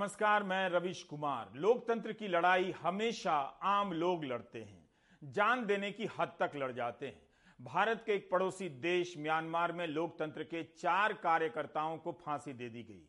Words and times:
नमस्कार, 0.00 0.42
मैं 0.42 0.68
रविश 0.68 1.02
कुमार। 1.02 1.52
लोकतंत्र 1.54 2.12
की 2.12 2.28
लड़ाई 2.28 2.70
हमेशा 2.72 3.32
आम 3.62 3.92
लोग 3.92 4.24
लड़ते 4.24 4.58
हैं। 4.58 4.88
जान 5.22 5.64
देने 5.66 5.90
की 5.92 6.06
हद 6.18 6.32
तक 6.40 6.52
लड़ 6.56 6.70
जाते 6.72 7.06
हैं। 7.06 7.20
भारत 7.58 8.02
के 8.06 8.12
एक 8.12 8.28
पड़ोसी 8.30 8.68
देश 8.68 9.14
म्यांमार 9.18 9.72
में 9.72 9.86
लोकतंत्र 9.86 10.42
के 10.42 10.62
चार 10.62 11.12
कार्यकर्ताओं 11.12 11.96
को 11.98 12.12
फांसी 12.12 12.52
दे 12.52 12.68
दी 12.68 12.82
गई। 12.82 13.02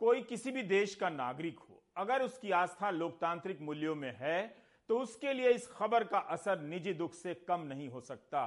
कोई 0.00 0.22
किसी 0.22 0.50
भी 0.50 0.62
देश 0.62 0.94
का 0.94 1.08
नागरिक 1.08 1.60
हो, 1.60 1.82
अगर 1.96 2.22
उसकी 2.22 2.50
आस्था 2.50 2.90
लोकतांत्रिक 2.90 3.60
मूल्यों 3.60 3.94
में 3.94 4.14
है 4.16 4.56
तो 4.88 4.98
उसके 4.98 5.32
लिए 5.32 5.50
इस 5.50 5.66
खबर 5.68 6.04
का 6.04 6.18
असर 6.18 6.60
निजी 6.60 6.92
दुख 6.92 7.14
से 7.14 7.34
कम 7.48 7.60
नहीं 7.60 7.88
हो 7.88 8.00
सकता। 8.00 8.44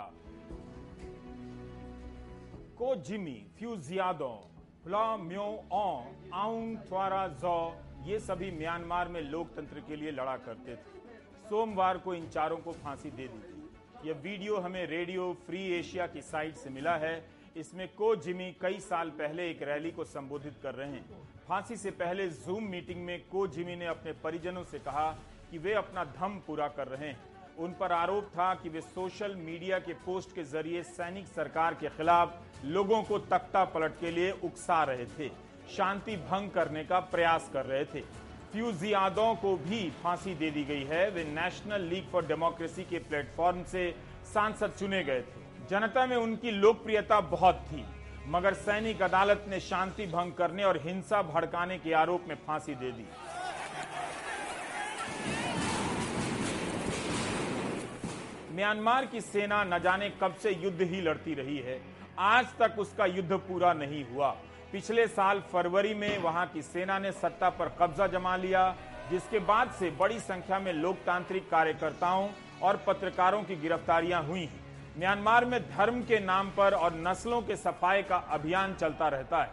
को 2.77 2.95
जिमी 3.01 3.45
फ्यूजियादो 3.57 4.33
म्यो 4.87 5.47
जौ 7.41 7.86
ये 8.07 8.19
सभी 8.19 8.49
म्यांमार 8.51 9.07
में 9.07 9.21
लोकतंत्र 9.21 9.79
के 9.79 9.95
लिए 9.95 10.11
लड़ा 10.11 10.35
करते 10.37 10.75
थे। 10.75 11.49
सोमवार 11.49 11.97
को 11.97 12.13
इन 12.13 12.27
चारों 12.27 12.57
को 12.57 12.71
फांसी 12.73 13.09
दे 13.11 13.23
दी 13.23 13.39
गई। 13.39 14.09
यह 14.09 14.19
वीडियो 14.23 14.57
हमें 14.57 14.85
रेडियो 14.87 15.31
फ्री 15.45 15.63
एशिया 15.69 16.05
की 16.07 16.21
साइट 16.21 16.55
से 16.55 16.69
मिला 16.69 16.95
है। 16.95 17.15
इसमें 17.57 17.87
को 17.87 18.15
जिमी 18.15 18.51
कई 18.61 18.79
साल 18.79 19.09
पहले 19.09 19.49
एक 19.49 19.61
रैली 19.61 19.91
को 19.91 20.03
संबोधित 20.03 20.53
कर 20.63 20.75
रहे 20.75 20.89
हैं। 20.89 21.05
फांसी 21.47 21.77
से 21.77 21.91
पहले 21.93 22.27
जूम 22.27 22.63
मीटिंग 22.63 23.03
में 23.05 23.19
को 23.29 23.45
जिमी 23.47 23.75
ने 23.75 23.85
अपने 23.85 24.11
परिजनों 24.23 24.63
से 24.63 24.79
कहा 24.79 25.09
कि 25.51 25.57
वे 25.57 25.73
अपना 25.73 26.03
धम 26.19 26.39
पूरा 26.47 26.67
कर 26.67 26.87
रहे 26.87 27.07
हैं। 27.07 27.55
उन 27.57 27.73
पर 27.79 27.91
आरोप 27.91 28.25
था 28.27 28.53
कि 28.53 28.69
वे 28.69 28.81
सोशल 28.81 29.35
मीडिया 29.35 29.79
के 29.79 29.93
पोस्ट 30.05 30.35
के 30.35 30.43
ज़रिए 30.43 30.83
सैनिक 30.83 31.27
सरकार 31.27 31.73
के 31.73 31.89
खिलाफ 31.89 32.65
लोगों 32.65 33.01
को 33.03 33.19
तख्ता 33.25 33.63
पलट 33.65 33.99
के 33.99 34.11
लिए 34.11 34.31
उकसा 34.43 34.83
रहे 34.83 35.05
थे। 35.19 35.29
शांति 35.67 36.15
भंग 36.29 36.49
करने 36.51 36.83
का 36.83 36.99
प्रयास 37.11 37.49
कर 37.53 37.65
रहे 37.65 37.85
थे। 37.85 38.01
फ्यूजियादों 38.51 39.33
को 39.35 39.55
भी 39.57 39.89
फांसी 40.03 40.33
दे 40.35 40.49
दी 40.51 40.63
गई 40.63 40.83
है। 40.83 41.09
वे 41.09 41.23
नेशनल 41.23 41.81
लीग 41.83 42.09
फॉर 42.11 42.25
डेमोक्रेसी 42.25 42.83
के 42.83 42.99
प्लेटफॉर्म 42.99 43.63
से 43.63 43.89
सांसद 44.25 44.73
चुने 44.79 45.03
गए 45.03 45.21
थे। 45.21 45.45
जनता 45.69 46.05
में 46.05 46.15
उनकी 46.15 46.51
लोकप्रियता 46.51 47.19
बहुत 47.21 47.65
थी, 47.67 47.85
मगर 48.27 48.53
सैनिक 48.53 49.01
अदालत 49.01 49.45
ने 49.49 49.59
शांति 49.59 50.05
भंग 50.07 50.33
करने 50.33 50.63
और 50.63 50.77
हिंसा 50.77 51.21
भड़काने 51.23 51.77
के 51.77 51.93
आरोप 51.93 52.25
में 52.29 52.35
फांसी 52.47 52.75
दे 52.75 52.91
दी। 52.91 53.05
म्यांमार 58.55 59.05
की 59.05 59.21
सेना 59.21 59.63
न 59.63 59.79
जाने 59.79 60.09
कब 60.21 60.35
से 60.35 60.51
युद्ध 60.53 60.81
ही 60.81 61.01
लड़ती 61.01 61.33
रही 61.33 61.57
है। 61.57 61.79
आज 62.19 62.45
तक 62.59 62.79
उसका 62.79 63.05
युद्ध 63.05 63.33
पूरा 63.33 63.73
नहीं 63.73 64.03
हुआ। 64.05 64.35
पिछले 64.71 65.07
साल 65.07 65.39
फरवरी 65.51 65.93
में 65.93 66.17
वहाँ 66.17 66.45
की 66.47 66.61
सेना 66.61 66.97
ने 66.99 67.11
सत्ता 67.11 67.49
पर 67.49 67.69
कब्जा 67.79 68.07
जमा 68.07 68.35
लिया, 68.35 68.75
जिसके 69.11 69.39
बाद 69.39 69.71
से 69.71 69.89
बड़ी 69.99 70.19
संख्या 70.19 70.59
में 70.59 70.71
लोकतांत्रिक 70.73 71.49
कार्यकर्ताओं 71.49 72.27
और 72.61 72.77
पत्रकारों 72.77 73.41
की 73.43 73.55
गिरफ्तारियाँ 73.55 74.21
हुई 74.23 74.41
हैं। 74.41 74.65
म्यांमार 74.97 75.45
में 75.45 75.59
धर्म 75.69 76.01
के 76.01 76.19
नाम 76.19 76.49
पर 76.49 76.73
और 76.73 76.95
नस्लों 76.97 77.41
के 77.41 77.55
सफ़ाई 77.55 78.03
का 78.03 78.17
अभियान 78.31 78.73
चलता 78.73 79.07
रहता 79.07 79.41
है। 79.43 79.49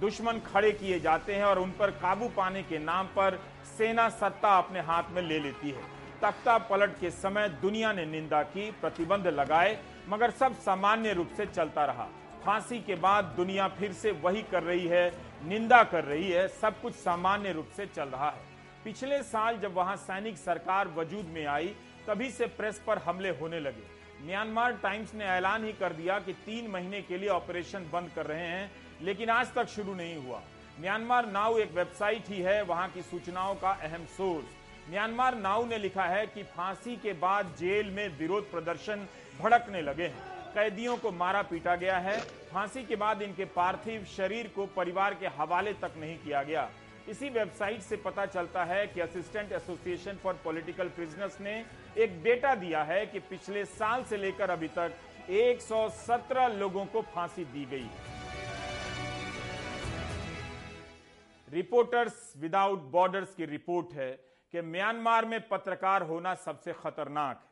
दुश्मन 0.00 0.40
खड़े 0.46 0.72
किए 0.72 1.00
जाते 1.00 1.34
हैं 1.34 1.44
और 1.44 1.58
उन 1.58 1.70
पर 1.70 1.90
काबू 1.96 2.28
पाने 2.28 2.62
के 2.62 2.78
नाम 2.78 3.06
पर 3.16 3.40
सेना 3.78 4.08
सत्ता 4.10 4.56
अपने 4.58 4.80
हाथ 4.80 5.10
में 5.12 5.22
ले 5.22 5.38
लेती 5.38 5.70
है। 5.70 5.82
तख्ता 6.22 6.58
पलट 6.68 6.98
के 7.00 7.10
समय 7.10 7.48
दुनिया 7.62 7.92
ने 7.92 8.06
निंदा 8.06 8.42
की, 8.44 8.70
प्रतिबंध 8.70 9.26
लगाए, 9.28 9.78
मगर 10.08 10.30
सब 10.30 10.60
सामान्य 10.60 11.12
रूप 11.12 11.28
से 11.36 11.46
चलता 11.46 11.84
रहा। 11.84 12.08
फांसी 12.44 12.78
के 12.78 12.94
बाद 12.94 13.24
दुनिया 13.36 13.68
फिर 13.68 13.92
से 13.92 14.10
वही 14.10 14.42
कर 14.42 14.62
रही 14.62 14.86
है, 14.86 15.12
निंदा 15.44 15.82
कर 15.84 16.04
रही 16.04 16.30
है, 16.30 16.48
सब 16.48 16.80
कुछ 16.80 16.94
सामान्य 16.94 17.52
रूप 17.52 17.68
से 17.76 17.86
चल 17.86 18.08
रहा 18.08 18.30
है। 18.30 18.46
पिछले 18.84 19.22
साल 19.22 19.58
जब 19.58 19.74
वहाँ 19.74 19.96
सैनिक 19.96 20.38
सरकार 20.38 20.88
वजूद 20.88 21.24
में 21.24 21.46
आई, 21.46 21.74
तभी 22.06 22.30
से 22.30 22.46
प्रेस 22.46 22.82
पर 22.86 22.98
हमले 22.98 23.30
होने 23.30 23.60
लगे। 23.60 23.86
म्यांमार 24.26 24.72
टाइम्स 24.72 25.14
ने 25.14 25.24
ऐलान 25.24 25.64
ही 25.64 25.72
कर 25.72 25.92
दिया 25.92 26.18
कि 26.18 26.32
तीन 26.32 26.70
महीने 26.70 27.02
के 27.02 27.18
लिए 27.18 27.28
ऑपरेशन 27.28 27.90
बंद 27.92 28.10
कर 28.16 28.26
रहे 28.26 28.46
हैं, 28.46 28.70
लेकिन 29.02 29.30
आज 29.30 29.52
तक 29.54 29.68
शुरू 29.68 29.94
नहीं 29.94 30.16
हुआ। 30.16 30.40
म्यांमार 30.80 31.26
नाउ 31.26 31.58
एक 31.58 31.72
वेबसाइट 31.72 32.28
ही 32.28 32.40
है, 32.40 32.62
वहाँ 32.62 32.88
की 32.88 33.02
सूचनाओं 33.02 33.54
का 33.54 33.70
अहम 33.70 34.04
सोर्स। 34.06 34.56
म्यांमार 34.90 35.34
नाउ 35.34 35.66
ने 35.66 35.78
लिखा 35.78 36.04
है 36.04 36.26
कि 36.26 36.42
फांसी 36.42 36.96
के 36.96 37.12
बाद 37.12 37.54
जेल 37.58 37.90
में 37.90 38.18
विरोध 38.18 38.50
प्रदर्शन 38.50 39.06
भड़कने 39.40 39.82
लगे 39.82 40.06
हैं। 40.06 40.37
कैदियों 40.54 40.96
को 40.96 41.10
मारा 41.12 41.42
पीटा 41.42 41.74
गया 41.76 41.98
है। 41.98 42.18
फांसी 42.50 42.84
के 42.84 42.96
बाद 42.96 43.22
इनके 43.22 43.44
पार्थिव 43.54 44.04
शरीर 44.06 44.48
को 44.56 44.66
परिवार 44.76 45.14
के 45.14 45.26
हवाले 45.38 45.72
तक 45.74 45.94
नहीं 45.96 46.16
किया 46.18 46.42
गया। 46.42 46.68
इसी 47.08 47.28
वेबसाइट 47.28 47.80
से 47.80 47.96
पता 47.96 48.24
चलता 48.26 48.64
है 48.64 48.86
कि 48.86 49.00
Assistant 49.00 49.52
Association 49.52 50.16
for 50.22 50.34
Political 50.44 50.88
Prisoners 50.88 51.40
ने 51.40 51.54
एक 51.96 52.22
डेटा 52.22 52.54
दिया 52.54 52.82
है 52.82 53.04
कि 53.06 53.18
पिछले 53.30 53.64
साल 53.66 54.04
से 54.04 54.16
लेकर 54.16 54.50
अभी 54.50 54.68
तक 54.68 54.92
117 55.30 56.48
लोगों 56.54 56.84
को 56.86 57.02
फांसी 57.14 57.44
दी 57.46 57.64
गई। 57.64 57.88
रिपोर्टर्स 61.48 62.32
विदाउट 62.36 62.80
बॉर्डर्स 62.90 63.34
की 63.34 63.44
रिपोर्ट 63.46 63.92
है 63.94 64.10
कि 64.54 64.60
म्यांमार 64.62 65.24
में 65.24 65.40
पत्रकार 65.48 66.02
होना 66.02 66.34
सबसे 66.34 66.72
खतरनाक 66.72 67.40
है। 67.42 67.47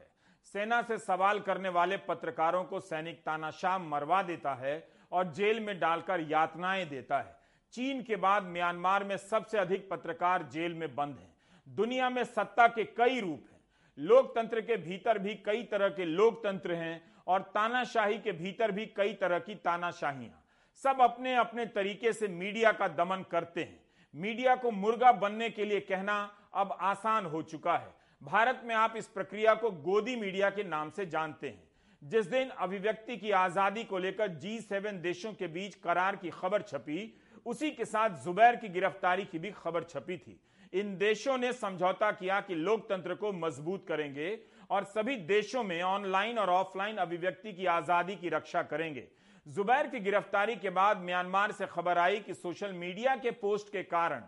सेना 0.47 0.81
से 0.83 0.99
सवाल 0.99 1.41
करने 1.41 1.69
वाले 1.69 1.97
पत्रकारों 1.97 2.65
को 2.65 2.81
सैनिक 2.81 3.19
तानाशाह 3.21 3.79
मरवा 3.79 4.23
देता 4.23 4.55
है 4.55 4.77
और 5.12 5.33
जेल 5.33 5.61
में 5.61 5.79
डालकर 5.81 6.21
यातनाएँ 6.21 6.84
देता 6.87 7.19
है। 7.19 7.37
चीन 7.73 8.03
के 8.03 8.17
बाद 8.17 8.43
म्यांमार 8.43 9.05
में 9.05 9.17
सबसे 9.17 9.59
अधिक 9.59 9.89
पत्रकार 9.91 10.43
जेल 10.43 10.75
में 10.75 10.95
बंद 10.95 11.19
हैं। 11.19 11.34
दुनिया 11.67 12.11
में 12.11 12.23
सत्ता 12.25 12.67
के 12.69 12.84
कई 12.84 13.21
रूप 13.21 13.49
हैं। 13.53 13.61
लोकतंत्र 13.99 14.61
के 14.61 14.77
भीतर 14.77 15.19
भी 15.19 15.34
कई 15.34 15.62
तरह 15.62 15.89
के 15.89 16.05
लोकतंत्र 16.05 16.75
हैं 16.75 17.03
और 17.27 17.43
तानाशाही 17.55 18.19
के 18.19 18.33
भीतर 18.33 18.71
भी 18.71 18.87
कई 18.87 19.13
तरह 19.13 19.39
की 19.39 19.55
तानाशाहियाँ। 19.55 20.43
सब 20.83 21.01
अपने 21.01 21.34
अपने 21.34 21.67
तरीके 21.67 22.13
से 22.13 22.28
मीडिया 22.28 22.73
का 22.73 22.89
दमन 22.89 23.25
करते 23.31 23.61
हैं। 23.61 23.81
मीडिया 24.15 24.57
को 24.57 24.71
मुर्गा 24.71 25.13
बनने 25.13 25.51
के 25.51 25.65
लिए 25.65 25.81
कहना 25.81 26.19
अब 26.55 26.77
आसान 26.81 27.27
हो 27.27 27.43
चुका 27.43 27.77
है। 27.77 27.95
भारत 28.22 28.60
में 28.65 28.75
आप 28.75 28.94
इस 28.97 29.06
प्रक्रिया 29.06 29.54
को 29.54 29.71
गोदी 29.71 30.15
मीडिया 30.16 30.49
के 30.50 30.62
नाम 30.65 30.91
से 30.91 31.04
जानते 31.06 31.49
हैं। 31.49 31.62
जिस 32.03 32.27
दिन 32.27 32.49
अभिव्यक्ति 32.50 33.16
की 33.16 33.31
आज़ादी 33.31 33.84
को 33.84 33.99
लेकर 33.99 34.28
जी 34.37 34.59
सेवन 34.60 35.00
देशों 35.00 35.32
के 35.32 35.47
बीच 35.49 35.75
करार 35.75 36.16
की 36.16 36.31
खबर 36.31 36.62
छपी, 36.62 37.15
उसी 37.47 37.71
के 37.71 37.84
साथ 37.84 38.25
जुबैर 38.25 38.56
की 38.56 38.69
गिरफ्तारी 38.69 39.25
की 39.25 39.38
भी 39.38 39.50
खबर 39.53 39.84
छपी 39.84 40.16
थी। 40.16 40.38
इन 40.72 40.97
देशों 40.99 41.37
ने 41.38 41.53
समझौता 41.53 42.10
किया 42.12 42.41
कि 42.41 42.54
लोकतंत्र 42.54 43.15
को 43.15 43.32
मज़बूत 43.34 43.87
करेंगे 43.88 44.38
और 44.71 44.84
सभी 44.87 45.16
देशों 45.27 45.62
में 45.65 45.81
ऑनलाइन 45.83 46.38
और 46.38 46.50
ऑफलाइन 46.50 46.97
अभिव्यक्ति 46.98 47.53
की 47.53 47.66
आज़ादी 47.69 48.16
की 48.16 48.28
रक्षा 48.28 48.62
करेंगे। 48.65 49.06
जुबैर 49.47 49.87
की 49.87 50.00
गिरफ्तारी 50.00 50.56
के 50.56 50.71
बाद 50.72 51.04
म्यांमार 51.04 51.53
से 51.53 51.66
खबर 51.66 51.98
आई 51.98 52.21
कि 52.21 52.34
सोशल 52.34 52.72
मीडिया 52.75 53.16
के 53.16 53.31
पोस्ट 53.38 53.72
के 53.72 53.83
कारण 53.84 54.21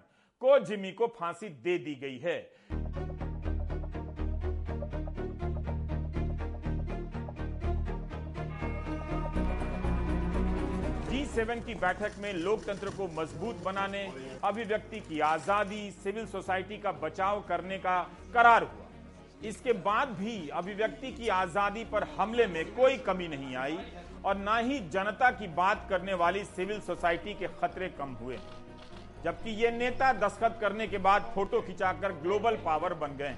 को 0.43 0.59
जिमी 0.60 0.93
को 0.93 1.06
फांसी 1.19 1.49
दे 1.49 1.78
दी 1.78 1.94
गई 1.97 2.19
है। 2.19 2.38
सेवन 11.38 11.61
की 11.61 11.75
बैठक 11.76 12.12
में 12.19 12.32
लोकतंत्र 12.35 12.90
को 12.90 13.06
मज़बूत 13.14 13.56
बनाने, 13.64 14.00
अभिव्यक्ति 14.44 15.00
की 15.00 15.19
आज़ादी, 15.23 15.90
सिविल 16.05 16.25
सोसाइटी 16.26 16.79
का 16.79 16.93
बचाव 16.94 17.40
करने 17.49 17.76
का 17.79 17.99
करार 18.35 18.62
हुआ। 18.64 19.49
इसके 19.49 19.73
बाद 19.85 20.17
भी 20.19 20.49
अभिव्यक्ति 20.52 21.12
की 21.12 21.29
आज़ादी 21.31 21.85
पर 21.93 22.06
हमले 22.17 22.46
में 22.46 22.64
कोई 22.70 22.96
कमी 23.00 23.29
नहीं 23.29 23.55
आई 23.56 23.79
और 24.25 24.37
ना 24.38 24.56
ही 24.58 24.79
जनता 24.88 25.31
की 25.32 25.46
बात 25.55 25.87
करने 25.90 26.14
वाली 26.14 26.43
सिविल 26.46 26.81
सोसाइटी 26.81 27.35
के 27.35 27.49
खतरे 27.61 27.88
कम 27.99 28.17
हुए, 28.23 28.38
जबकि 29.25 29.50
ये 29.62 29.70
नेता 29.70 30.12
दस्तखत 30.19 30.58
करने 30.61 30.87
के 30.88 30.99
बाद 31.00 31.31
फ़ोटो 31.34 31.61
खिंचाकर 31.61 32.12
ग्लोबल 32.23 32.56
पावर 32.64 32.94
बन 32.96 33.17
गए। 33.17 33.34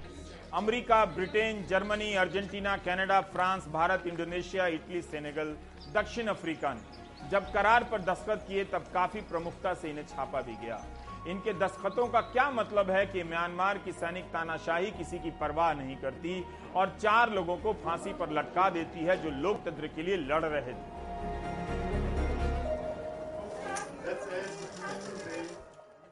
America, 0.54 1.04
Britain, 1.12 1.64
Germany, 1.66 2.12
Argentina, 2.16 2.76
Canada, 2.78 3.20
France, 3.28 3.68
Bharat, 3.70 4.06
Indonesia, 4.06 4.66
Italy, 4.70 5.02
Senegal, 5.04 5.54
दक्षिण 5.94 6.26
अफ्रीका 6.28 6.72
ने 6.74 6.98
जब 7.28 7.52
करार 7.52 7.84
पर 7.84 8.00
दस्तखत 8.02 8.44
किए, 8.48 8.64
तब 8.64 8.84
काफ़ी 8.94 9.20
प्रमुखता 9.22 9.74
से 9.74 9.90
इन्हें 9.90 10.06
छापा 10.06 10.40
भी 10.40 10.56
गया। 10.56 10.82
इनके 11.28 11.52
दस्तखतों 11.54 12.06
का 12.08 12.20
क्या 12.28 12.50
मतलब 12.50 12.90
है 12.90 13.04
कि 13.06 13.22
म्यांमार 13.24 13.78
की 13.78 13.92
सैनिक 13.94 14.24
तानाशाही 14.26 14.90
किसी 14.92 15.18
की 15.18 15.30
परवाह 15.40 15.72
नहीं 15.74 15.96
करती 15.96 16.44
और 16.74 16.96
चार 16.98 17.30
लोगों 17.30 17.56
को 17.56 17.72
फांसी 17.84 18.12
पर 18.12 18.30
लटका 18.32 18.68
देती 18.70 19.04
है 19.06 19.16
जो 19.22 19.30
लोकतंत्र 19.40 19.86
के 19.86 20.02
लिए 20.02 20.16
लड़ 20.18 20.44
रहे 20.44 20.60
थे। 20.62 20.98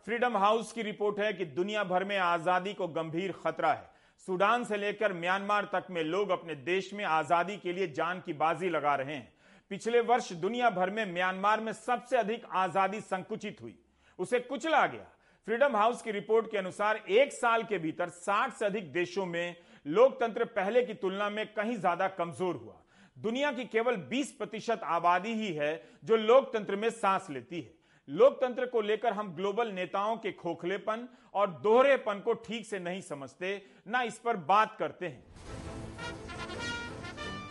फ्रीडम 0.07 0.37
हाउस 0.37 0.73
की 0.73 0.83
रिपोर्ट 0.83 1.19
है 1.21 1.33
कि 1.33 1.45
दुनिया 1.45 1.85
भर 1.85 2.05
में 2.05 2.17
आज़ादी 2.19 2.73
को 2.75 2.87
गंभीर 2.91 3.33
खतरा 3.45 3.73
है। 3.73 3.91
सूडान 4.27 4.65
से 4.65 4.77
लेकर 4.77 5.13
म्यांमार 5.15 5.69
तक 5.73 5.87
में 5.91 6.03
लोग 6.05 6.31
अपने 6.31 6.55
देश 6.55 6.93
में 6.95 7.05
आज़ादी 7.07 7.57
के 7.57 7.73
लिए 7.73 7.87
जान 7.93 8.23
की 8.27 8.33
बाजी 8.35 8.69
लगा 8.71 8.95
रहे 8.95 9.15
हैं। 9.15 9.33
पिछले 9.71 10.01
वर्ष 10.01 10.33
दुनिया 10.35 10.71
भर 10.71 10.91
में 10.91 11.05
म्यांमार 11.13 11.61
में 11.61 11.73
सबसे 11.73 12.17
अधिक 12.17 12.45
आज़ादी 12.57 13.01
संकुचित 13.01 13.61
हुई। 13.63 13.79
उसे 14.19 14.39
कुचला 14.41 14.87
गया। 14.87 15.07
फ्रीडम 15.47 15.77
हाउस 15.77 16.03
की 16.03 16.11
रिपोर्ट 16.11 16.51
के 16.51 16.59
अनुसार 16.59 16.97
एक 17.09 17.33
साल 17.33 17.63
के 17.63 17.79
भीतर 17.79 18.09
60 18.11 18.59
से 18.59 18.67
अधिक 18.67 18.93
देशों 18.93 19.27
में 19.27 19.57
लोकतंत्र 19.87 20.45
पहले 20.57 20.83
की 20.83 20.95
तुलना 20.95 21.29
में 21.31 21.47
कहीं 21.55 21.77
ज़्यादा 21.77 22.09
कमज़ोर 22.11 22.57
हुआ। 22.57 22.83
दुनिया 23.17 23.53
की 23.53 23.65
केवल 23.67 23.97
20 24.11 24.31
प्रतिशत 24.33 24.81
आबादी 24.87 25.33
ही 25.35 25.53
है 25.55 25.71
जो 26.05 26.17
लोकतंत्र 26.17 26.77
में 26.77 26.89
सांस 26.91 27.27
लेती 27.31 27.61
है। 27.61 27.77
लोकतंत्र 28.09 28.67
को 28.67 28.81
लेकर 28.81 29.13
हम 29.13 29.35
ग्लोबल 29.35 29.73
नेताओं 29.73 30.17
के 30.17 30.33
खोखलेपन 30.33 31.09
और 31.35 31.51
दोहरेपन 31.63 32.21
को 32.21 32.33
ठीक 32.35 32.67
से 32.67 32.79
नहीं 32.79 33.01
समझते, 33.01 33.63
ना 33.87 34.03
इस 34.03 34.19
पर 34.19 34.37
बात 34.37 34.77
करते 34.79 35.07
हैं। 35.07 36.28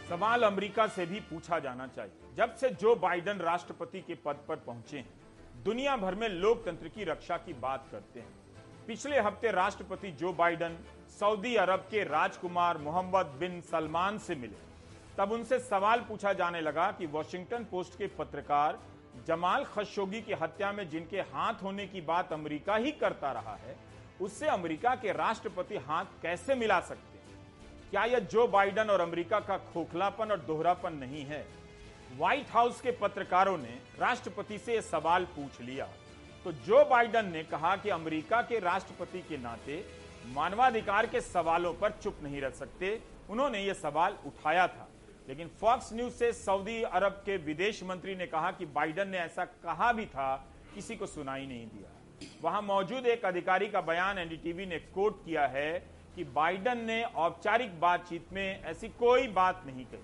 सवाल 0.09 0.43
अमेरिका 0.43 0.85
से 0.87 1.05
भी 1.05 1.19
पूछा 1.21 1.57
जाना 1.59 1.85
चाहिए। 1.87 2.35
जब 2.35 2.53
से 2.55 2.69
जो 2.71 2.95
बाइडन 2.95 3.37
राष्ट्रपति 3.39 3.99
के 3.99 4.15
पद 4.15 4.37
पर 4.47 4.55
पहुँचे 4.57 4.97
हैं, 4.97 5.63
दुनिया 5.63 5.95
भर 5.97 6.15
में 6.15 6.27
लोकतंत्र 6.29 6.87
की 6.87 7.03
रक्षा 7.03 7.37
की 7.37 7.53
बात 7.55 7.87
करते 7.91 8.19
हैं। 8.19 8.85
पिछले 8.87 9.19
हफ़्ते 9.19 9.51
राष्ट्रपति 9.51 10.11
जो 10.11 10.31
बाइडन 10.33 10.77
सऊदी 11.19 11.55
अरब 11.55 11.79
के 11.91 12.03
राजकुमार 12.03 12.77
मोहम्मद 12.77 13.35
बिन 13.39 13.59
सलमान 13.61 14.17
से 14.17 14.35
मिले। 14.35 14.65
तब 15.17 15.31
उनसे 15.31 15.59
सवाल 15.59 15.99
पूछा 15.99 16.33
जाने 16.33 16.61
लगा 16.61 16.91
कि 16.91 17.05
वॉशिंगटन 17.07 17.63
पोस्ट 17.63 17.97
के 17.97 18.07
पत्रकार 18.17 18.79
जमाल 19.27 19.63
खशोगी 19.65 20.21
की 20.21 20.33
हत्या 20.33 20.71
में 20.71 20.87
जिनके 20.89 21.19
हाथ 21.33 21.63
होने 21.63 21.87
की 21.87 22.01
बात 22.03 22.33
अमेरिका 22.33 22.75
ही 22.75 22.91
करता 22.93 23.31
रहा 23.31 23.55
है, 23.57 23.75
उससे 24.21 24.47
अमेरिका 24.47 24.95
के 24.95 25.11
राष्ट्रपति 25.13 25.77
हाथ 25.87 26.21
कैसे 26.21 26.55
मिला 26.55 26.79
सकते 26.81 27.16
क्या 27.91 28.03
यह 28.05 28.19
जो 28.19 28.47
बाइडन 28.47 28.89
और 28.89 29.01
अमेरिका 29.01 29.39
का 29.39 29.57
खोखलापन 29.57 30.31
और 30.31 30.39
दोहरापन 30.39 30.93
नहीं 30.93 31.23
है? 31.25 31.45
व्हाइट 32.17 32.49
हाउस 32.49 32.81
के 32.81 32.91
पत्रकारों 32.91 33.57
ने 33.57 33.77
राष्ट्रपति 33.99 34.57
से 34.57 34.75
यह 34.75 34.81
सवाल 34.81 35.25
पूछ 35.25 35.61
लिया। 35.61 35.85
तो 36.43 36.51
जो 36.51 36.85
बाइडन 36.85 37.25
ने 37.25 37.43
कहा 37.43 37.75
कि 37.75 37.89
अमेरिका 37.89 38.41
के 38.41 38.59
राष्ट्रपति 38.59 39.19
के 39.19 39.37
नाते 39.37 39.85
मानवाधिकार 40.27 41.05
के 41.05 41.21
सवालों 41.21 41.73
पर 41.73 41.91
चुप 41.91 42.19
नहीं 42.23 42.41
रह 42.41 42.49
सकते, 42.49 43.01
उन्होंने 43.29 43.63
यह 43.63 43.73
सवाल 43.73 44.17
उठाया 44.25 44.67
था। 44.67 44.87
लेकिन 45.27 45.47
फॉक्स 45.61 45.93
न्यूज़ 45.93 46.13
से 46.13 46.33
सऊदी 46.33 46.81
अरब 46.81 47.11
के 47.11 47.37
विदेश 47.37 47.83
मंत्री 47.83 48.15
ने 48.15 48.27
कहा 48.27 48.51
कि 48.51 48.65
बाइडन 48.65 49.07
ने 49.07 49.17
ऐसा 49.17 49.45
कहा 49.45 49.93
भी 49.93 50.05
था, 50.05 50.35
किसी 50.75 50.95
को 50.95 51.05
सुनाई 51.05 51.45
नहीं 51.45 51.67
दिया। 51.67 51.91
वहाँ 52.41 52.61
मौजूद 52.61 53.05
एक 53.05 53.25
अधिकारी 53.25 53.67
का 53.67 53.81
बयान 53.81 54.17
एनडीटीवी 54.17 54.65
ने 54.65 54.79
कोट 54.79 55.25
किया 55.25 55.47
है 55.47 55.96
कि 56.17 56.23
बाइडन 56.25 56.77
ने 56.77 57.01
औपचारिक 57.03 57.79
बातचीत 57.79 58.31
में 58.33 58.63
ऐसी 58.63 58.87
कोई 58.99 59.27
बात 59.33 59.61
नहीं 59.65 59.83
कही। 59.85 59.99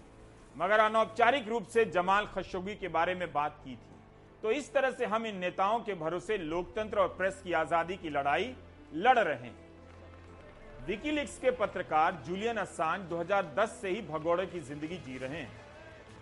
मगर 0.55 0.79
अनौपचारिक 0.79 1.47
रूप 1.47 1.67
से 1.67 1.85
जमाल 1.85 2.25
खशोगी 2.35 2.75
के 2.75 2.87
बारे 2.89 3.15
में 3.15 3.31
बात 3.33 3.57
की 3.63 3.71
थी। 3.71 3.95
तो 4.43 4.51
इस 4.51 4.71
तरह 4.73 4.91
से 4.91 5.05
हम 5.05 5.25
इन 5.25 5.37
नेताओं 5.37 5.79
के 5.79 5.93
भरोसे 5.95 6.37
लोकतंत्र 6.37 6.99
और 6.99 7.07
प्रेस 7.17 7.41
की 7.43 7.53
आज़ादी 7.53 7.97
की 7.97 8.09
लड़ाई 8.09 8.53
लड़ 8.95 9.17
रहे 9.19 9.35
हैं। 9.37 9.55
विकीलिक्स 10.87 11.37
के 11.39 11.51
पत्रकार 11.57 12.21
जूलियन 12.27 12.57
असांज 12.57 13.09
2010 13.09 13.77
से 13.81 13.89
ही 13.89 14.01
भगोड़े 14.03 14.45
की 14.45 14.59
ज़िंदगी 14.61 14.97
जी 14.97 15.17
रहे 15.17 15.41
हैं। 15.41 15.51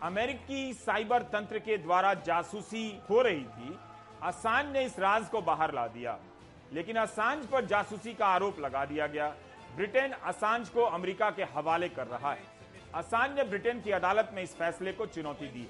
अमेरिकी 0.04 0.74
साइबर 0.76 1.24
तंत्र 1.30 1.60
के 1.60 1.78
द्वारा 1.80 2.14
जासूसी 2.24 2.88
हो 3.10 3.22
रही 3.22 3.44
थी। 3.44 3.78
असांज 4.24 4.74
ने 4.74 4.86
इस 4.86 5.00
राज 5.00 5.30
को 5.30 5.42
बाहर 5.44 5.74
ला 5.74 5.88
दिया। 5.90 6.18
लेकिन 6.74 6.96
असांज 6.98 7.46
पर 7.46 7.66
जासूसी 7.66 8.14
का 8.14 8.26
आरोप 8.26 8.60
लगा 8.60 8.84
दिया 8.86 9.08
गया। 9.08 9.34
ब्रिटेन 9.76 10.12
असांज 10.12 10.70
को 10.70 10.82
अमेरिका 10.82 11.30
के 11.30 11.44
हवाले 11.54 11.90
कर 11.90 12.08
रहा 12.08 12.32
है। 12.34 12.44
असांज 12.96 13.36
ने 13.36 13.44
ब्रिटेन 13.44 13.82
की 13.82 13.92
अदालत 13.92 14.32
में 14.34 14.42
इस 14.44 14.56
फैसले 14.56 14.92
को 14.92 15.06
चुनौती 15.06 15.48
दी। 15.48 15.68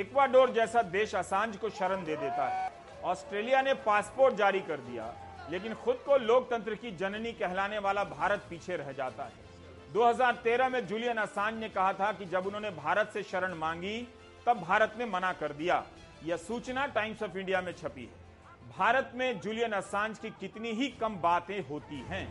इक्वाडोर 0.00 0.50
जैसा 0.50 0.82
देश 0.82 1.14
असांज 1.14 1.56
को 1.56 1.70
शरण 1.70 2.04
दे 2.04 2.16
देता 2.16 2.48
है। 2.48 2.70
ऑस्ट्रेलिया 3.04 3.62
ने 3.62 3.74
पासपोर्ट 3.74 4.34
जारी 4.34 4.60
कर 4.60 4.80
दिया, 4.80 5.12
लेकिन 5.50 5.74
खुद 5.74 5.96
को 5.96 6.16
लोकतंत्र 6.16 6.74
की 6.74 6.90
जननी 6.90 7.32
कहलाने 7.32 7.78
वाला 7.78 8.04
भारत 8.04 8.44
पीछे 8.50 8.76
रह 8.76 8.92
जाता 8.92 9.24
है। 9.24 9.48
2013 9.92 10.68
में 10.68 10.86
जूलियन 10.86 11.16
असांज 11.16 11.58
ने 11.60 11.68
कहा 11.68 11.92
था 11.92 12.12
कि 12.12 12.24
जब 12.24 12.46
उन्होंने 12.46 12.70
भारत 12.70 13.10
से 13.14 13.22
शरण 13.22 13.54
मांगी, 13.54 13.98
तब 14.46 14.60
भारत 14.60 14.94
ने 14.98 15.06
मना 15.06 15.32
कर 15.32 15.52
दिया। 15.52 15.84
यह 16.24 16.36
सूचना 16.36 16.86
टाइम्स 16.86 17.22
ऑफ़ 17.22 17.36
इंडिया 17.38 17.60
में 17.60 17.72
छपी 17.72 18.02
है। 18.02 18.28
भारत 18.78 19.12
में 19.14 19.40
जूलियन 19.40 19.72
असांज 19.72 20.18
की 20.18 20.30
कितनी 20.30 20.72
ही 20.72 20.88
कम 21.00 21.16
बातें 21.16 21.60
होती 21.68 22.00
हैं। 22.08 22.26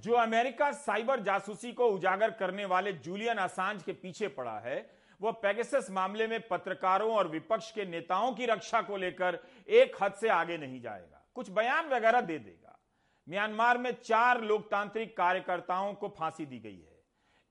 जो 0.00 0.14
अमेरिका 0.14 0.70
साइबर 0.72 1.20
जासूसी 1.20 1.72
को 1.72 1.86
उजागर 1.86 2.30
करने 2.30 2.64
वाले 2.64 2.92
जूलियन 2.94 3.38
असांज 3.38 3.82
के 3.82 3.92
पीछे 3.94 4.28
पड़ा 4.28 4.58
है 4.58 4.78
वह 5.20 5.30
पेगेसस 5.42 5.88
मामले 5.90 6.26
में 6.26 6.40
पत्रकारों 6.48 7.10
और 7.14 7.28
विपक्ष 7.28 7.70
के 7.72 7.84
नेताओं 7.86 8.32
की 8.34 8.46
रक्षा 8.46 8.80
को 8.82 8.96
लेकर 8.96 9.38
एक 9.70 9.96
हद 10.02 10.12
से 10.12 10.28
आगे 10.28 10.56
नहीं 10.58 10.80
जाएगा। 10.80 11.24
कुछ 11.34 11.50
बयान 11.50 11.88
वगैरह 11.88 12.20
दे 12.20 12.38
देगा। 12.38 12.78
म्यांमार 13.26 13.78
में 13.78 13.90
चार 13.94 14.40
लोकतांत्रिक 14.42 15.16
कार्यकर्ताओं 15.16 15.92
को 15.94 16.08
फांसी 16.18 16.46
दी 16.46 16.58
गई 16.58 16.70
है। 16.72 16.98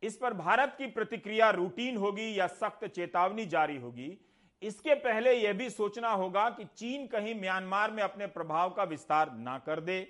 इस 0.04 0.18
पर 0.18 0.34
भारत 0.34 0.76
की 0.78 0.88
प्रतिक्रिया 0.88 1.50
रूटीन 1.52 1.98
होगी 1.98 2.40
या 2.40 2.48
सख्त 2.48 2.86
चेतावनी 2.86 3.46
जारी 3.46 3.78
होगी, 3.78 4.18
इसके 4.62 4.96
पहले 4.96 5.34
यह 5.34 5.54
भी 5.54 5.70
सोचना 5.70 6.10
होगा 6.12 6.50
कि 6.50 6.64
चीन 6.78 7.08
कहीं 7.08 7.40
म्यांमार 7.40 7.92
में 7.92 8.04
अपने 8.04 8.28
प्रभाव 8.28 8.70
का 8.70 8.84
विस्तार 8.86 9.32
ना 9.34 9.58
कर 9.58 9.80
दे। 9.80 10.02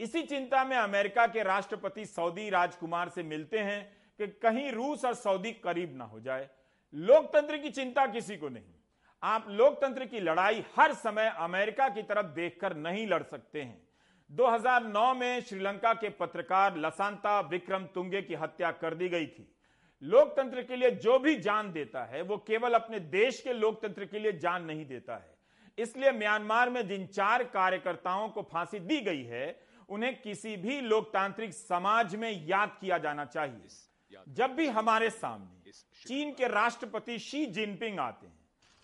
इसी 0.00 0.22
चिंता 0.22 0.64
में 0.64 0.76
अमेरिका 0.76 1.26
के 1.26 1.42
राष्ट्रपति 1.42 2.04
सऊदी 2.06 2.50
राजकुमार 2.50 3.08
से 3.08 3.22
मिलते 3.22 3.58
हैं 3.58 3.96
कि 4.18 4.26
कहीं 4.26 4.72
रूस 4.72 5.04
और 5.04 5.14
सऊदी 5.14 5.52
करीब 5.52 5.96
ना 5.96 6.04
हो 6.04 6.20
जाए। 6.20 6.48
लोकतंत्र 6.94 7.58
की 7.58 7.70
चिंता 7.70 8.06
किसी 8.06 8.36
को 8.36 8.48
नहीं। 8.48 8.74
आप 9.22 9.46
लोकतंत्र 9.48 10.04
की 10.04 10.20
लड़ाई 10.20 10.64
हर 10.76 10.92
समय 10.92 11.34
अमेरिका 11.36 11.88
की 11.88 12.02
तरफ़ 12.02 12.26
देखकर 12.26 12.76
नहीं 12.76 13.06
लड़ 13.06 13.22
सकते 13.22 13.62
हैं। 13.62 13.88
2009 14.30 15.14
में 15.14 15.40
श्रीलंका 15.40 15.94
के 15.94 16.08
पत्रकार 16.08 16.76
लसांता 16.76 17.40
विक्रम 17.40 17.84
तुंगे 17.84 18.22
की 18.22 18.34
हत्या 18.34 18.70
कर 18.70 18.94
दी 18.94 19.08
गई 19.08 19.26
थी। 19.26 19.54
लोकतंत्र 20.02 20.62
के 20.62 20.76
लिए 20.76 20.90
जो 20.90 21.18
भी 21.18 21.36
जान 21.36 21.72
देता 21.72 22.04
है, 22.04 22.22
वो 22.22 22.36
केवल 22.36 22.74
अपने 22.74 23.00
देश 23.00 23.40
के 23.40 23.52
लोकतंत्र 23.52 24.04
के 24.04 24.18
लिए 24.18 24.32
जान 24.32 24.64
नहीं 24.64 24.86
देता 24.86 25.16
है। 25.16 25.38
इसलिए 25.78 26.12
म्यांमार 26.12 26.70
में 26.70 26.88
जिन 26.88 27.06
चार 27.06 27.44
कार्यकर्ताओं 27.44 28.28
को 28.28 28.42
फांसी 28.42 28.78
दी 28.78 29.00
गई 29.00 29.22
है 29.22 29.69
उन्हें 29.90 30.20
किसी 30.22 30.56
भी 30.56 30.80
लोकतांत्रिक 30.80 31.54
समाज 31.54 32.14
में 32.14 32.30
याद 32.46 32.76
किया 32.80 32.98
जाना 32.98 33.24
चाहिए। 33.24 34.24
जब 34.28 34.54
भी 34.54 34.66
हमारे 34.68 35.10
सामने 35.10 35.72
चीन 36.06 36.32
के 36.32 36.48
राष्ट्रपति 36.48 37.18
शी 37.18 37.44
जिनपिंग 37.48 37.98
आते 38.00 38.26
हैं 38.26 38.38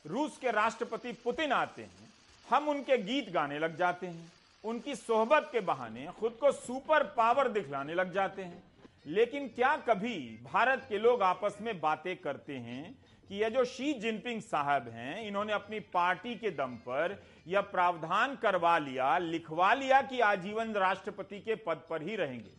रूस 0.04 0.38
के 0.38 0.50
राष्ट्रपति 0.50 1.12
पुतिन 1.24 1.52
आते 1.52 1.82
हैं 1.82 2.08
हम 2.48 2.68
उनके 2.68 2.98
गीत 2.98 3.30
गाने 3.30 3.58
लग 3.58 3.76
जाते 3.76 4.06
हैं 4.06 4.32
उनकी 4.64 4.94
सोहबत 4.96 5.48
के 5.52 5.60
बहाने 5.62 6.06
खुद 6.18 6.36
को 6.40 6.52
सुपर 6.52 7.04
पावर 7.16 7.48
दिखलाने 7.48 7.94
लग 7.94 8.12
जाते 8.12 8.42
हैं। 8.42 8.62
लेकिन 9.06 9.48
क्या 9.48 9.76
कभी 9.88 10.18
भारत 10.44 10.86
के 10.88 10.98
लोग 10.98 11.22
आपस 11.22 11.58
में 11.60 11.80
बातें 11.80 12.16
करते 12.16 12.56
हैं 12.58 12.94
कि 13.28 13.34
ये 13.34 13.50
जो 13.50 13.64
शी 13.64 13.92
जिनपिंग 13.94 14.40
साहब 14.42 14.88
हैं 14.88 15.26
इन्होंने 15.26 15.52
अपनी 15.52 15.80
पार्टी 15.92 16.34
के 16.34 16.50
दम 16.50 16.74
पर 16.88 17.14
यह 17.46 17.60
प्रावधान 17.60 18.36
करवा 18.36 18.78
लिया, 18.78 19.18
लिखवा 19.18 19.72
लिया 19.74 20.00
कि 20.02 20.20
आजीवन 20.20 20.72
राष्ट्रपति 20.72 21.38
के 21.40 21.54
पद 21.54 21.82
पर 21.90 22.02
ही 22.02 22.16
रहेंगे। 22.16 22.50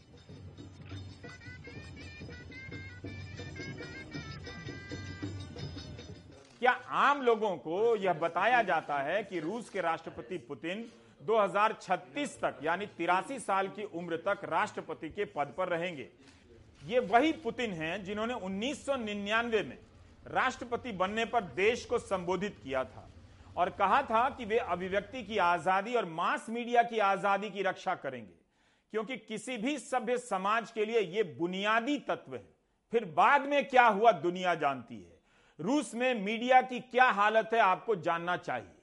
क्या 6.60 6.72
आम 6.72 7.22
लोगों 7.22 7.56
को 7.58 7.96
यह 7.96 8.14
बताया 8.14 8.62
जाता 8.62 8.98
है 8.98 9.24
कि 9.24 9.40
रूस 9.40 9.70
के 9.70 9.82
राष्ट्रपति 9.82 10.38
पुतिन 10.38 10.86
2036 11.26 12.38
तक, 12.42 12.60
यानी 12.64 12.86
तिरासी 12.86 13.40
साल 13.40 13.68
की 13.68 13.84
उम्र 13.84 14.18
तक 14.18 14.42
राष्ट्रपति 14.44 15.10
के 15.10 15.26
पद 15.26 15.54
पर 15.58 15.68
रहेंगे? 15.68 16.10
ये 16.86 17.00
वही 17.00 17.32
पुतिन 17.34 17.72
हैं 17.72 18.04
जिन्होंने 18.04 18.34
1999 18.34 19.64
में 19.64 19.78
राष्ट्रपति 20.28 20.92
बनने 20.92 21.26
पर 21.26 21.42
देश 21.42 21.86
को 21.86 22.00
संबोधित 22.00 22.58
किया 22.64 22.84
था। 22.84 23.07
और 23.58 23.70
कहा 23.72 24.02
था 24.04 24.28
कि 24.30 24.46
वे 24.46 24.58
अभिव्यक्ति 24.58 25.24
की 25.24 25.38
आज़ादी 25.40 25.96
और 25.96 26.06
मास 26.08 26.46
मीडिया 26.50 26.84
की 26.84 27.00
आज़ादी 27.02 27.50
की 27.50 27.62
रक्षा 27.64 27.96
करेंगे, 27.96 28.34
क्योंकि 28.94 29.18
किसी 29.18 29.58
भी 29.58 29.78
सभ्य 29.80 30.18
समाज 30.20 30.72
के 30.72 30.86
लिए 30.86 31.00
यह 31.00 31.36
बुनियादी 31.40 31.98
तत्व 32.00 32.36
है। 32.36 32.44
फिर 32.94 33.06
बाद 33.08 33.48
में 33.48 33.68
क्या 33.68 33.86
हुआ, 33.88 34.12
दुनिया 34.14 34.54
जानती 34.56 34.96
है। 34.96 35.16
रूस 35.60 35.94
में 35.96 36.14
मीडिया 36.16 36.62
की 36.64 36.80
क्या 36.82 37.10
हालत 37.12 37.50
है, 37.54 37.60
आपको 37.60 37.96
जानना 37.98 38.36
चाहिए। 38.38 38.74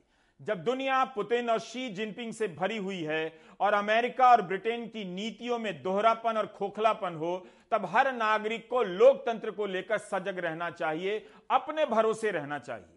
जब 0.41 0.63
दुनिया 0.65 1.05
पुतिन 1.07 1.51
और 1.51 1.59
शी 1.61 1.89
जिनपिंग 1.91 2.33
से 2.33 2.49
भरी 2.51 2.77
हुई 2.79 3.03
है 3.03 3.33
और 3.61 3.75
अमेरिका 3.75 4.31
और 4.31 4.43
ब्रिटेन 4.43 4.87
की 4.87 5.05
नीतियों 5.07 5.59
में 5.59 5.83
दोहरापन 5.83 6.37
और 6.37 6.47
खोखलापन 6.49 7.15
हो, 7.15 7.37
तब 7.71 7.87
हर 7.87 8.13
नागरिक 8.13 8.67
को 8.71 8.83
लोकतंत्र 8.83 9.51
को 9.51 9.67
लेकर 9.67 9.99
सजग 10.01 10.39
रहना 10.39 10.71
चाहिए, 10.73 11.27
अपने 11.51 11.87
भरोसे 11.87 12.31
रहना 12.31 12.59
चाहिए। 12.59 12.94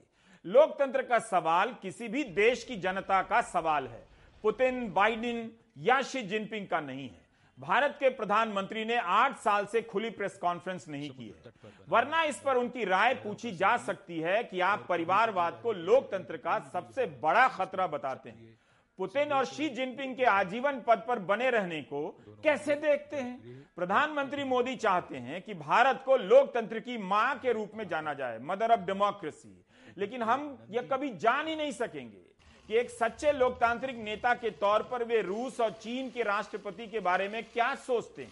लोकतंत्र 0.48 1.02
का 1.02 1.20
सवाल 1.20 1.76
किसी 1.82 2.08
भी 2.08 2.24
देश 2.24 2.64
की 2.64 2.76
जनता 2.76 3.22
का 3.22 3.42
सवाल 3.42 3.88
है। 3.88 4.08
पुतिन, 4.44 4.94
बाइडेन 4.94 5.52
या 5.78 6.02
शी 6.02 6.22
जिनपिंग 6.22 6.68
का 6.68 6.80
नहीं 6.80 7.10
है। 7.10 7.28
भारत 7.60 7.98
के 8.00 8.10
प्रधानमंत्री 8.10 8.86
ने 8.86 8.98
आठ 8.98 9.38
साल 9.38 9.66
से 9.66 9.82
खुली 9.82 10.10
प्रेस 10.10 10.38
कॉन्फ्रेंस 10.38 10.88
नहीं 10.88 11.10
की 11.10 11.28
है। 11.28 11.72
वरना 11.90 12.24
इस 12.24 12.40
पर 12.40 12.56
उनकी 12.56 12.86
राय 12.86 13.14
पूछी 13.14 13.52
जा 13.52 13.78
सकती 13.78 14.20
है 14.20 14.44
कि 14.44 14.60
आप 14.60 14.86
परिवारवाद 14.90 15.60
को 15.64 15.72
लोकतंत्र 15.72 16.38
का 16.38 16.60
सबसे 16.60 17.06
बड़ा 17.06 17.48
खतरा 17.48 17.88
बताते 17.88 18.30
हैं। 18.30 18.60
पुतिन 18.98 19.32
और 19.32 19.46
शी 19.46 19.70
जिनपिंग 19.70 20.16
के 20.16 20.24
आजीवन 20.24 20.82
पद 20.88 21.06
पर 21.08 21.20
बने 21.20 21.50
रहने 21.50 21.82
को 21.82 22.24
कैसे 22.44 22.76
देखते 22.76 23.18
हैं? 23.18 23.70
प्रधानमंत्री 23.76 24.44
मोदी 24.44 24.76
चाहते 24.76 25.18
हैं 25.18 25.42
कि 25.42 25.54
भारत 25.54 26.02
को 26.06 26.18
लोकतंत्र 26.18 26.80
की 26.80 26.98
माँ 26.98 27.40
के 27.40 27.52
रूप 27.52 27.72
में 27.76 27.88
जाना 27.88 28.14
जाए। 28.14 28.40
Mother 28.42 28.72
of 28.72 28.80
democracy. 28.80 29.64
लेकिन 29.98 30.24
हम 30.24 30.68
यह 30.70 30.82
कभी 30.82 31.10
जान 31.10 31.48
ही 31.48 31.56
नहीं 31.56 31.72
सकेंगे 31.72 32.28
कि 32.68 32.76
एक 32.76 32.90
सच्चे 32.90 33.32
लोकतांत्रिक 33.32 33.96
नेता 33.96 34.34
के 34.34 34.50
तौर 34.50 34.84
पर 34.84 35.04
वे 35.04 35.22
रूस 35.22 35.62
और 35.62 35.72
चीन 35.72 36.10
के 36.10 36.24
राष्ट्रपति 36.24 36.88
के 36.88 37.00
बारे 37.00 37.28
में 37.28 37.44
क्या 37.44 37.76
सोचते 37.76 38.24
हैं? 38.24 38.32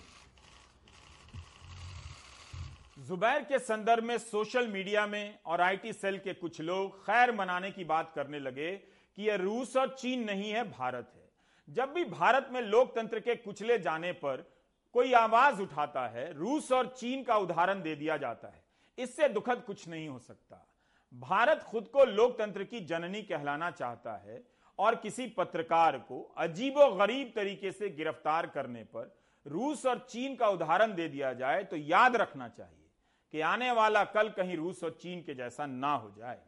जुबैर 3.00 3.43
के 3.43 3.60
संदर्भ 3.60 4.03
में 4.03 4.17
सोशल 4.17 4.67
मीडिया 4.67 5.07
में 5.07 5.39
और 5.45 5.62
आईटी 5.62 5.93
सेल 5.93 6.17
के 6.17 6.34
कुछ 6.34 6.62
लोग 6.62 7.01
खैर 7.01 7.31
मनाने 7.31 7.72
की 7.72 7.84
बात 7.84 8.12
करने 8.15 8.39
लगे 8.39 8.72
कि 9.15 9.24
यह 9.24 9.36
रूस 9.36 9.77
और 9.77 9.89
चीन 9.89 10.24
नहीं 10.24 10.51
है, 10.51 10.72
भारत 10.72 11.12
है। 11.15 11.29
जब 11.69 11.93
भी 11.93 12.05
भारत 12.05 12.48
में 12.51 12.62
लोकतंत्र 12.62 13.19
के 13.19 13.36
कुचले 13.36 13.79
जाने 13.79 14.12
पर 14.12 14.51
कोई 14.93 15.13
आवाज़ 15.13 15.62
उठाता 15.62 16.07
है, 16.07 16.34
रूस 16.34 16.72
और 16.72 16.88
चीन 16.88 17.24
का 17.24 17.38
उदाहरण 17.38 17.81
दे 17.81 17.95
दिया 17.95 18.17
जाता 18.17 18.48
है। 18.48 18.63
इससे 18.98 19.29
दुखद 19.29 19.63
कुछ 19.67 19.88
नहीं 19.88 20.07
हो 20.07 20.19
सकता। 20.19 20.75
भारत 21.15 21.63
खुद 21.63 21.88
को 21.88 22.05
लोकतंत्र 22.05 22.63
की 22.63 22.79
जननी 22.79 23.22
कहलाना 23.22 23.72
चाहता 23.72 24.15
है 24.17 24.43
और 24.79 24.95
किसी 24.95 25.27
पत्रकार 25.27 25.98
को 25.98 26.22
अजीबो 26.38 26.91
गरीब 26.91 27.31
तरीके 27.36 27.72
से 27.72 27.89
गिरफ़्तार 27.89 28.48
करने 28.48 28.84
पर 28.84 29.15
रूस 29.45 29.86
और 29.86 30.00
चीन 30.10 30.36
का 30.36 30.48
उदाहरण 30.48 30.95
दे 30.95 31.07
दिया 31.07 31.34
जाए 31.34 31.63
तो 31.63 31.77
याद 31.77 32.15
रखना 32.15 32.48
चाहिए 32.48 32.89
कि 33.34 33.41
आने 33.41 33.72
वाला 33.72 34.03
कल 34.03 34.29
कहीं 34.29 34.57
रूस 34.57 34.84
और 34.84 34.98
चीन 35.01 35.22
के 35.22 35.34
जैसा 35.34 35.65
ना 35.65 35.93
हो 35.93 36.13
जाए। 36.17 36.39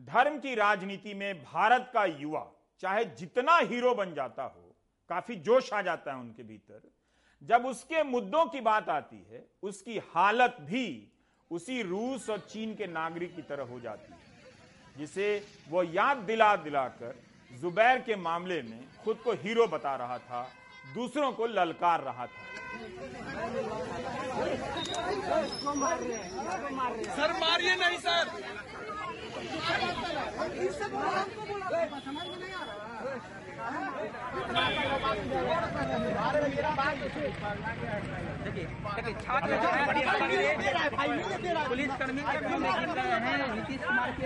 धर्म 0.00 0.38
की 0.38 0.54
राजनीति 0.54 1.14
में 1.14 1.42
भारत 1.44 1.90
का 1.94 2.04
युवा, 2.04 2.46
चाहे 2.80 3.04
जितना 3.04 3.56
हीरो 3.58 3.94
बन 3.94 4.14
जाता 4.14 4.42
हो, 4.42 4.74
काफ़ी 5.10 5.36
जोश 5.36 5.72
आ 5.72 5.82
जाता 5.82 6.12
है 6.12 6.18
उनके 6.18 6.42
भीतर। 6.42 6.90
जब 7.42 7.66
उसके 7.66 8.02
मुद्दों 8.02 8.44
की 8.46 8.60
बात 8.60 8.88
आती 8.88 9.26
है, 9.30 9.46
उसकी 9.62 9.98
हालत 10.14 10.56
भी 10.60 11.11
उसी 11.56 11.82
रूस 11.82 12.28
और 12.30 12.38
चीन 12.50 12.74
के 12.74 12.86
नागरिक 12.86 13.34
की 13.36 13.42
तरह 13.48 13.64
हो 13.72 13.80
जाती 13.80 14.12
है 14.12 14.18
जिसे 14.98 15.26
वो 15.70 15.82
याद 15.82 16.16
दिला 16.30 16.54
दिलाकर 16.64 17.14
जुबैर 17.60 17.98
के 18.06 18.16
मामले 18.16 18.60
में 18.62 18.80
खुद 19.04 19.16
को 19.24 19.32
हीरो 19.42 19.66
बता 19.74 19.94
रहा 20.02 20.18
था 20.28 20.42
दूसरों 20.94 21.32
को 21.32 21.46
ललकार 21.46 22.00
रहा 22.04 22.26
था। 22.26 22.40
सर 27.16 27.32
मारिए 27.40 27.74
नहीं 27.82 27.98
सर। 28.06 28.24
देखिए 37.02 38.31
छात्र 38.52 39.56
जो 39.62 39.68
है 39.68 39.82
बड़ी 39.86 40.02
पुलिस 41.68 41.92
कर्मी 41.98 42.22
के 42.22 42.58
में 42.58 42.72
गिर 42.72 42.88
रहे 42.98 43.18
हैं 43.24 43.54
नीतीश 43.54 43.80
कुमार 43.86 44.10
के। 44.12 44.24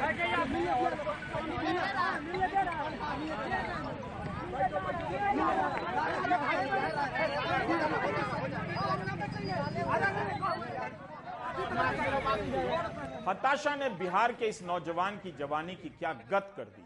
हताशा 13.28 13.74
ने 13.76 13.88
बिहार 13.98 14.32
के 14.32 14.46
इस 14.46 14.62
नौजवान 14.62 15.16
की 15.22 15.30
जवानी 15.38 15.74
की 15.74 15.88
क्या 15.98 16.12
गत 16.30 16.52
कर 16.56 16.64
दी 16.64 16.84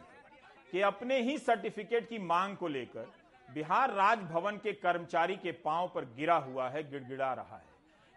कि 0.73 0.80
अपने 0.88 1.20
ही 1.23 1.37
सर्टिफिकेट 1.38 2.09
की 2.09 2.18
मांग 2.26 2.56
को 2.56 2.68
लेकर 2.68 3.06
बिहार 3.54 3.90
राजभवन 3.90 4.57
के 4.57 4.73
कर्मचारी 4.73 5.37
के 5.37 5.52
पाँव 5.52 5.90
पर 5.95 6.04
गिरा 6.04 6.37
हुआ 6.37 6.69
है, 6.69 6.90
गिड़गिड़ा 6.90 7.33
रहा 7.33 7.57
है। 7.57 7.69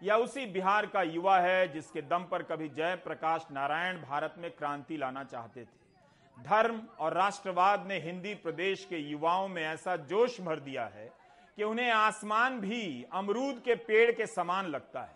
या 0.04 0.18
उसी 0.18 0.46
बिहार 0.46 0.86
का 0.86 1.02
युवा 1.02 1.40
है 1.40 1.74
जिसके 1.74 2.02
दम 2.02 2.24
पर 2.24 2.44
कभी 2.44 2.70
जय 2.70 2.96
प्रकाश 2.96 3.48
नारायण 3.52 3.98
भारत 3.98 4.36
में 4.38 4.52
क्रांति 4.52 4.98
लाना 4.98 5.24
चाहते 5.24 5.62
थे। 5.62 6.44
धर्म 6.44 6.82
और 7.00 7.14
राष्ट्रवाद 7.14 7.86
ने 7.88 8.00
हिंदी 8.00 8.34
प्रदेश 8.34 8.86
के 8.86 8.98
युवाओं 8.98 9.48
में 9.48 9.64
ऐसा 9.64 9.96
जोश 9.96 10.42
भर 10.42 10.60
दिया 10.60 10.86
है 10.86 11.12
कि 11.58 11.64
उन्हें 11.64 11.92
आसमान 11.92 12.60
भी 12.60 13.06
अमरूद 13.14 13.62
के 13.66 13.76
पेड़ 13.76 14.12
के 14.12 14.28
समान 14.28 14.66
लगता 14.66 15.02
है। 15.02 15.16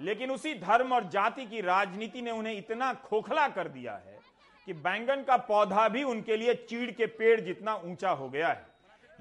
लेकिन 0.00 0.30
उसी 0.30 0.54
धर्म 0.54 0.92
और 0.92 1.04
जाति 1.04 1.46
की 1.46 1.60
राजनीति 1.60 2.22
ने 2.22 2.30
उन्हें 2.30 2.58
इतना 2.58 2.94
खोखला 2.94 3.48
कर 3.48 3.68
दिया 3.68 3.94
है 3.94 4.18
कि 4.66 4.72
बैंगन 4.72 5.22
का 5.22 5.36
पौधा 5.36 5.88
भी 5.88 6.02
उनके 6.02 6.36
लिए 6.36 6.54
चीड़ 6.54 6.90
के 6.90 7.06
पेड़ 7.06 7.40
जितना 7.40 7.74
ऊँचा 7.74 8.10
हो 8.10 8.28
गया 8.28 8.48
है। 8.48 8.69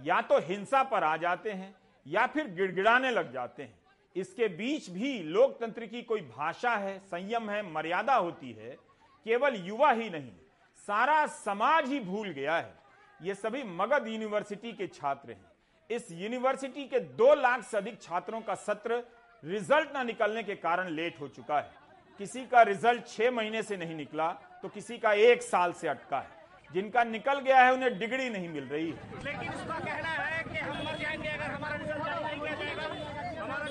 या 0.04 0.20
तो 0.22 0.40
हिंसा 0.40 0.84
पर 0.84 1.04
आ 1.04 1.16
जाते 1.18 1.52
हैं, 1.52 1.76
या 2.06 2.26
फिर 2.28 2.48
गिड़गिड़ाने 2.50 3.12
लग 3.12 3.32
जाते 3.34 3.64
हैं। 3.64 3.78
इसके 4.16 4.48
बीच 4.50 4.90
भी 4.90 5.18
लोकतंत्र 5.24 5.86
की 5.86 6.02
कोई 6.04 6.22
भाषा 6.30 6.76
है, 6.76 6.98
संयम 7.02 7.50
है, 7.50 7.62
मर्यादा 7.72 8.16
होती 8.16 8.52
है, 8.54 8.76
केवल 9.26 9.56
युवा 9.58 9.92
ही 9.92 10.10
नहीं, 10.10 10.32
सारा 10.80 11.26
समाज 11.28 11.90
ही 11.90 12.00
भूल 12.02 12.30
गया 12.30 12.58
है। 12.58 12.74
ये 13.20 13.34
सभी 13.36 13.64
मगध 13.66 14.08
यूनिवर्सिटी 14.08 14.72
के 14.74 14.88
छात्र 14.90 15.32
हैं। 15.32 15.52
इस 15.90 16.12
यूनिवर्सिटी 16.12 16.86
के 16.86 17.00
दो 17.00 17.34
लाख 17.36 17.64
से 17.64 17.78
अधिक 17.78 18.02
छात्रों 18.02 18.42
का 18.42 18.56
सत्र 18.58 19.04
रिज़ल्ट 19.44 19.94
ना 19.94 20.04
निकलने 20.04 20.44
के 20.44 20.56
कारण 20.58 20.90
लेट 20.90 21.20
हो 21.20 21.28
चुका 21.28 21.58
है। 21.58 21.72
किसी 22.20 22.46
का 22.46 22.62
रिज़ल्ट 22.64 23.08
छह 23.08 23.32
महीने 23.32 23.64
से 23.64 23.78
नहीं 23.78 23.96
निकला 23.96 24.32
तो 24.64 24.70
किसी 24.70 24.98
का 24.98 25.14
एक 25.14 25.42
साल 25.44 25.74
से 25.74 25.88
अटका 25.88 26.20
है। 26.20 26.38
जिनका 26.74 27.04
निकल 27.04 27.40
गया 27.40 27.60
है 27.66 27.74
उन्हें 27.74 27.98
डिग्री 28.00 28.30
नहीं 28.30 28.50
मिल 28.50 28.64
रही। 28.64 28.90
है 28.90 29.24
लेकिन 29.24 29.50
उसका 29.50 29.80
कहना 29.80 30.10
है 30.10 30.44
कि 30.44 30.58
हम 30.58 30.78
मर 30.86 30.98
जाएँगे 30.98 31.30
अगर 31.30 31.52
हमारा 31.52 31.76
रिज़ल्ट 31.76 32.04
जारी 32.06 32.20
नहीं 32.24 32.40
किया 32.40 32.54
जाएगा 32.56 32.84
हमारा 33.44 33.66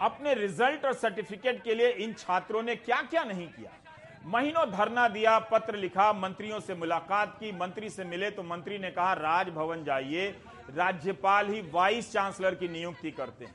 अपने 0.00 0.34
रिज़ल्ट 0.34 0.84
और 0.84 0.92
सर्टिफिकेट 0.92 1.62
के 1.64 1.74
लिए 1.74 1.88
इन 2.04 2.12
छात्रों 2.12 2.62
ने 2.62 2.74
क्या 2.76 3.00
क्या 3.02 3.24
नहीं 3.24 3.46
किया? 3.48 3.70
महीनों 4.26 4.64
धरना 4.70 5.06
दिया 5.08 5.38
पत्र 5.50 5.76
लिखा 5.76 6.12
मंत्रियों 6.12 6.60
से 6.60 6.74
मुलाकात 6.74 7.36
की 7.40 7.52
मंत्री 7.52 7.90
से 7.90 8.04
मिले 8.04 8.30
तो 8.30 8.42
मंत्री 8.42 8.78
ने 8.78 8.90
कहा 8.90 9.12
राजभवन 9.12 9.84
जाइए 9.84 10.26
राज्यपाल 10.76 11.48
ही 11.48 11.60
वाइस 11.72 12.12
चांसलर 12.12 12.54
की 12.54 12.68
नियुक्ति 12.68 13.10
करते 13.10 13.44
हैं। 13.44 13.54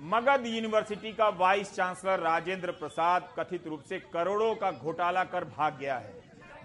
मगध 0.00 0.46
यूनिवर्सिटी 0.46 1.12
का 1.12 1.28
वाइस 1.28 1.72
चांसलर 1.74 2.18
राजेंद्र 2.20 2.70
प्रसाद 2.70 3.28
कथित 3.38 3.66
रूप 3.66 3.82
से 3.82 3.98
करोड़ों 4.12 4.54
का 4.54 4.70
घोटाला 4.70 5.22
कर 5.24 5.44
भाग 5.46 5.78
गया 5.78 5.96
है। 5.98 6.12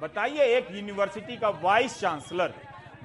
बताइए, 0.02 0.46
एक 0.58 0.68
यूनिवर्सिटी 0.72 1.38
का 1.38 1.50
वाइस 1.50 2.00
चांसलर 2.00 2.54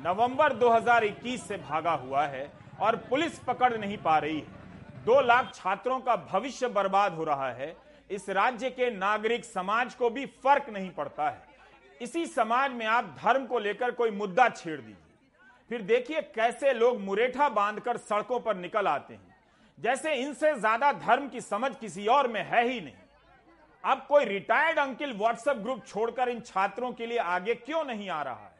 नवंबर 0.06 0.52
2021 0.52 1.47
से 1.49 1.56
भागा 1.56 1.92
हुआ 1.92 2.26
है 2.26 2.50
और 2.80 2.97
पुलिस 3.11 3.38
पकड़ 3.38 3.76
नहीं 3.76 3.99
पा 3.99 4.18
रही 4.18 4.38
है। 4.38 5.04
दो 5.04 5.21
लाख 5.21 5.54
छात्रों 5.54 5.99
का 6.00 6.16
भविष्य 6.33 6.68
बर्बाद 6.68 7.14
हो 7.14 7.25
रहा 7.25 7.50
है। 7.50 7.75
इस 8.11 8.28
राज्य 8.30 8.71
के 8.71 8.90
नागरिक 8.90 9.45
समाज 9.45 9.95
को 9.95 10.11
भी 10.11 10.26
फ़र्क 10.26 10.71
नहीं 10.71 10.90
पड़ता 10.90 11.28
है। 11.30 11.42
इसी 12.00 12.26
समाज 12.26 12.73
में 12.73 12.87
आप 12.87 13.16
धर्म 13.18 13.47
को 13.47 13.59
लेकर 13.59 13.90
कोई 13.90 14.11
मुद्दा 14.11 14.49
छेड़ 14.49 14.80
दीजिए। 14.80 14.97
फिर 15.71 15.83
देखिए, 15.83 16.21
कैसे 16.35 16.73
लोग 16.73 17.00
मुरेठा 17.00 17.49
बांधकर 17.49 17.97
सड़कों 17.97 18.40
पर 18.40 18.56
निकल 18.56 18.87
आते 18.87 19.14
हैं। 19.14 19.25
जैसे 19.78 20.12
इनसे 20.16 20.54
ज़्यादा 20.56 20.92
धर्म 20.95 21.28
की 21.28 21.40
समझ 21.40 21.71
किसी 21.76 22.06
और 22.09 22.28
में 22.28 22.42
है 22.42 22.62
ही 22.68 22.80
नहीं। 22.80 22.95
अब 23.85 24.04
कोई 24.09 24.25
रिटायर्ड 24.25 24.78
अंकिल 24.78 25.12
व्हाट्सएप 25.12 25.56
ग्रुप 25.56 25.85
छोड़कर 25.87 26.28
इन 26.28 26.40
छात्रों 26.42 26.92
के 26.92 27.06
लिए 27.06 27.18
आगे 27.18 27.54
क्यों 27.56 27.85
नहीं 27.85 28.09
आ 28.11 28.23
रहा 28.23 28.35
है? 28.35 28.54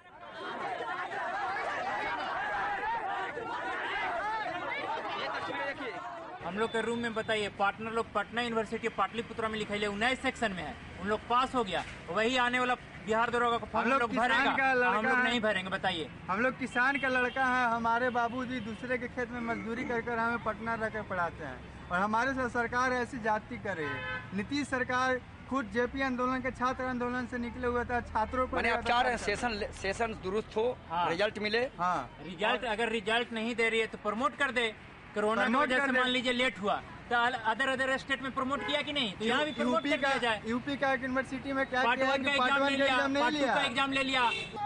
हम 6.45 6.59
लोग 6.59 6.71
के 6.73 6.81
रूम 6.83 6.99
में 6.99 7.15
बताइए 7.15 7.49
पार्टनर 7.59 7.93
लोग 7.93 8.13
पटना 8.13 8.43
यूनिवर्सिटी 8.43 8.89
पाटलिपुत्रा 8.91 9.49
में 9.49 9.59
लिखाई 9.59 9.87
उन्नीस 9.87 10.21
सेक्शन 10.23 10.53
में 10.53 10.63
है। 10.63 10.75
उन 11.01 11.09
लोग 11.09 11.21
पास 11.29 11.55
हो 11.55 11.65
गया, 11.65 11.85
वही 12.11 12.37
आने 12.37 12.59
वाला 12.61 12.75
बिहार 13.07 13.31
दरोगा 13.31 13.59
का 13.59 13.67
फॉर्म 13.67 13.87
हम 13.87 13.99
लोग 13.99 14.15
भरेगा। 14.15 14.53
का 14.53 14.73
लड़का 14.75 14.99
हम 14.99 15.07
लोग 15.07 15.19
नहीं 15.19 15.41
भरेंगे 15.41 15.71
बताइए। 15.71 16.09
हम 16.29 16.41
लोग 16.41 16.59
किसान 16.59 16.97
का 16.99 17.09
लड़का 17.09 17.45
है 17.47 17.67
हमारे 17.71 18.11
बाबूजी 18.11 18.61
दूसरे 18.63 18.99
के 18.99 19.09
खेत 19.09 19.31
में 19.31 19.41
मजदूरी 19.49 19.85
कर 19.85 20.01
कर 20.03 20.19
हमें 20.19 20.43
पटना 20.45 20.75
रख 20.83 20.97
पढ़ाते 21.09 21.45
हैं। 21.45 21.59
और 21.87 21.99
हमारे 21.99 22.33
साथ 22.35 22.49
सरकार 22.51 22.93
ऐसी 22.95 23.19
जाति 23.25 23.57
कर। 23.59 23.77
रही 23.77 23.87
है 23.87 24.37
नीतीश 24.37 24.67
सरकार 24.69 25.21
खुद 25.51 25.71
जेपी 25.75 26.03
आंदोलन 26.03 26.41
के 26.43 26.51
छात्र 26.53 26.85
आंदोलन 26.85 27.27
से 27.31 27.39
निकले 27.39 27.67
हुए 27.67 27.85
था 27.87 28.01
छात्रों 28.03 28.47
को 28.47 28.57
मैंने 28.57 28.71
आप 28.71 28.85
चाह 28.85 29.01
रहे 29.01 29.13
हैं 29.13 29.19
सेशन 29.21 29.53
सेशन 29.77 30.15
दुरुस्त 30.23 30.57
हो 30.57 30.67
हाँ। 30.91 31.09
रिज़ल्ट 31.11 31.39
मिले। 31.39 31.63
हाँ। 31.79 32.11
रिज़ल्ट 32.25 32.65
अगर 32.67 32.89
रिज़ल्ट 32.91 33.33
नहीं 33.33 33.55
दे 33.55 33.69
रही 33.69 33.81
है 33.81 33.87
तो 33.87 33.99
प्रमोट 34.03 34.37
कर 34.37 34.51
दे। 34.51 34.67
कोरोना 35.15 35.47
की 35.47 35.55
वजह 35.55 35.87
से 35.87 35.93
मान 35.93 36.09
लीजिए 36.09 36.33
लेट 36.35 36.59
हुआ। 36.61 36.81
अदर 37.07 37.69
अदर 37.69 37.97
स्टेट 37.99 38.23
में 38.23 38.33
प्रमोट 38.35 38.67
किया 38.67 38.81
कि 38.83 38.93
नहीं? 38.93 39.13
तो 39.19 39.25
यहाँ 39.25 39.45
भी 39.45 39.53
प्रमोट 39.53 39.87
यूपी 39.87 39.91
कर 39.91 40.03
का 40.03 40.19
जाए। 40.19 40.41
यूपी 40.47 40.77
का 40.77 40.93
यूनिवर्सिटी 40.95 41.53
में 41.53 41.65
क्या 41.67 41.83
पार्ट 41.83 42.01
किया 42.01 42.11
है 42.11 42.19
वन 42.19 42.25
कि 42.25 42.39
पार्ट 42.39 42.53
एग्ज़ाम 42.53 42.69
ले 42.69 42.77
लिया 42.77 42.87
एग्ज़ाम 42.87 43.11
नहीं 43.11 43.23
पार्ट 43.23 43.55
का 43.55 43.63
एग्ज़ाम 43.67 43.93
ले 43.93 44.03
लिया। 44.03 44.23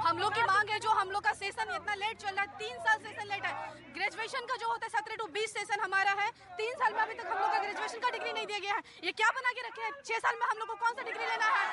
हम 0.07 0.19
लोग 0.19 0.35
की 0.35 0.43
मांग 0.45 0.71
है 0.71 0.79
जो 0.81 0.91
हम 1.01 1.11
लोग 1.11 1.23
का 1.25 1.33
सेशन 1.41 1.75
इतना 1.75 1.95
लेट 2.03 2.17
चल 2.19 2.35
रहा 2.35 2.43
है 2.43 2.59
तीन 2.59 2.77
साल 2.87 2.99
सेशन 3.01 3.27
लेट 3.33 3.45
है। 3.47 3.53
ग्रेजुएशन 3.95 4.47
का 4.51 4.57
जो 4.57 4.69
होता 4.69 4.87
है 4.87 4.91
सत्रह 4.91 5.17
टू 5.17 5.27
बीस 5.33 5.53
सेशन 5.55 5.81
हमारा 5.85 6.13
है 6.21 6.31
तीन 6.61 6.75
साल 6.81 6.93
में 6.95 7.01
अभी 7.03 7.15
तक 7.15 7.27
हम 7.33 7.39
लोग 7.41 7.51
का 7.53 7.59
ग्रेजुएशन 7.59 8.01
का 8.01 8.11
डिग्री 8.11 8.33
नहीं 8.33 8.47
दिया 8.47 8.59
गया 8.59 8.75
है। 8.75 8.83
ये 9.05 9.13
क्या 9.21 9.31
बना 9.39 9.53
के 9.53 9.67
रखे 9.69 9.83
हैं? 9.83 9.93
छह 10.05 10.19
साल 10.27 10.35
में 10.41 10.47
हम 10.51 10.59
लोग 10.59 10.69
को 10.69 10.75
कौन 10.85 10.95
सा 10.95 11.03
डिग्री 11.11 11.27
लेना 11.27 11.49
है? 11.57 11.69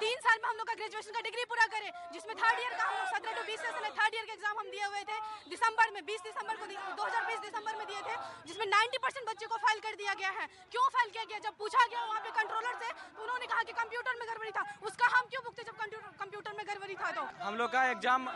तीन 0.00 0.16
साल 0.22 0.38
में 0.42 0.48
हम 0.48 0.56
लोग 0.56 0.66
का 0.68 0.74
ग्रेजुएशन 0.74 1.12
का 1.12 1.20
डिग्री 1.24 1.44
पूरा 1.50 1.66
करे 1.74 1.90
जिसमें 2.14 2.34
थर्ड 2.36 2.60
ईयर 2.60 2.72
का 2.78 2.84
हम 2.84 2.96
लोग 2.96 3.06
सत्रह 3.14 3.32
टू 3.32 3.42
बीस 3.50 3.60
सेशन 3.60 3.84
है 3.84 3.90
थर्ड 3.98 4.14
ईयर 4.14 4.24
के 4.24 4.32
एग्ज़ाम 4.32 4.58
हम 4.58 4.70
दिए 4.70 4.84
हुए 4.84 5.02
थे। 5.10 5.18
दिसंबर 5.50 5.92
में 5.94 6.02
बीस 6.06 6.20
दिसंबर 6.24 6.56
को 6.56 6.66
दो 6.66 7.04
हज़ार 7.04 7.24
बीस 7.26 7.40
दिसंबर 7.44 7.76
में 7.78 7.86
दिए 7.86 8.02
थे 8.08 8.16
जिसमें 8.46 8.66
नाइन्टी 8.66 8.98
परसेंट 9.04 9.28
बच्चे 9.28 9.46
को 9.46 9.56
फ़ाइल 9.74 9.82
कर 9.82 9.96
दिया 9.98 10.12
गया 10.14 10.30
है। 10.30 10.46
क्यों 10.70 10.82
फ़ाइल 10.88 11.10
किया 11.10 11.24
गया? 11.24 11.38
जब 11.40 11.54
पूछा 11.58 11.86
गया 11.90 12.04
वहाँ 12.04 12.20
पे 12.22 12.30
कंट्रोलर 12.30 12.74
से 12.78 12.88
तो 13.10 13.22
उन्होंने 13.22 13.46
कहा 13.46 13.62
कि 13.62 13.72
कंप्यूटर 13.74 14.14
में 14.14 14.26
गड़बड़ी 14.28 14.50
था। 14.50 14.62
उसका 14.86 15.06
हम 15.14 15.26
क्यों 15.26 15.42
भुगते 15.44 15.62
जब 15.62 15.74
कंप्यूटर 16.14 16.52
में 16.54 16.66
गड़बड़ी 16.66 16.94
था 16.94 17.10
तो? 17.10 17.22
हम 17.42 17.54
लोग 17.56 17.72
का 17.72 17.84
एग्ज़ाम 17.90 18.28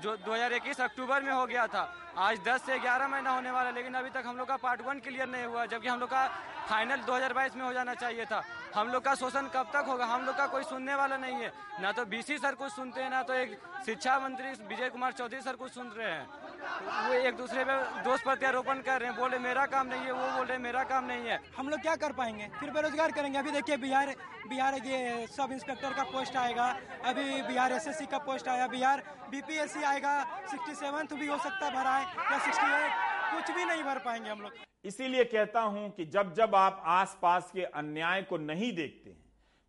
जो 0.00 0.16
2021 0.24 0.80
अक्टूबर 0.80 1.22
में 1.22 1.32
हो 1.32 1.46
गया 1.46 1.66
था। 1.66 1.82
आज 2.18 2.38
10 2.46 2.64
से 2.66 2.78
11 2.80 3.08
महीना 3.08 3.30
होने 3.30 3.50
वाला 3.50 3.70
लेकिन 3.70 3.94
अभी 3.94 4.10
तक 4.10 4.24
हम 4.26 4.36
लोग 4.36 4.48
का 4.48 4.56
पार्ट 4.56 4.80
वन 4.80 5.00
क्लियर 5.00 5.28
नहीं 5.28 5.44
हुआ, 5.44 5.66
जबकि 5.66 5.88
हम 5.88 6.00
लोग 6.00 6.10
का 6.10 6.26
फाइनल 6.68 7.00
2022 7.02 7.56
में 7.56 7.64
हो 7.64 7.72
जाना 7.72 7.94
चाहिए 7.94 8.24
था। 8.26 8.42
हम 8.74 8.88
लोग 8.88 9.04
का 9.04 9.14
शोषण 9.14 9.48
कब 9.54 9.70
तक 9.74 9.84
होगा? 9.88 10.06
हम 10.06 10.24
लोग 10.26 10.36
का 10.36 10.46
कोई 10.46 10.64
सुनने 10.64 10.94
वाला 10.94 11.16
नहीं 11.18 11.42
है। 11.42 11.52
ना 11.80 11.92
तो 11.92 12.04
बीसी 12.06 12.38
सर 12.38 12.54
कुछ 12.54 12.72
सुनते 12.72 13.02
हैं, 13.02 13.10
ना 13.10 13.22
तो 13.22 13.34
एक 13.34 13.60
शिक्षा 13.86 14.18
मंत्री 14.18 14.52
विजय 14.66 14.88
कुमार 14.88 15.12
चौधरी 15.12 15.40
सर 15.42 15.56
कुछ 15.56 15.72
सुन 15.72 15.88
रहे 15.90 16.10
हैं। 16.10 16.49
वो 16.60 17.12
एक 17.14 17.36
दूसरे 17.36 17.64
पे 17.64 17.74
दोष 18.02 18.22
प्रत्यारोपण 18.22 18.80
कर 18.80 19.00
रहे 19.00 19.10
हैं। 19.10 19.18
बोले 19.18 19.38
मेरा 19.38 19.66
काम 19.66 19.86
नहीं 19.86 20.00
है। 20.00 20.12
वो 20.12 20.26
बोल 20.36 20.46
रहे 20.46 20.58
मेरा 20.58 20.82
काम 20.84 21.04
नहीं 21.04 21.28
है। 21.28 21.38
हम 21.56 21.68
लोग 21.68 21.80
क्या 21.80 21.94
कर 21.96 22.12
पाएँगे? 22.12 22.48
फिर 22.60 22.70
बेरोजगार 22.70 23.12
करेंगे। 23.12 23.38
अभी 23.38 23.50
देखिए 23.50 23.76
बिहार 23.78 24.14
बिहार 24.48 24.74
ये 24.86 25.26
सब 25.28 25.52
इंस्पेक्टर 25.52 25.92
का 25.94 26.02
पोस्ट 26.12 26.36
आएगा। 26.36 26.66
अभी 27.04 27.42
बिहार 27.42 27.72
एसएससी 27.72 28.06
का 28.06 28.18
पोस्ट 28.18 28.48
आया। 28.48 28.66
बिहार 28.68 29.02
बीपीएससी 29.30 29.82
आएगा। 29.84 30.14
67 30.48 31.14
भी 31.14 31.26
हो 31.26 31.38
सकता 31.38 31.66
है 31.66 31.72
भरा 31.74 31.96
है 31.96 32.04
या 32.32 32.38
68 32.40 32.90
कुछ 33.32 33.54
भी 33.56 33.64
नहीं 33.64 33.82
भर 33.84 33.98
पाएँगे 33.98 34.30
हम 34.30 34.40
लोग। 34.40 34.52
इसीलिए 34.84 35.24
कहता 35.26 35.60
हूँ 35.62 35.90
कि 35.90 36.04
जब 36.06 36.32
जब 36.34 36.54
आप 36.54 36.82
आसपास 36.86 37.50
के 37.54 37.64
अन्याय 37.64 38.22
को 38.22 38.36
नहीं 38.38 38.72
देखते 38.72 39.10
हैं 39.10 39.18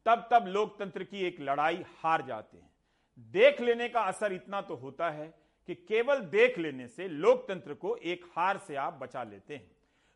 तब 0.06 0.28
तब 0.32 0.46
लोकतंत्र 0.48 1.04
की 1.04 1.26
एक 1.26 1.38
लड़ाई 1.42 1.84
हार 2.00 2.22
जाते 2.22 2.58
हैं। 2.58 2.70
देख 3.34 3.62
लेने 3.62 3.88
का 3.90 4.02
असर 4.04 4.34
इतना 4.34 4.62
तो 4.62 4.76
होता 4.76 5.10
है 5.10 5.34
कि 5.72 5.76
केवल 5.88 6.20
देख 6.22 6.58
लेने 6.60 6.88
से 6.88 7.08
लोकतंत्र 7.08 7.74
को 7.74 7.96
एक 7.96 8.24
हार 8.30 8.58
से 8.58 8.76
आप 8.76 8.94
बचा 9.02 9.22
लेते 9.24 9.54
हैं। 9.54 9.72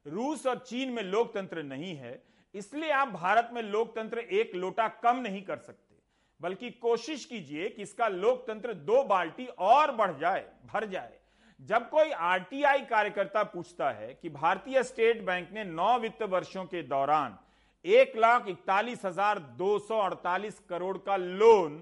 रूस 0.06 0.46
और 0.46 0.58
चीन 0.60 0.90
में 0.92 1.02
लोकतंत्र 1.04 1.62
नहीं 1.64 1.94
है, 1.96 2.22
इसलिए 2.56 2.90
आप 2.92 3.10
भारत 3.10 3.50
में 3.54 3.62
लोकतंत्र 3.64 4.20
एक 4.20 4.56
लोटा 4.56 4.88
कम 5.04 5.18
नहीं 5.18 5.42
कर 5.42 5.58
सकते। 5.58 5.96
बल्कि 6.42 6.70
कोशिश 6.72 7.24
कीजिए 7.26 7.70
कि 7.70 7.82
इसका 7.82 8.08
लोकतंत्र 8.08 8.74
दो 8.74 9.04
बाल्टी 9.04 9.46
और 9.48 9.92
बढ़ 9.92 10.18
जाए, 10.18 10.44
भर 10.66 10.86
जाए। 10.86 11.14
जब 11.60 11.90
कोई 11.90 12.12
आरटीआई 12.12 12.82
कार्यकर्ता 12.82 13.44
पूछता 13.46 13.92
है 13.92 14.14
कि 14.14 14.30
भारतीय 14.32 14.82
स्टेट 14.84 15.22
बैंक 15.26 15.52
ने 15.52 15.64
नौ 15.64 15.98
वित्त 16.00 16.24
वर्षों 16.26 16.66
के 16.66 16.82
दौरान 16.86 17.38
एक 17.86 18.18
लाख 18.18 18.48
इकतालीस 18.48 19.06
हज़ार 19.06 19.40
दो 19.56 19.78
सौ 19.82 20.00
अड़तालीस 20.00 20.60
करोड़ 20.70 20.98
का 21.00 21.16
लोन 21.16 21.80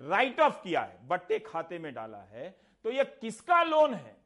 राइट 0.00 0.40
ऑफ़ 0.40 0.62
किया 0.62 0.80
है, 0.82 0.98
बट्टे 1.08 1.38
खाते 1.40 1.78
में 1.78 1.92
डाला 1.94 2.22
है 2.32 2.54
तो 2.84 2.90
यह 2.90 3.04
किसका 3.04 3.62
लोन 3.62 3.94
है? 3.94 4.16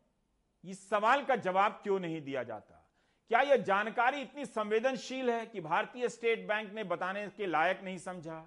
इस 0.65 0.89
सवाल 0.91 1.25
का 1.25 1.37
जवाब 1.37 1.81
क्यों 1.83 2.01
नहीं 2.01 2.23
दिया 2.23 2.43
जाता? 2.43 2.75
क्या 3.29 3.41
यह 3.41 3.57
जानकारी 3.57 4.21
इतनी 4.21 4.47
संवेदनशील 4.47 5.31
है 5.31 5.47
कि 5.47 5.61
भारतीय 5.61 6.09
स्टेट 6.09 6.49
बैंक 6.49 6.73
ने 6.73 6.85
बताने 6.85 7.29
के 7.29 7.47
लायक 7.47 7.81
नहीं 7.85 7.99
समझा? 7.99 8.47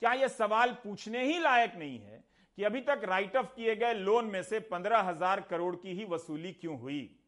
क्या 0.00 0.12
यह 0.12 0.28
सवाल 0.28 0.72
पूछने 0.72 1.24
ही 1.24 1.38
लायक 1.38 1.74
नहीं 1.74 1.98
है 1.98 2.24
कि 2.56 2.64
अभी 2.64 2.80
तक 2.80 3.00
राइट 3.04 3.36
ऑफ़ 3.36 3.46
किए 3.46 3.76
गए 3.76 3.94
लोन 3.94 4.24
में 4.24 4.42
से 4.42 4.60
पंद्रह 4.60 4.98
हज़ार 4.98 5.40
करोड़ 5.40 5.76
की 5.76 5.92
ही 5.92 6.04
वसूली 6.04 6.52
क्यों 6.52 6.78
हुई? 6.78 7.18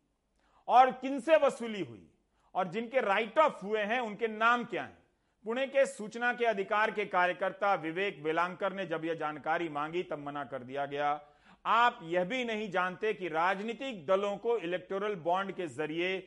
और 0.68 0.90
किनसे 0.90 1.36
वसूली 1.36 1.80
हुई? 1.80 2.10
और 2.54 2.68
जिनके 2.68 3.00
राइट 3.00 3.38
ऑफ़ 3.38 3.64
हुए 3.64 3.80
हैं, 3.80 4.00
उनके 4.00 4.28
नाम 4.28 4.64
क्या 4.64 4.82
हैं? 4.82 4.98
पुणे 5.44 5.66
के 5.66 5.86
सूचना 5.86 6.32
के 6.32 6.44
अधिकार 6.44 6.90
के 6.90 7.04
कार्यकर्ता 7.04 7.74
विवेक 7.74 8.22
वेलांकर 8.22 8.72
ने 8.72 8.86
जब 8.86 9.04
यह 9.04 9.14
जानकारी 9.14 9.68
मांगी, 9.68 10.02
तब 10.02 10.18
मना 10.18 10.44
कर 10.44 10.62
दिया 10.62 10.86
गया। 10.86 11.20
आप 11.64 11.98
यह 12.04 12.24
भी 12.24 12.44
नहीं 12.44 12.70
जानते 12.70 13.12
कि 13.14 13.28
राजनीतिक 13.28 14.04
दलों 14.06 14.36
को 14.36 14.56
इलेक्टोरल 14.58 15.14
बॉन्ड 15.24 15.52
के 15.52 15.66
ज़रिए 15.68 16.18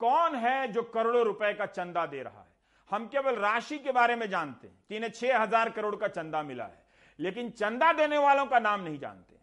कौन 0.00 0.34
है 0.36 0.66
जो 0.72 0.82
करोड़ों 0.84 1.24
रुपए 1.24 1.52
का 1.54 1.66
चंदा 1.68 2.04
दे 2.06 2.22
रहा 2.22 2.40
है? 2.40 2.54
हम 2.90 3.06
केवल 3.06 3.36
राशि 3.36 3.78
के 3.78 3.92
बारे 3.92 4.16
में 4.16 4.28
जानते 4.30 4.66
हैं 4.66 4.76
कि 4.88 4.96
इन्हें 4.96 5.10
छह 5.10 5.38
हज़ार 5.38 5.70
करोड़ 5.70 5.94
का 5.96 6.08
चंदा 6.08 6.42
मिला 6.42 6.64
है, 6.64 6.84
लेकिन 7.18 7.50
चंदा 7.52 7.92
देने 7.92 8.18
वालों 8.18 8.46
का 8.46 8.58
नाम 8.58 8.80
नहीं 8.80 8.98
जानते। 8.98 9.34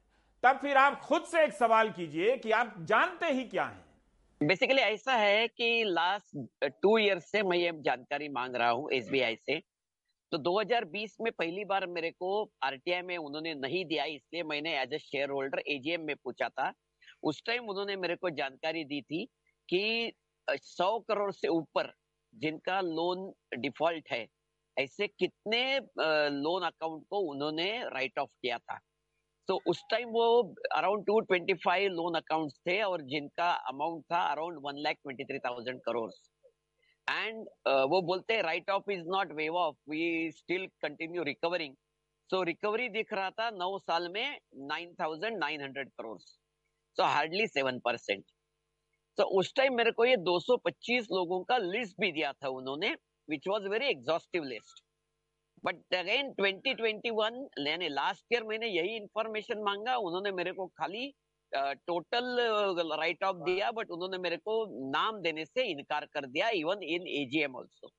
तब 0.43 0.59
फिर 0.61 0.77
आप 0.77 0.99
खुद 1.01 1.23
से 1.23 1.43
एक 1.43 1.53
सवाल 1.53 1.89
कीजिए 1.89 2.37
कि 2.37 2.51
आप 2.51 2.75
जानते 2.81 3.31
ही 3.31 3.43
क्या 3.45 3.65
हैं? 3.65 3.83
बेसिकली 4.41 4.81
ऐसा 4.81 5.13
है 5.15 5.47
कि 5.47 5.83
लास्ट 5.87 6.71
टू 6.81 6.97
ईयर 6.97 7.19
से 7.21 7.43
मैं 7.43 7.57
ये 7.57 7.71
जानकारी 7.81 8.29
मांग 8.29 8.55
रहा 8.55 8.69
हूँ 8.69 8.89
एसबीआई 8.93 9.35
से। 9.35 9.61
तो 10.33 10.37
2020 10.39 11.15
में 11.21 11.31
पहली 11.31 11.63
बार 11.65 11.85
मेरे 11.87 12.09
को 12.11 12.29
आरटीआई 12.63 13.01
में 13.01 13.17
उन्होंने 13.17 13.53
नहीं 13.55 13.83
दिया, 13.85 14.03
इसलिए 14.05 14.43
मैंने 14.43 14.71
as 14.81 14.93
a 14.93 14.97
share 14.99 15.29
holder 15.29 15.59
AGM 15.67 16.01
में 16.01 16.15
पूछा 16.23 16.47
था। 16.49 16.71
उस 17.23 17.41
टाइम 17.45 17.69
उन्होंने 17.69 17.95
मेरे 17.97 18.15
को 18.15 18.29
जानकारी 18.31 18.83
दी 18.85 19.01
थी 19.03 19.23
कि 19.69 20.11
सौ 20.47 20.97
करोड़ 21.07 21.31
से 21.33 21.47
ऊपर 21.49 21.91
जिनका 22.33 22.79
लोन 22.81 23.31
डिफ़ॉल्ट 23.59 24.11
है, 24.11 24.25
ऐसे 24.77 25.07
कितने 25.09 25.61
लोन 25.99 26.65
अकाउंट 26.65 27.03
को 27.09 27.19
उन्होंने 27.31 27.69
राइट 27.85 28.19
ऑफ़ 28.19 28.31
किया 28.41 28.57
था। 28.57 28.79
तो 29.47 29.59
उस 29.67 29.83
टाइम 29.91 30.09
वो 30.11 30.27
around 30.75 31.05
two 31.07 31.19
twenty 31.21 31.53
five 31.63 31.91
loan 31.91 32.15
account 32.17 32.51
थे 32.67 32.81
और 32.83 33.01
जिनका 33.07 33.51
अमाउंट 33.69 34.03
था 34.11 34.25
around 34.31 34.59
one 34.65 34.81
lakh 34.81 34.95
twenty 34.95 35.23
three 35.23 35.39
thousand 35.39 35.79
crore 35.85 36.09
and 37.07 37.47
वो 37.67 38.01
बोलते 38.01 38.33
हैं 38.33 38.43
right 38.43 38.69
off 38.69 38.91
is 38.91 39.03
not 39.07 39.31
waive 39.31 39.55
of 39.55 39.75
we 39.89 40.31
still 40.31 40.67
continue 40.81 41.23
recovering 41.23 41.75
so 42.29 42.43
recovery 42.43 42.89
दिख 42.89 43.13
रहा 43.13 43.29
था 43.29 43.49
नौ 43.49 43.77
साल 43.79 44.09
में 44.09 44.39
nine 44.69 44.93
thousand 44.93 45.37
nine 45.37 45.61
hundred 45.61 45.89
crore 45.89 46.17
so 46.19 47.03
hardly 47.03 47.47
seven 47.47 47.79
percent 47.79 48.23
तो 49.17 49.23
उस 49.39 49.53
टाइम 49.55 49.75
मेरे 49.75 49.91
को 49.91 50.05
ये 50.05 50.15
225 50.17 51.07
लोगों 51.11 51.43
का 51.43 51.57
लिस्ट 51.57 51.99
भी 51.99 52.11
दिया 52.11 52.31
था 52.33 52.49
उन्होंने 52.49 52.95
which 53.29 53.47
was 53.47 53.67
very 53.67 53.87
exhaustive 53.87 54.43
list 54.43 54.83
but 55.63 55.95
again 55.95 56.33
2021 56.39 57.67
यानी 57.67 57.89
लास्ट 57.89 58.33
ईयर 58.33 58.43
मैंने 58.43 58.67
यही 58.67 58.95
इंफॉर्मेशन 58.95 59.61
मांगा, 59.63 59.95
उन्होंने 59.97 60.31
मेरे 60.31 60.51
को 60.51 60.67
खाली 60.67 61.13
टोटल 61.55 62.95
राइट 62.99 63.23
ऑफ़ 63.23 63.37
दिया 63.45 63.71
बट 63.71 63.89
उन्होंने 63.91 64.17
मेरे 64.17 64.37
को 64.37 64.55
नाम 64.91 65.21
देने 65.21 65.45
से 65.45 65.63
इनकार 65.71 66.05
कर 66.05 66.25
दिया 66.27 66.49
even 66.55 66.83
in 66.85 67.07
AGM 67.21 67.55
also 67.55 67.89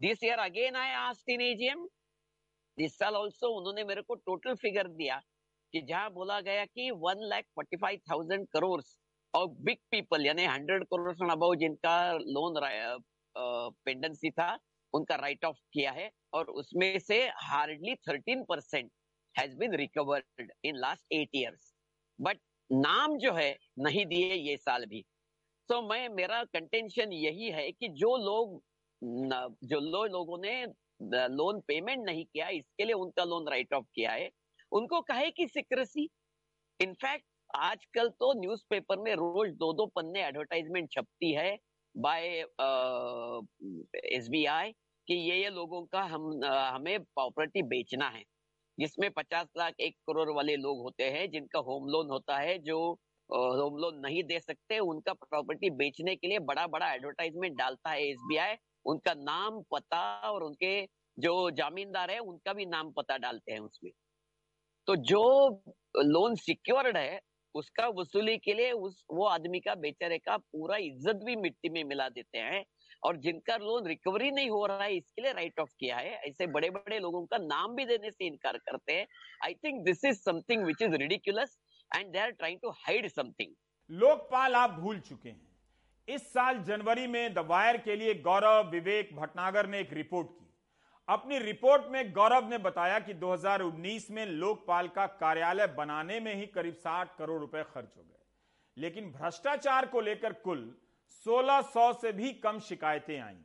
this 0.00 0.24
year 0.24 0.38
again 0.38 0.76
I 0.76 0.92
asked 0.98 1.28
in 1.28 1.40
AGM 1.40 1.86
इस 2.78 2.98
साल 2.98 3.16
ऑल्सो 3.16 3.48
उन्होंने 3.58 3.84
मेरे 3.84 4.02
को 4.02 4.14
टोटल 4.16 4.54
फिगर 4.54 4.88
दिया 4.94 5.20
कि 5.74 5.80
जहाँ 5.80 6.10
बोला 6.12 6.40
गया 6.40 6.64
कि 6.64 6.90
one 7.00 7.26
lakh 7.28 7.44
forty 7.54 7.76
five 7.76 8.00
thousand 8.10 8.46
crore 8.52 8.80
और 9.34 9.46
बिग 9.60 9.78
पीपल 9.90 10.26
यानी 10.26 10.44
हंड्रेड 10.46 10.84
करोड़ 10.84 11.30
अबाउ 11.30 11.54
जिनका 11.54 11.96
लोन 12.12 12.60
पेंडेंसी 13.84 14.30
था 14.30 14.56
उनका 14.94 15.16
राइट 15.16 15.44
ऑफ़ 15.44 15.58
किया 15.72 15.90
है 15.92 16.10
और 16.34 16.46
उसमें 16.60 16.98
से 16.98 17.20
hardly 17.42 17.94
thirteen 18.08 18.44
percent 18.44 18.90
has 19.34 19.56
been 19.56 19.74
recovered 19.76 20.50
in 20.64 20.76
last 20.76 21.12
eight 21.12 21.28
years 21.34 21.72
but 22.18 22.38
नाम 22.70 23.16
जो 23.18 23.32
है 23.32 23.50
नहीं 23.78 24.04
दिए 24.06 24.34
ये 24.34 24.56
साल 24.56 24.84
भी। 24.86 25.02
तो 25.68 25.82
मैं 25.82 26.08
मेरा 26.08 26.42
कंटेंशन 26.44 27.12
यही 27.12 27.50
है 27.50 27.70
कि 27.72 27.88
जो 27.88 28.16
लोग 28.16 28.60
जो 29.64 29.80
लो 29.80 30.04
लोगों 30.04 30.38
ने 30.38 30.64
लोन 31.28 31.60
पेमेंट 31.60 32.04
नहीं 32.06 32.24
किया 32.24 32.48
इसके 32.48 32.84
लिए 32.84 32.94
उनका 32.94 33.24
लोन 33.24 33.48
राइट 33.48 33.74
ऑफ़ 33.74 33.84
किया 33.94 34.12
है 34.12 34.30
उनको 34.72 35.00
कहे 35.00 35.30
कि 35.30 35.46
सिक्रेसी 35.48 36.08
इनफैक्ट 36.80 37.24
आजकल 37.56 38.08
तो 38.10 38.32
न्यूज़पेपर 38.40 38.98
में 38.98 39.14
रोज 39.14 39.50
दो 39.50 39.72
दो 39.72 39.86
पन्ने 39.86 40.24
एडवर्टाइजमेंट 40.26 40.90
छपती 40.92 41.32
है 41.32 41.56
बाय 41.94 42.26
एस 44.16 44.28
बी 44.28 44.44
कि 45.08 45.14
ये 45.14 45.36
ये 45.42 45.50
लोगों 45.50 45.82
का 45.86 46.02
हम 46.02 46.44
आ, 46.44 46.70
हमें 46.70 47.00
प्रॉपर्टी 47.00 47.62
बेचना 47.62 48.08
है। 48.08 48.24
जिसमें 48.80 49.10
पचास 49.10 49.46
लाख 49.58 49.74
एक 49.80 49.94
करोड़ 50.08 50.30
वाले 50.30 50.56
लोग 50.56 50.82
होते 50.82 51.04
हैं, 51.10 51.30
जिनका 51.30 51.58
होम 51.60 51.88
लोन 51.88 52.10
होता 52.10 52.38
है, 52.38 52.58
जो 52.60 52.78
होम 53.30 53.76
लोन 53.78 53.98
नहीं 54.00 54.22
दे 54.24 54.38
सकते, 54.40 54.78
उनका 54.80 55.12
प्रॉपर्टी 55.14 55.70
बेचने 55.76 56.16
के 56.16 56.28
लिए 56.28 56.38
बड़ा 56.44 56.66
बड़ा 56.68 56.92
एडवर्टाइजमेंट 56.94 57.56
डालता 57.58 57.90
है 57.90 58.08
एसबीआई। 58.08 58.56
उनका 58.86 59.14
नाम 59.14 59.60
पता 59.72 60.02
और 60.30 60.42
उनके 60.42 60.72
जो 61.18 61.50
जामीनदार 61.52 62.10
है, 62.10 62.18
उनका 62.20 62.52
भी 62.52 62.66
नाम 62.66 62.90
पता 62.92 63.16
डालते 63.18 63.52
हैं 63.52 63.60
उसमें। 63.60 63.92
तो 64.86 64.96
जो 65.04 65.22
लोन 65.98 66.34
सिक्योर्ड 66.36 66.96
है, 66.96 67.20
उसका 67.54 67.86
वसूली 67.90 68.36
के 68.38 68.54
लिए 68.54 68.72
उस, 68.72 69.02
वो 69.12 69.26
आदमी 69.26 69.60
का 69.60 69.74
बेचारे 69.76 70.18
का 70.18 70.36
पूरा 70.36 70.76
इज़्ज़त 70.78 71.24
भी 71.24 71.36
मिट्टी 71.36 71.68
में 71.68 71.82
मिला 71.84 72.08
देते 72.08 72.38
हैं। 72.38 72.64
और 73.04 73.16
जिनका 73.16 73.56
लोन 73.56 73.86
रिकवरी 73.86 74.30
नहीं 74.30 74.50
हो 74.50 74.66
रहा 74.66 74.82
है, 74.82 74.96
इसके 74.96 75.22
लिए 75.22 75.32
राइट 75.32 75.60
ऑफ़ 75.60 75.70
किया 75.80 75.96
है। 75.96 76.10
ऐसे 76.10 76.46
बड़े 76.46 76.70
बड़े 76.70 76.98
लोगों 76.98 77.26
का 77.26 77.38
नाम 77.38 77.74
भी 77.74 77.84
देने 77.84 78.10
से 78.10 78.26
इनकार 78.26 78.58
करते 78.58 78.92
हैं। 78.92 79.06
I 79.44 79.54
think 79.54 79.84
this 79.84 80.04
is 80.04 80.20
something 80.20 80.64
which 80.64 80.82
is 80.82 80.94
ridiculous 80.94 81.58
and 81.96 82.12
they 82.12 82.18
are 82.18 82.30
trying 82.30 82.58
to 82.62 82.70
hide 82.70 83.08
something 83.08 83.54
Lokpal 83.90 84.54
आप 84.54 84.70
भूल 84.70 85.00
चुके 85.00 85.28
हैं। 85.28 85.48
इस 86.08 86.32
साल 86.32 86.58
जनवरी 86.58 87.06
में 87.06 87.34
द 87.34 87.38
वायर 87.38 87.76
के 87.76 87.96
लिए 87.96 88.14
गौरव 88.14 88.70
विवेक 88.70 89.16
भटनागर 89.16 89.66
ने 89.66 89.80
एक 89.80 89.92
रिपोर्ट 89.92 90.28
की। 90.30 90.46
अपनी 91.08 91.38
रिपोर्ट 91.38 91.82
में 91.86 92.12
गौरव 92.12 92.48
ने 92.48 92.58
बताया 92.58 92.98
कि 92.98 93.14
2019 93.14 94.10
में 94.10 94.26
लोकपाल 94.26 94.88
का 94.88 95.06
कार्यालय 95.06 95.66
बनाने 95.66 96.20
में 96.20 96.34
ही 96.34 96.46
करीब 96.46 96.74
60 96.74 97.16
करोड़ 97.18 97.40
रुपए 97.40 97.62
खर्च 97.62 97.94
हो 97.96 98.02
गए। 98.02 98.18
लेकिन 98.76 99.10
भ्रष्टाचार 99.12 99.86
को 99.86 100.00
लेकर 100.00 100.32
कुल 100.32 100.78
1600 101.10 101.92
से 101.92 102.12
भी 102.12 102.32
कम 102.32 102.58
शिकायतें 102.58 103.20
आईं। 103.20 103.42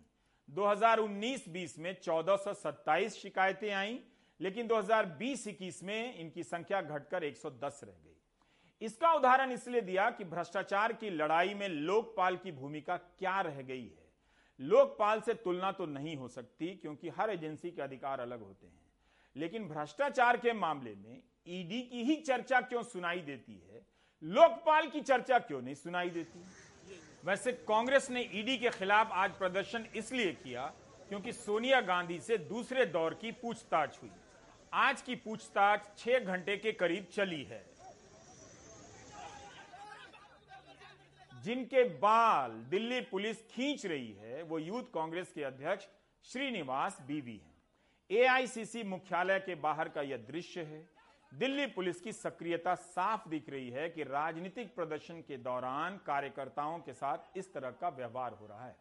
2019-20 0.49 1.79
में 1.79 1.95
1427 2.01 3.13
शिकायतें 3.13 3.71
आईं, 3.71 3.99
लेकिन 4.39 4.67
2020-21 4.67 5.83
में 5.83 6.15
इनकी 6.15 6.43
संख्या 6.43 6.81
घटकर 6.81 7.23
110 7.23 7.81
रह 7.83 7.91
गई। 7.91 8.15
इसका 8.81 9.13
उदाहरण 9.13 9.51
इसलिए 9.51 9.81
दिया 9.81 10.09
कि 10.09 10.23
भ्रष्टाचार 10.23 10.93
की 10.93 11.09
लड़ाई 11.09 11.53
में 11.53 11.69
लोकपाल 11.69 12.37
की 12.37 12.51
भूमिका 12.51 12.97
क्या 12.97 13.41
रह 13.41 13.61
गई 13.61 13.83
है। 13.83 14.05
लोकपाल 14.59 15.21
से 15.21 15.33
तुलना 15.33 15.71
तो 15.71 15.85
नहीं 15.85 16.15
हो 16.15 16.27
सकती, 16.27 16.67
क्योंकि 16.67 17.09
हर 17.09 17.29
एजेंसी 17.29 17.71
के 17.71 17.81
अधिकार 17.81 18.19
अलग 18.19 18.39
होते 18.39 18.67
हैं। 18.67 18.81
लेकिन 19.35 19.67
भ्रष्टाचार 19.67 20.37
के 20.37 20.53
मामले 20.53 20.95
में 20.95 21.23
ईडी 21.47 21.81
की 21.81 22.03
ही 22.03 22.15
चर्चा 22.15 22.61
क्यों 22.61 22.83
सुनाई 22.83 23.19
देती 23.19 23.53
है? 23.53 23.85
लोकपाल 24.23 24.87
की 24.87 25.01
चर्चा 25.01 25.39
क्यों 25.39 25.61
नहीं 25.61 25.75
सुनाई 25.75 26.09
देती? 26.09 26.43
वैसे 27.25 27.51
कांग्रेस 27.67 28.09
ने 28.09 28.21
ईडी 28.33 28.57
के 28.57 28.69
खिलाफ 28.69 29.11
आज 29.11 29.31
प्रदर्शन 29.31 29.85
इसलिए 29.95 30.31
किया 30.33 30.65
क्योंकि 31.09 31.31
सोनिया 31.33 31.79
गांधी 31.81 32.19
से 32.19 32.37
दूसरे 32.37 32.85
दौर 32.85 33.13
की 33.13 33.31
पूछताछ 33.31 33.97
हुई। 34.01 34.11
आज 34.73 35.01
की 35.01 35.15
पूछताछ 35.15 35.87
छह 35.97 36.19
घंटे 36.19 36.57
के 36.57 36.71
करीब 36.71 37.07
चली 37.13 37.43
है। 37.43 37.63
जिनके 41.43 41.83
बाल 41.99 42.51
दिल्ली 42.69 43.01
पुलिस 43.01 43.41
खींच 43.47 43.85
रही 43.85 44.11
है, 44.11 44.43
वो 44.43 44.59
यूथ 44.59 44.83
कांग्रेस 44.93 45.31
के 45.31 45.43
अध्यक्ष 45.43 45.87
श्रीनिवास 46.25 47.01
बीवी 47.01 47.37
हैं। 47.37 47.55
एआईसीसी 48.09 48.83
मुख्यालय 48.83 49.39
के 49.39 49.55
बाहर 49.55 49.89
का 49.89 50.01
यह 50.01 50.17
दृश्य 50.17 50.61
है। 50.61 50.94
दिल्ली 51.35 51.65
पुलिस 51.67 51.99
की 52.01 52.11
सक्रियता 52.11 52.73
साफ़ 52.75 53.27
दिख 53.29 53.49
रही 53.49 53.69
है 53.69 53.89
कि 53.89 54.03
राजनीतिक 54.03 54.73
प्रदर्शन 54.75 55.15
के 55.21 55.37
दौरान 55.37 55.97
कार्यकर्ताओं 56.05 56.77
के 56.79 56.93
साथ 56.93 57.37
इस 57.37 57.53
तरह 57.53 57.71
का 57.71 57.89
व्यवहार 57.89 58.33
हो 58.41 58.45
रहा 58.47 58.65
है। 58.65 58.75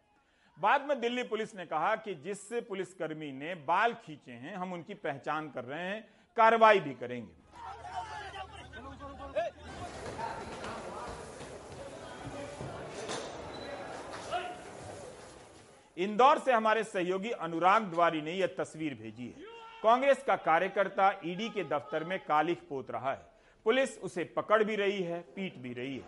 बाद 0.59 0.85
में 0.89 1.01
दिल्ली 1.01 1.23
पुलिस 1.23 1.55
ने 1.57 1.67
कहा 1.67 1.95
कि 1.97 2.15
जिस 2.15 2.43
पुलिसकर्मी 2.69 3.31
ने 3.33 3.55
बाल 3.65 3.95
खींचे 4.05 4.33
हैं, 4.33 4.55
हम 4.57 4.73
उनकी 4.73 4.95
पहचान 4.97 5.51
कर 5.51 5.65
रहे 5.65 5.83
हैं, 5.83 6.03
कार्रवाई 6.37 6.81
भी 6.81 6.95
करेंगे। 6.95 7.43
इंदौर 15.97 16.39
से 16.39 16.53
हमारे 16.53 16.85
सहयोगी 16.85 17.31
अनुराग 17.43 17.83
द्वारी 17.91 18.23
ने 18.23 18.33
यह 18.33 18.55
तस्वीर 18.59 18.95
भेजी 18.95 19.27
है। 19.29 19.54
कांग्रेस 19.85 20.23
का 20.27 20.35
कार्यकर्ता 20.45 21.11
ईडी 21.27 21.49
के 21.55 21.63
दफ्तर 21.71 22.05
में 22.05 22.19
कालिख 22.19 22.61
पोत 22.69 22.91
रहा 22.91 23.11
है। 23.11 23.19
पुलिस 23.67 23.97
उसे 23.99 24.25
पकड़ 24.37 24.63
भी 24.65 24.77
रही 24.77 25.03
है, 25.03 25.19
पीट 25.37 25.57
भी 25.63 25.73
रही 25.75 25.97
है। 25.97 26.03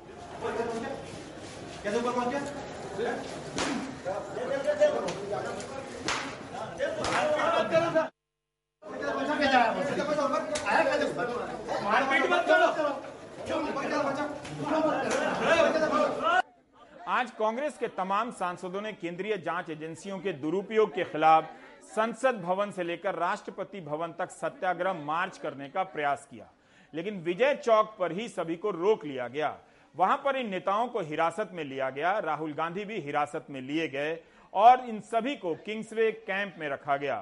आज 17.09 17.31
कांग्रेस 17.31 17.77
के 17.79 17.89
तमाम 17.89 18.31
सांसदों 18.33 18.81
ने 18.81 18.93
केंद्रीय 18.95 19.37
जाँच 19.39 19.71
एजेंसियों 19.71 20.19
के 20.19 20.33
दुरुपयोग 20.35 20.95
के 20.95 21.05
खिलाफ 21.05 21.51
संसद 21.87 22.41
भवन 22.43 22.71
से 22.71 22.83
लेकर 22.85 23.15
राष्ट्रपति 23.15 23.81
भवन 23.81 24.13
तक 24.13 24.31
सत्याग्रह 24.31 24.93
मार्च 24.95 25.39
करने 25.39 25.69
का 25.69 25.83
प्रयास 25.85 26.27
किया, 26.31 26.51
लेकिन 26.93 27.21
विजय 27.21 27.55
चौक 27.57 27.95
पर 27.99 28.13
ही 28.13 28.29
सभी 28.29 28.57
को 28.57 28.71
रोक 28.73 29.05
लिया 29.05 29.29
गया। 29.29 29.57
वहाँ 29.95 30.17
पर 30.25 30.37
इन 30.37 30.51
नेताओं 30.51 30.89
को 30.89 31.01
हिरासत 31.01 31.51
में 31.53 31.63
लिया 31.65 31.91
गया, 31.91 32.19
राहुल 32.19 32.53
गांधी 32.53 32.85
भी 32.85 33.01
हिरासत 33.01 33.47
में 33.51 33.61
लिए 33.61 33.89
गए 33.89 34.19
और 34.53 34.85
इन 34.89 35.01
सभी 35.03 35.37
को 35.37 35.55
किंग्सवे 35.57 36.11
कैंप 36.13 36.57
में 36.59 36.69
रखा 36.69 36.97
गया। 36.97 37.17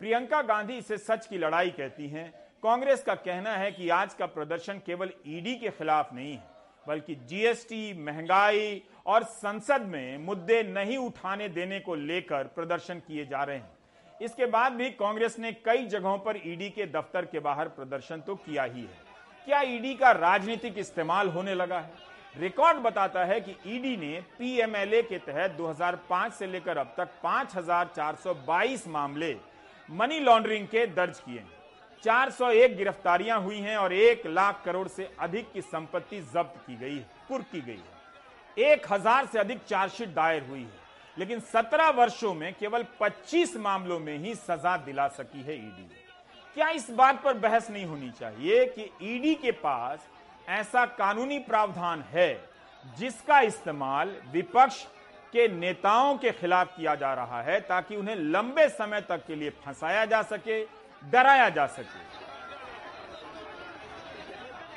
प्रियंका 0.00 0.42
गांधी 0.42 0.76
इसे 0.76 0.98
सच 0.98 1.26
की 1.26 1.38
लड़ाई 1.38 1.70
कहती 1.70 2.08
हैं। 2.08 2.30
कांग्रेस 2.62 3.02
का 3.02 3.14
कहना 3.14 3.56
है 3.56 3.70
कि 3.72 3.88
आज 3.90 4.14
का 4.14 4.26
प्रदर्शन 4.26 4.80
केवल 4.86 5.12
ईडी 5.26 5.54
के 5.54 5.70
खिलाफ 5.70 6.12
नहीं 6.12 6.32
है, 6.32 6.44
बल्कि 6.86 7.14
जीएसटी, 7.14 8.04
महँगाई 8.04 8.82
और 9.06 9.22
संसद 9.24 9.86
में 9.86 10.18
मुद्दे 10.18 10.62
नहीं 10.64 10.96
उठाने 10.98 11.48
देने 11.48 11.80
को 11.80 11.94
लेकर 11.94 12.44
प्रदर्शन 12.46 13.02
किए 13.06 13.26
जा 13.26 13.42
रहे 13.42 13.56
हैं। 13.56 13.77
इसके 14.20 14.46
बाद 14.46 14.72
भी 14.72 14.90
कांग्रेस 14.92 15.38
ने 15.38 15.52
कई 15.64 15.86
जगहों 15.86 16.18
पर 16.18 16.36
ईडी 16.46 16.68
के 16.70 16.86
दफ्तर 16.88 17.24
के 17.24 17.40
बाहर 17.40 17.68
प्रदर्शन 17.70 18.20
तो 18.20 18.34
किया 18.36 18.62
ही 18.64 18.80
है। 18.80 19.06
क्या 19.46 19.60
ईडी 19.64 19.94
का 19.94 20.10
राजनीतिक 20.12 20.78
इस्तेमाल 20.78 21.28
होने 21.28 21.54
लगा 21.54 21.78
है? 21.78 21.92
रिकॉर्ड 22.34 22.78
बताता 22.78 23.24
है 23.24 23.40
कि 23.40 23.54
ईडी 23.66 23.96
ने 23.96 24.20
पीएमएलए 24.38 25.02
के 25.02 25.18
तहत 25.20 25.50
2005 25.52 26.32
से 26.32 26.46
लेकर 26.46 26.78
अब 26.78 26.94
तक 26.96 27.08
5,422 27.22 28.86
मामले 28.88 29.36
मनी 29.88 30.18
लॉन्ड्रिंग 30.20 30.66
के 30.66 30.86
दर्ज 30.88 31.18
किए 31.18 31.38
हैं। 31.38 31.50
401 32.02 32.76
गिरफ्तारियाँ 32.76 33.40
हुई 33.42 33.58
हैं 33.58 33.76
और 33.76 33.92
एक 33.92 34.26
लाख 34.28 34.62
करोड़ 34.64 34.88
से 34.88 35.10
अधिक 35.20 35.52
की 35.52 35.60
संपत्ति 35.62 36.20
जब्त 36.34 36.60
की 36.66 36.76
गई 36.76 36.96
है 36.96 37.06
कुर्क 37.28 37.46
की 37.52 37.60
गई 37.60 37.80
है। 38.56 38.72
एक 38.72 38.92
हज़ार 38.92 39.26
से 39.26 39.38
अधिक 39.38 39.64
चार्जशीट 39.64 40.08
दायर 40.14 40.42
हुई 40.48 40.60
है। 40.60 40.77
लेकिन 41.18 41.40
17 41.54 41.94
वर्षों 41.94 42.34
में 42.34 42.52
केवल 42.54 42.84
25 43.00 43.56
मामलों 43.56 43.98
में 44.00 44.18
ही 44.18 44.34
सजा 44.34 44.76
दिला 44.76 45.08
सकी 45.08 45.42
है 45.42 45.54
ईडी। 45.54 45.88
क्या 46.54 46.68
इस 46.70 46.90
बात 46.90 47.22
पर 47.24 47.34
बहस 47.38 47.70
नहीं 47.70 47.84
होनी 47.86 48.10
चाहिए 48.10 48.64
कि 48.66 48.90
ईडी 49.14 49.34
के 49.34 49.50
पास 49.64 49.98
ऐसा 50.48 50.84
कानूनी 50.98 51.38
प्रावधान 51.38 52.04
है 52.12 52.30
जिसका 52.98 53.40
इस्तेमाल 53.40 54.14
विपक्ष 54.32 54.84
के 55.32 55.48
नेताओं 55.48 56.16
के 56.18 56.30
खिलाफ 56.32 56.76
किया 56.76 56.94
जा 56.94 57.12
रहा 57.14 57.42
है 57.42 57.60
ताकि 57.60 57.96
उन्हें 57.96 58.16
लंबे 58.16 58.68
समय 58.68 59.00
तक 59.00 59.26
के 59.26 59.34
लिए 59.34 59.50
फंसाया 59.64 60.04
जा 60.04 60.22
सके, 60.22 60.64
डराया 61.02 61.48
जा 61.48 61.66
सके? 61.66 62.00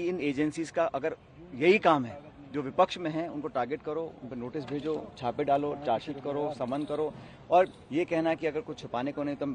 इन 0.07 0.21
एजेंसीज 0.21 0.69
का 0.71 0.85
अगर 0.85 1.15
यही 1.55 1.79
काम 1.79 2.05
है 2.05 2.30
जो 2.51 2.61
विपक्ष 2.61 2.97
में 2.97 3.09
हैं, 3.11 3.27
उनको 3.29 3.47
टारगेट 3.47 3.81
करो, 3.81 4.01
उन 4.23 4.29
पर 4.29 4.35
नोटिस 4.35 4.65
भेजो, 4.65 4.95
छापे 5.17 5.43
डालो 5.43 5.75
चार्जशीट 5.85 6.23
करो 6.23 6.53
समन 6.57 6.83
करो 6.85 7.11
और 7.51 7.67
ये 7.91 8.05
कहना 8.05 8.33
कि 8.35 8.47
अगर 8.47 8.61
कुछ 8.61 8.79
छुपाने 8.79 9.11
को 9.11 9.23
नहीं 9.23 9.35
तो 9.35 9.45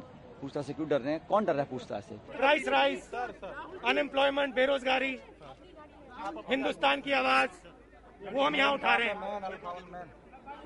पूछताछ 0.40 0.64
से 0.64 0.72
क्यों 0.72 0.88
डर 0.88 1.00
रहे 1.00 1.12
हैं? 1.12 1.26
कौन 1.28 1.44
डर 1.44 1.52
रहा 1.52 1.62
है 1.62 1.68
पूछताछ 1.70 2.04
से? 2.04 2.16
राइस 2.40 2.68
राइस 2.68 3.10
अनएम्प्लॉयमेंट 3.14 4.54
बेरोजगारी, 4.54 5.18
हिंदुस्तान 6.50 7.00
की 7.00 7.12
आवाज़, 7.12 7.50
वो 8.32 8.42
हम 8.42 8.56
यहाँ 8.56 8.72
उठा 8.74 8.94
रहे 8.96 9.08
हैं। 9.08 9.16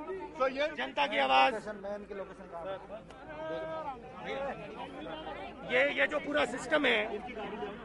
जनता 0.00 1.06
की 1.06 1.18
आवाज़। 1.18 1.54
ये 5.72 5.82
ये 5.94 6.06
जो 6.06 6.18
पूरा 6.20 6.44
सिस्टम 6.46 6.86
है 6.86 7.00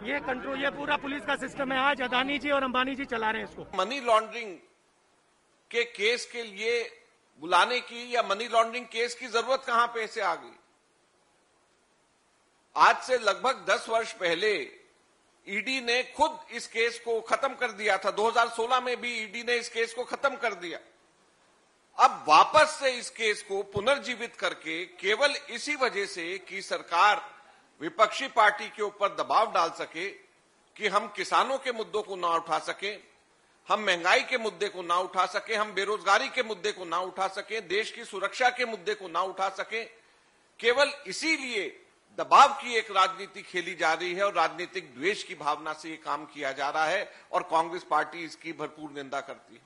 ये 0.03 0.19
कंट्रोल 0.19 0.61
ये 0.63 0.69
पूरा 0.71 0.95
पुलिस 0.97 1.25
का 1.25 1.35
सिस्टम 1.35 1.71
है। 1.71 1.79
आज 1.79 2.01
अदानी 2.01 2.37
जी 2.39 2.51
और 2.51 2.63
अंबानी 2.63 2.95
जी 2.95 3.05
चला 3.05 3.29
रहे 3.31 3.41
हैं 3.41 3.49
इसको। 3.49 3.65
मनी 3.77 3.99
लॉन्ड्रिंग 4.01 4.55
के 5.71 5.83
केस 5.91 6.25
के 6.25 6.43
लिए 6.43 6.73
बुलाने 7.41 7.79
की 7.81 8.15
या 8.15 8.21
मनी 8.23 8.47
लॉन्ड्रिंग 8.47 8.85
केस 8.87 9.15
की 9.15 9.27
ज़रूरत 9.27 9.63
कहाँ 9.67 9.87
पे 9.87 10.07
से 10.07 10.21
आ 10.21 10.35
गई? 10.35 10.55
आज 12.75 12.97
से 13.03 13.17
लगभग 13.19 13.65
10 13.69 13.89
वर्ष 13.89 14.11
पहले 14.15 14.51
ईडी 15.47 15.79
ने 15.81 16.01
खुद 16.17 16.39
इस 16.51 16.67
केस 16.67 16.99
को 16.99 17.19
खत्म 17.21 17.53
कर 17.55 17.71
दिया 17.73 17.97
था। 17.97 18.11
2016 18.11 18.79
में 18.81 18.95
भी 19.01 19.11
ईडी 19.23 19.43
ने 19.43 19.55
इस 19.55 19.69
केस 19.69 19.93
को 19.93 20.03
खत्म 20.05 20.35
कर 20.35 20.53
दिया। 20.55 20.79
अब 21.97 22.23
वापस 22.27 22.77
से 22.79 22.89
इस 22.91 23.09
केस 23.09 23.41
को 23.43 23.61
पुनर्जीवित 23.63 24.35
करके 24.35 24.83
केवल 24.95 25.35
इसी 25.49 25.75
वजह 25.75 26.05
से 26.05 26.37
कि 26.49 26.61
सरकार 26.61 27.21
विपक्षी 27.81 28.27
पार्टी 28.27 28.67
के 28.67 28.83
ऊपर 28.83 29.15
दबाव 29.15 29.51
डाल 29.53 29.69
सके, 29.69 30.09
कि 30.09 30.87
हम 30.87 31.07
किसानों 31.07 31.57
के 31.57 31.71
मुद्दों 31.71 32.01
को 32.03 32.15
ना 32.15 32.27
उठा 32.27 32.59
सके, 32.59 32.91
हम 33.67 33.79
महँगाई 33.81 34.23
के 34.23 34.37
मुद्दे 34.37 34.67
को 34.69 34.81
ना 34.81 34.97
उठा 34.97 35.25
सके, 35.25 35.55
हम 35.55 35.71
बेरोजगारी 35.73 36.27
के 36.29 36.43
मुद्दे 36.43 36.71
को 36.71 36.85
ना 36.85 36.99
उठा 36.99 37.27
सके, 37.29 37.61
देश 37.61 37.91
की 37.91 38.03
सुरक्षा 38.05 38.49
के 38.49 38.65
मुद्दे 38.65 38.93
को 38.93 39.07
ना 39.07 39.21
उठा 39.21 39.49
सके, 39.51 39.83
केवल 40.59 40.91
इसीलिए 41.07 41.67
दबाव 42.19 42.53
की 42.53 42.75
एक 42.75 42.91
राजनीति 42.91 43.41
खेली 43.41 43.75
जा 43.75 43.93
रही 43.93 44.13
है 44.13 44.23
और 44.23 44.33
राजनीतिक 44.33 44.93
द्वेष 44.95 45.23
की 45.23 45.35
भावना 45.35 45.73
से 45.73 45.89
ये 45.89 45.95
काम 45.95 46.25
किया 46.25 46.51
जा 46.51 46.69
रहा 46.69 46.85
है 46.85 47.09
और 47.31 47.43
कांग्रेस 47.43 47.83
पार्टी 47.83 48.23
इसकी 48.25 48.53
भरपूर 48.53 48.91
निंदा 48.91 49.21
करती 49.21 49.55
है। 49.55 49.61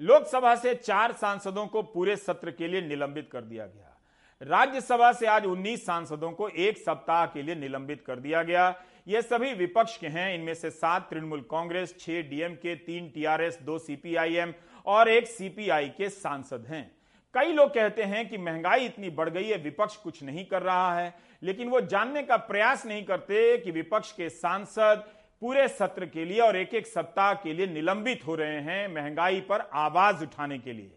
लोकसभा 0.00 0.54
से 0.56 0.74
चार 0.74 1.12
सांसदों 1.12 1.66
को 1.66 1.82
पूरे 1.82 2.16
सत्र 2.16 2.50
के 2.50 2.68
लिए 2.68 2.80
निलंबित 2.80 3.28
कर 3.32 3.40
दिया 3.40 3.66
गया। 3.66 3.96
राज्यसभा 4.42 5.12
से 5.12 5.26
आज 5.26 5.46
19 5.46 5.84
सांसदों 5.86 6.30
को 6.32 6.48
एक 6.48 6.78
सप्ताह 6.78 7.26
के 7.26 7.42
लिए 7.42 7.54
निलंबित 7.54 8.02
कर 8.06 8.16
दिया 8.16 8.42
गया। 8.42 8.82
ये 9.08 9.22
सभी 9.22 9.52
विपक्ष 9.54 9.96
के 9.96 10.06
हैं। 10.06 10.34
इनमें 10.34 10.54
से 10.54 10.70
सात 10.70 11.10
तृणमूल 11.10 11.40
कांग्रेस, 11.40 11.94
छह 12.00 12.22
डीएमके, 12.22 12.74
तीन 12.74 13.08
टीआरएस, 13.08 13.58
दो 13.62 13.78
सीपीआईएम 13.78 14.54
और 14.86 15.08
एक 15.08 15.26
सीपीआई 15.26 15.88
के 15.88 16.08
सांसद 16.08 16.66
हैं। 16.68 16.90
कई 17.34 17.52
लोग 17.52 17.74
कहते 17.74 18.02
हैं 18.02 18.28
कि 18.28 18.38
महँगाई 18.38 18.86
इतनी 18.86 19.10
बढ़ 19.10 19.28
गई 19.28 19.44
है, 19.44 19.56
विपक्ष 19.56 19.96
कुछ 19.96 20.22
नहीं 20.22 20.44
कर 20.44 20.62
रहा 20.62 20.98
है, 20.98 21.14
लेकिन 21.42 21.68
वो 21.68 21.80
जानने 21.80 22.22
का 22.22 22.36
प्रयास 22.36 22.86
नहीं 22.86 23.04
करते 23.04 23.58
कि 23.58 23.70
विपक्ष 23.70 24.12
के 24.12 24.28
सांसद 24.30 25.04
पूरे 25.42 25.66
सत्र 25.68 26.06
के 26.06 26.24
लिए 26.24 26.40
और 26.40 26.56
एक 26.56 26.74
एक 26.74 26.86
सप्ताह 26.86 27.32
के 27.34 27.52
लिए 27.52 27.66
निलंबित 27.66 28.26
हो 28.26 28.34
रहे 28.34 28.60
हैं 28.60 28.88
महँगाई 28.88 29.40
पर 29.40 29.60
आवाज़ 29.74 30.22
उठाने 30.22 30.58
के 30.58 30.72
लिए। 30.72 30.90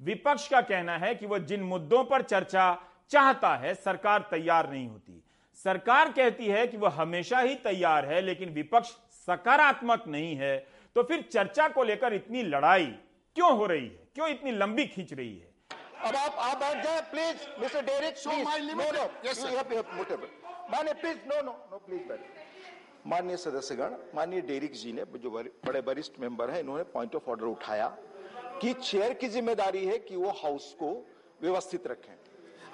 विपक्ष 0.00 0.48
का 0.48 0.60
कहना 0.60 0.96
है 0.98 1.14
कि 1.14 1.26
वह 1.26 1.38
जिन 1.38 1.62
मुद्दों 1.62 2.02
पर 2.04 2.22
चर्चा 2.22 2.66
चाहता 3.10 3.54
है 3.56 3.74
सरकार 3.74 4.26
तैयार 4.30 4.70
नहीं 4.70 4.88
होती। 4.88 5.22
सरकार 5.64 6.12
कहती 6.12 6.46
है 6.46 6.66
कि 6.66 6.76
वह 6.76 6.90
हमेशा 6.92 7.38
ही 7.38 7.54
तैयार 7.64 8.06
है 8.06 8.20
लेकिन 8.20 8.48
विपक्ष 8.48 8.88
सकारात्मक 9.26 10.04
नहीं 10.08 10.34
है। 10.36 10.56
तो 10.96 11.02
फिर 11.02 11.22
चर्चा 11.22 11.68
को 11.68 11.82
लेकर 11.84 12.14
इतनी 12.14 12.42
लड़ाई 12.42 12.86
क्यों 13.36 13.56
हो 13.56 13.66
रही 13.66 13.84
है? 13.84 14.08
क्यों 14.14 14.28
इतनी 14.28 14.52
लंबी 14.52 14.86
खींच 14.86 15.12
रही 15.12 15.36
है? 15.36 15.48
अब 16.04 16.16
आप 16.16 16.34
आप 16.38 16.56
बैठ 16.58 16.84
जाए 16.84 17.00
please 17.10 17.60
mister 17.60 17.84
Derek 17.84 18.16
so 18.16 18.42
my 18.44 18.58
limit 18.58 19.26
yes 19.26 19.40
sir 19.42 20.28
माने 20.72 20.92
please 20.92 21.18
no 21.28 21.40
no 21.42 21.52
no 21.70 21.78
please 21.78 22.02
बैठ 22.08 22.20
माननीय 23.06 23.36
सदस्यगण 23.36 23.94
माननीय 24.14 24.40
डेरिक 24.42 24.72
जी 24.74 24.92
ने 24.92 25.02
जो 25.22 25.30
बड़े 25.30 25.80
वरिष्ठ 25.80 26.20
मेंबर 26.20 26.50
हैं 26.50 26.60
इन्होंने 26.60 26.82
पॉइंट 26.94 27.14
ऑफ़ 27.14 27.30
ऑर्डर 27.30 27.46
उठाया 27.46 27.86
कि 28.60 28.72
चेयर 28.74 29.12
की 29.14 29.28
ज़िम्मेदारी 29.28 29.84
है 29.86 29.98
कि 29.98 30.16
वो 30.16 30.30
हाउस 30.36 30.74
को 30.78 30.90
व्यवस्थित 31.42 31.86
रखें। 31.86 32.14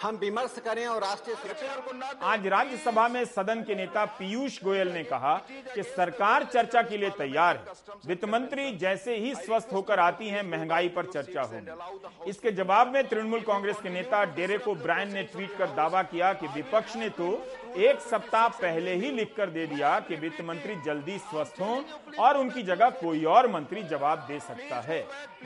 हम 0.03 0.17
विमर्श 0.17 0.55
करें 0.65 0.87
और 0.87 1.01
राष्ट्रीय 1.03 1.37
सुरक्षा 1.37 2.19
आज 2.27 2.47
राज्यसभा 2.47 3.07
में 3.09 3.25
सदन 3.25 3.63
के 3.63 3.75
नेता 3.75 4.05
पीयूष 4.19 4.59
गोयल 4.65 4.89
ने 4.93 5.03
कहा 5.05 5.35
कि 5.75 5.83
सरकार 5.83 6.45
चर्चा 6.45 6.83
के 6.83 6.97
लिए 6.97 7.11
तैयार 7.19 7.57
है। 7.57 7.99
वित्त 8.07 8.25
मंत्री 8.25 8.71
जैसे 8.77 9.17
ही 9.17 9.35
स्वस्थ 9.37 9.73
होकर 9.73 9.99
आती 10.01 10.29
हैं 10.29 10.43
महँगाई 10.43 10.89
पर 10.89 11.07
चर्चा 11.07 11.43
होगी। 11.43 12.31
इसके 12.31 12.53
जवाब 12.53 12.93
में 12.93 13.09
तृणमूल 13.09 13.41
कांग्रेस 13.43 13.81
के 13.83 13.91
नेता 13.91 14.25
डेरेको 14.35 14.75
ब्रायन 14.77 15.13
ने 15.13 15.23
ट्वीट 15.25 15.57
कर 15.59 15.75
दावा 15.75 16.03
किया 16.05 16.33
कि 16.33 16.47
विपक्ष 16.55 16.97
ने 16.97 17.09
तो 17.11 17.31
एक 17.77 18.01
सप्ताह 18.01 18.49
पहले 18.49 18.95
ही 18.95 19.11
लिखकर 19.11 19.51
दे 19.51 19.67
दिया 19.67 19.99
कि 20.01 20.17
वित्त 20.17 20.41
मंत्री 20.41 20.75
जल्दी 20.85 21.19
स्वस्थ 21.19 21.61
हों 21.61 21.83
और 22.19 22.37
उनकी 22.39 22.63
जगह 22.63 22.91
कोई 22.91 23.25
और 23.25 23.51
मंत्री 23.51 23.83
जवाब 23.83 24.25
दे 24.29 24.39
सकता 24.41 24.81
है। 24.81 25.01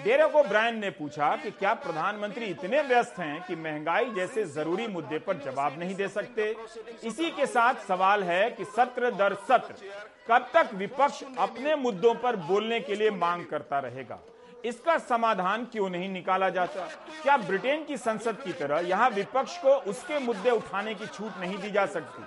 डेरे 0.04 0.26
को 0.26 0.42
ब्रायन 0.42 0.78
ने 0.78 0.90
पूछा 0.90 1.34
कि 1.36 1.50
क्या 1.50 1.74
प्रधानमंत्री 1.76 2.46
इतने 2.46 2.82
व्यस्त 2.82 3.18
हैं 3.18 3.42
कि 3.42 3.56
महँगाई 3.56 4.10
जैसे 4.14 4.44
ज़रूरी 4.44 4.86
मुद्दे 4.86 5.18
पर 5.18 5.42
जवाब 5.44 5.78
नहीं 5.78 5.94
दे 5.94 6.08
सकते? 6.08 6.54
इसी 7.04 7.30
के 7.30 7.46
साथ 7.46 7.86
सवाल 7.88 8.24
है 8.24 8.50
कि 8.50 8.64
सत्र 8.66 9.10
दर 9.10 9.34
सत्र 9.48 9.74
कब 10.30 10.48
तक 10.54 10.74
विपक्ष 10.74 11.22
अपने 11.38 11.74
मुद्दों 11.76 12.14
पर 12.14 12.36
बोलने 12.36 12.80
के 12.80 12.94
लिए 12.94 13.10
मांग 13.10 13.44
करता 13.46 13.78
रहेगा? 13.78 14.18
इसका 14.66 14.98
समाधान 14.98 15.64
क्यों 15.64 15.90
नहीं 15.90 16.08
निकाला 16.08 16.48
जाता? 16.48 16.80
क्या 17.22 17.36
ब्रिटेन 17.36 17.84
की 17.84 17.96
संसद 17.96 18.36
की 18.44 18.52
तरह 18.52 18.78
यहाँ 18.78 19.10
विपक्ष 19.10 19.58
को 19.58 19.68
उसके 19.68 20.18
मुद्दे 20.18 20.50
उठाने 20.50 20.94
की 20.94 21.06
छूट 21.06 21.32
नहीं 21.40 21.58
दी 21.58 21.70
जा 21.70 21.86
सकती? 21.86 22.24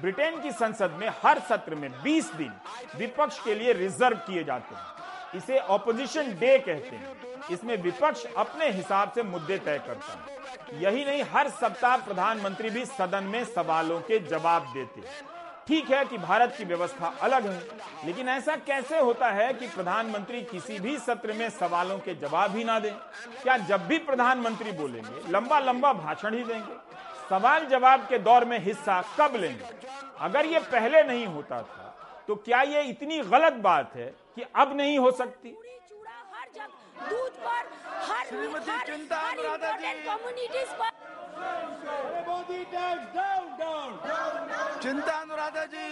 ब्रिटेन 0.00 0.40
की 0.42 0.52
संसद 0.52 0.90
में 0.90 1.08
हर 1.24 1.38
सत्र 1.38 1.74
में 1.74 2.02
20 2.02 2.34
दिन 2.34 2.52
विपक्ष 2.96 3.44
के 3.44 3.54
लिए 3.54 3.72
रिज़र्व 3.72 4.16
किए 4.16 4.44
जाते 4.44 4.74
हैं। 4.74 4.82
इसे 5.34 5.58
ऑपोजिशन 5.58 6.32
डे 6.38 6.58
कहते 6.58 6.96
हैं। 6.96 7.16
इसमें 7.50 7.76
विपक्ष 7.76 8.24
अपने 8.36 8.70
हिसाब 8.70 9.12
से 9.12 9.22
मुद्दे 9.22 9.58
तय 9.58 9.78
करता 9.86 10.12
है। 10.12 10.82
यही 10.82 11.04
नहीं, 11.04 11.22
हर 11.22 11.48
सप्ताह 11.48 11.96
प्रधानमंत्री 11.96 12.70
भी 12.70 12.84
सदन 12.84 13.24
में 13.24 13.44
सवालों 13.44 14.00
के 14.00 14.18
जवाब 14.18 14.62
देते 14.74 15.00
हैं। 15.00 15.35
ठीक 15.68 15.90
है 15.90 16.04
कि 16.04 16.18
भारत 16.18 16.54
की 16.58 16.64
व्यवस्था 16.64 17.06
अलग 17.22 17.46
है 17.46 18.06
लेकिन 18.06 18.28
ऐसा 18.28 18.54
कैसे 18.66 18.98
होता 18.98 19.30
है 19.30 19.52
कि 19.54 19.68
प्रधानमंत्री 19.68 20.42
किसी 20.42 20.78
भी 20.80 20.96
सत्र 20.98 21.32
में 21.32 21.48
सवालों 21.50 21.98
के 21.98 22.14
जवाब 22.14 22.56
ही 22.56 22.64
ना 22.64 22.78
दें? 22.80 22.92
क्या 23.42 23.56
जब 23.70 23.86
भी 23.86 23.98
प्रधानमंत्री 23.98 24.72
बोलेंगे 24.72 25.32
लंबा 25.32 25.58
लंबा 25.60 25.92
भाषण 25.92 26.34
ही 26.34 26.44
देंगे? 26.44 26.76
सवाल 27.30 27.66
जवाब 27.66 28.06
के 28.08 28.18
दौर 28.18 28.44
में 28.44 28.58
हिस्सा 28.64 29.00
कब 29.18 29.36
लेंगे? 29.36 29.64
अगर 30.20 30.46
ये 30.46 30.58
पहले 30.72 31.02
नहीं 31.02 31.26
होता 31.26 31.62
था 31.62 31.92
तो 32.28 32.34
क्या 32.36 32.62
ये 32.62 32.82
इतनी 32.82 33.18
गलत 33.34 33.52
बात 33.52 33.96
है 33.96 34.06
कि 34.36 34.44
अब 34.56 34.76
नहीं 34.76 34.98
हो 34.98 35.10
सकती? 35.10 35.56
दूध 37.10 37.32
पर 37.44 37.64
हर 38.10 38.26
हर, 38.26 38.70
हर 38.70 38.86
चिंता 44.82 45.12
अनुराधा 45.12 45.64
जी। 45.66 45.86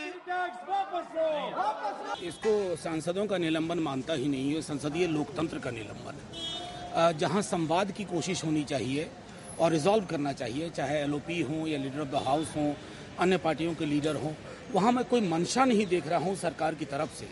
इसको 2.26 2.76
सांसदों 2.76 3.26
का 3.26 3.38
निलंबन 3.38 3.78
मानता 3.78 4.14
ही 4.14 4.28
नहीं 4.28 4.54
है 4.54 4.60
संसदीय 4.62 5.06
लोकतंत्र 5.06 5.58
का 5.58 5.70
निलंबन 5.70 6.14
है। 6.16 7.12
जहाँ 7.18 7.42
संवाद 7.42 7.90
की 7.92 8.04
कोशिश 8.04 8.44
होनी 8.44 8.64
चाहिए 8.64 9.08
और 9.60 9.70
रिजॉल्व 9.72 10.04
करना 10.06 10.32
चाहिए 10.32 10.70
चाहे 10.70 11.00
एलओपी 11.02 11.40
हो 11.42 11.66
या 11.66 11.78
लीडर 11.78 12.00
ऑफ़ 12.00 12.08
द 12.08 12.22
हाउस 12.26 12.56
हो 12.56 12.74
अन्य 13.20 13.36
पार्टियों 13.38 13.74
के 13.74 13.84
लीडर 13.86 14.16
हो 14.16 14.34
वहाँ 14.72 14.92
मैं 14.92 15.04
कोई 15.04 15.20
मंशा 15.28 15.64
नहीं 15.64 15.86
देख 15.86 16.06
रहा 16.08 16.18
हूँ 16.18 16.34
सरकार 16.36 16.74
की 16.74 16.84
तरफ़ 16.84 17.14
से 17.18 17.28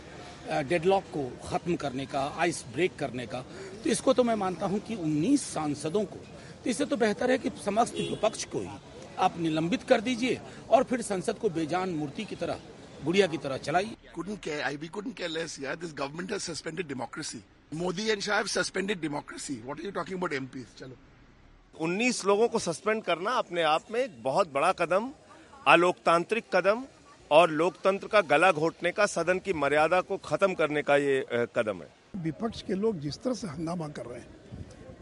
डेडलॉक 0.64 1.04
को 1.14 1.22
खत्म 1.48 1.76
करने 1.76 2.06
का 2.06 2.20
आइस 2.38 2.64
ब्रेक 2.74 2.96
करने 2.98 3.26
का। 3.26 3.40
तो 3.84 3.90
इसको 3.90 4.12
तो 4.12 4.24
मैं 4.24 4.34
मानता 4.36 4.66
हूँ 4.66 4.78
कि 4.80 4.96
19 4.96 5.40
सांसदों 5.52 6.04
को 6.04 6.18
तो 6.64 6.70
इससे 6.70 6.84
तो 6.86 6.96
बेहतर 6.96 7.30
है 7.30 7.38
कि 7.38 7.50
समस्त 7.64 7.94
विपक्ष 7.94 8.44
को 8.52 8.60
ही 8.60 8.68
आप 9.18 9.38
निलंबित 9.38 9.82
कर 9.88 10.00
दीजिए 10.00 10.40
और 10.70 10.84
फिर 10.90 11.02
संसद 11.02 11.38
को 11.38 11.48
बेजान 11.50 11.90
मूर्ति 11.94 12.24
की 12.24 12.36
तरह 12.36 12.60
गुड़िया 13.04 13.26
की 13.26 13.38
तरह 13.38 13.56
चलाइए। 13.58 13.96
Couldn't 14.16 14.40
care 14.42 14.60
I 14.64 14.76
we 14.82 14.88
couldn't 14.96 15.16
care 15.20 15.30
less 15.30 15.58
yeah 15.58 15.74
this 15.76 15.92
government 16.00 16.30
has 16.30 16.44
suspended 16.44 16.88
democracy. 16.88 17.40
Modi 17.72 18.10
and 18.10 18.22
Shah 18.22 18.36
have 18.36 18.50
suspended 18.50 19.00
democracy. 19.00 19.56
What 19.66 19.80
are 19.80 19.86
you 19.86 19.92
talking 19.92 20.18
about 20.18 20.36
MPs 20.38 20.76
चलो। 20.78 20.96
19 21.80 22.24
लोगों 22.26 22.48
को 22.48 22.58
सस्पेंड 22.58 23.02
करना 23.04 23.30
अपने 23.38 23.62
आप 23.62 23.90
में 23.90 24.00
एक 24.00 24.22
बहुत 24.22 24.52
बड़ा 24.52 24.72
कदम 24.80 25.10
अलोकतांत्रिक 25.68 26.44
कदम 26.54 26.84
और 27.30 27.50
लोकतंत्र 27.50 28.08
का 28.08 28.20
गला 28.30 28.50
घोटने 28.52 28.90
का 28.92 29.06
सदन 29.06 29.38
की 29.38 29.52
मर्यादा 29.54 30.00
को 30.00 30.16
खत्म 30.24 30.54
करने 30.54 30.82
का 30.82 30.96
ये 30.96 31.46
कदम 31.56 31.82
है। 31.82 31.88
विपक्ष 32.22 32.62
के 32.62 32.74
लोग 32.74 33.00
जिस 33.00 33.22
तरह 33.22 33.34
से 33.34 33.48
हंगामा 33.48 33.88
कर 33.88 34.06
रहे 34.06 34.20
हैं 34.20 34.41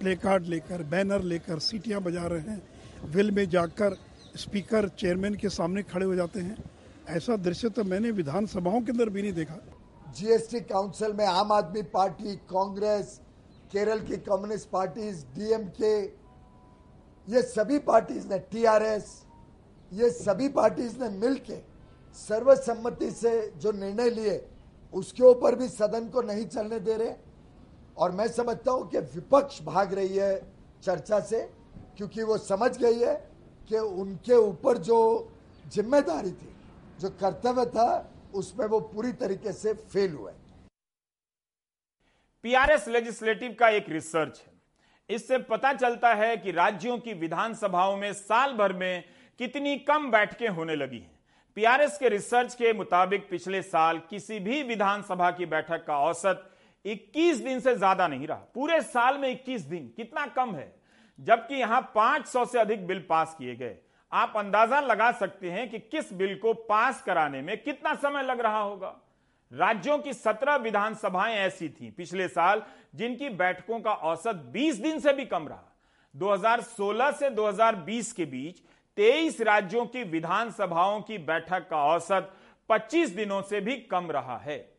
प्ले 0.01 0.15
कार्ड 0.17 0.47
लेकर, 0.47 0.83
बैनर 0.83 1.23
लेकर 1.23 1.59
सीटियाँ 1.59 2.01
बजा 2.01 2.27
रहे 2.27 2.41
हैं। 2.41 2.63
विल 3.05 3.31
में 3.31 3.49
जाकर 3.49 3.97
स्पीकर, 4.37 4.89
चेयरमैन 4.89 5.35
के 5.35 5.49
सामने 5.49 5.83
खड़े 5.83 6.07
हो 6.07 6.15
जाते 6.15 6.41
हैं। 6.41 6.57
ऐसा 7.09 7.37
दृश्य 7.37 7.69
तो 7.69 7.85
मैंने 7.85 8.11
विधानसभाओं 8.11 8.81
के 8.81 8.93
अंदर 8.93 9.09
भी 9.09 9.23
नहीं 9.23 9.33
देखा। 9.33 9.59
जीएसटी 10.17 10.61
काउंसिल 10.61 11.13
में 11.13 11.25
आम 11.27 11.53
आदमी 11.53 11.83
पार्टी, 11.83 12.37
कांग्रेस, 12.51 13.21
केरल 13.73 14.01
की 14.01 14.17
कम्युनिस्ट 14.17 14.71
पार्टीज़, 14.71 15.25
डीएमके, 15.35 15.95
ये 17.29 17.43
सभी 17.43 17.79
पार्टीज़ 17.79 18.29
ने, 18.29 18.39
टीआरएस, 18.39 19.25
ये 19.93 20.11
सभी 20.11 20.49
पार्टीज़ 20.49 20.99
ने 21.01 21.09
मिलके 21.19 21.57
सर्वसम्मति 22.17 23.11
से 23.11 23.53
जो 23.57 23.73
निर्णय 23.73 24.11
लिए, 24.11 24.47
उसके 24.93 25.23
ऊपर 25.23 25.55
भी 25.55 25.69
सदन 25.69 26.09
को 26.09 26.23
नहीं 26.23 26.47
चलने 26.47 26.79
दे 26.81 26.95
रहे। 26.95 27.30
और 27.97 28.11
मैं 28.11 28.27
समझता 28.29 28.73
हूँ 28.73 28.89
कि 28.91 28.99
विपक्ष 29.15 29.61
भाग 29.63 29.95
रही 29.95 30.17
है 30.17 30.37
चर्चा 30.83 31.21
से, 31.21 31.41
क्योंकि 31.97 32.23
वो 32.23 32.37
समझ 32.39 32.77
गई 32.79 32.99
है 32.99 33.15
कि 33.69 33.79
उनके 33.79 34.35
ऊपर 34.35 34.79
जो 34.81 34.99
ज़िम्मेदारी 35.67 36.31
थी, 36.31 36.55
जो 37.01 37.11
कर्तव्य 37.13 37.65
था, 37.67 38.13
उसमें 38.35 38.67
वो 38.67 38.81
पूरी 38.81 39.13
तरीके 39.15 39.53
से 39.53 39.73
फेल 39.75 40.13
हुए। 40.13 40.33
पीआरएस 42.45 42.89
लेजिस्लेटिव 42.89 43.57
का 43.61 43.69
एक 43.69 43.89
रिसर्च 43.89 44.39
है। 44.39 44.53
इससे 45.11 45.39
पता 45.45 45.73
चलता 45.73 46.13
है 46.15 46.37
कि 46.37 46.51
राज्यों 46.53 46.99
की 46.99 47.15
विधानसभाओं 47.15 47.97
में 47.97 48.13
साल 48.13 48.53
भर 48.53 48.73
में 48.73 49.05
कितनी 49.41 49.77
कम 49.79 50.11
बैठकें 50.11 50.49
होने 50.49 50.77
लगी 50.77 50.99
हैं। 50.99 51.19
पीआरएस 51.57 51.99
के 51.99 52.09
रिसर्च 52.09 52.55
के 52.55 52.73
मुताबिक 52.73 53.29
पिछले 53.31 53.63
साल 53.63 53.99
किसी 54.11 54.39
भी 54.41 54.63
विधानसभा 54.63 55.31
की 55.31 55.47
बैठक 55.47 55.85
का 55.87 55.99
औसत 55.99 56.47
21 56.85 57.41
दिन 57.41 57.61
से 57.61 57.77
ज़्यादा 57.77 58.09
नहीं 58.09 58.27
रहा। 58.27 58.47
पूरे 58.55 58.81
साल 58.81 59.19
में 59.19 59.29
21 59.31 59.63
दिन, 59.63 59.93
कितना 59.97 60.27
कम 60.27 60.55
है? 60.55 60.81
जबकि 61.19 61.55
यहाँ 61.55 61.93
500 61.95 62.45
से 62.45 62.59
अधिक 62.59 62.87
बिल 62.87 63.01
पास 63.01 63.35
किए 63.39 63.57
गए। 63.57 63.77
आप 64.13 64.33
अंदाज़ा 64.37 64.81
लगा 64.81 65.13
सकते 65.13 65.51
हैं 65.51 65.71
कि 65.71 65.79
किस 65.79 66.13
बिल 66.13 66.35
को 66.35 66.55
पास 66.55 67.03
कराने 67.03 67.43
में 67.43 67.63
कितना 67.63 67.95
समय 67.95 68.23
लग 68.23 68.41
रहा 68.41 68.61
होगा। 68.61 69.01
राज्यों 69.53 69.99
की 69.99 70.13
17 70.13 70.57
विधानसभाएँ 70.57 71.37
ऐसी 71.37 71.69
थीं 71.69 71.91
पिछले 71.91 72.29
साल, 72.29 72.63
जिनकी 72.95 73.29
बैठकों 73.29 73.81
का 73.81 73.93
औसत 73.93 74.51
20 74.53 74.75
दिन 74.75 74.99
से 75.01 75.13
भी 75.13 75.25
कम 75.25 75.49
रहा। 75.49 75.77
2016 76.15 77.11
से 77.11 77.31
2020 77.31 78.13
के 78.13 78.25
बीच 78.25 78.59
तेईस 78.97 79.41
राज्यों 79.41 79.87
की 79.87 80.03
विधानसभाओं 80.03 81.01
की 81.01 81.19
बैठक 81.19 81.69
का 81.69 81.77
औसत 81.77 82.33
25 82.69 83.11
दिनों 83.11 83.43
से 83.43 83.61
भी 83.61 83.77
कम 83.77 84.11
रहा 84.11 84.37
है। 84.37 84.70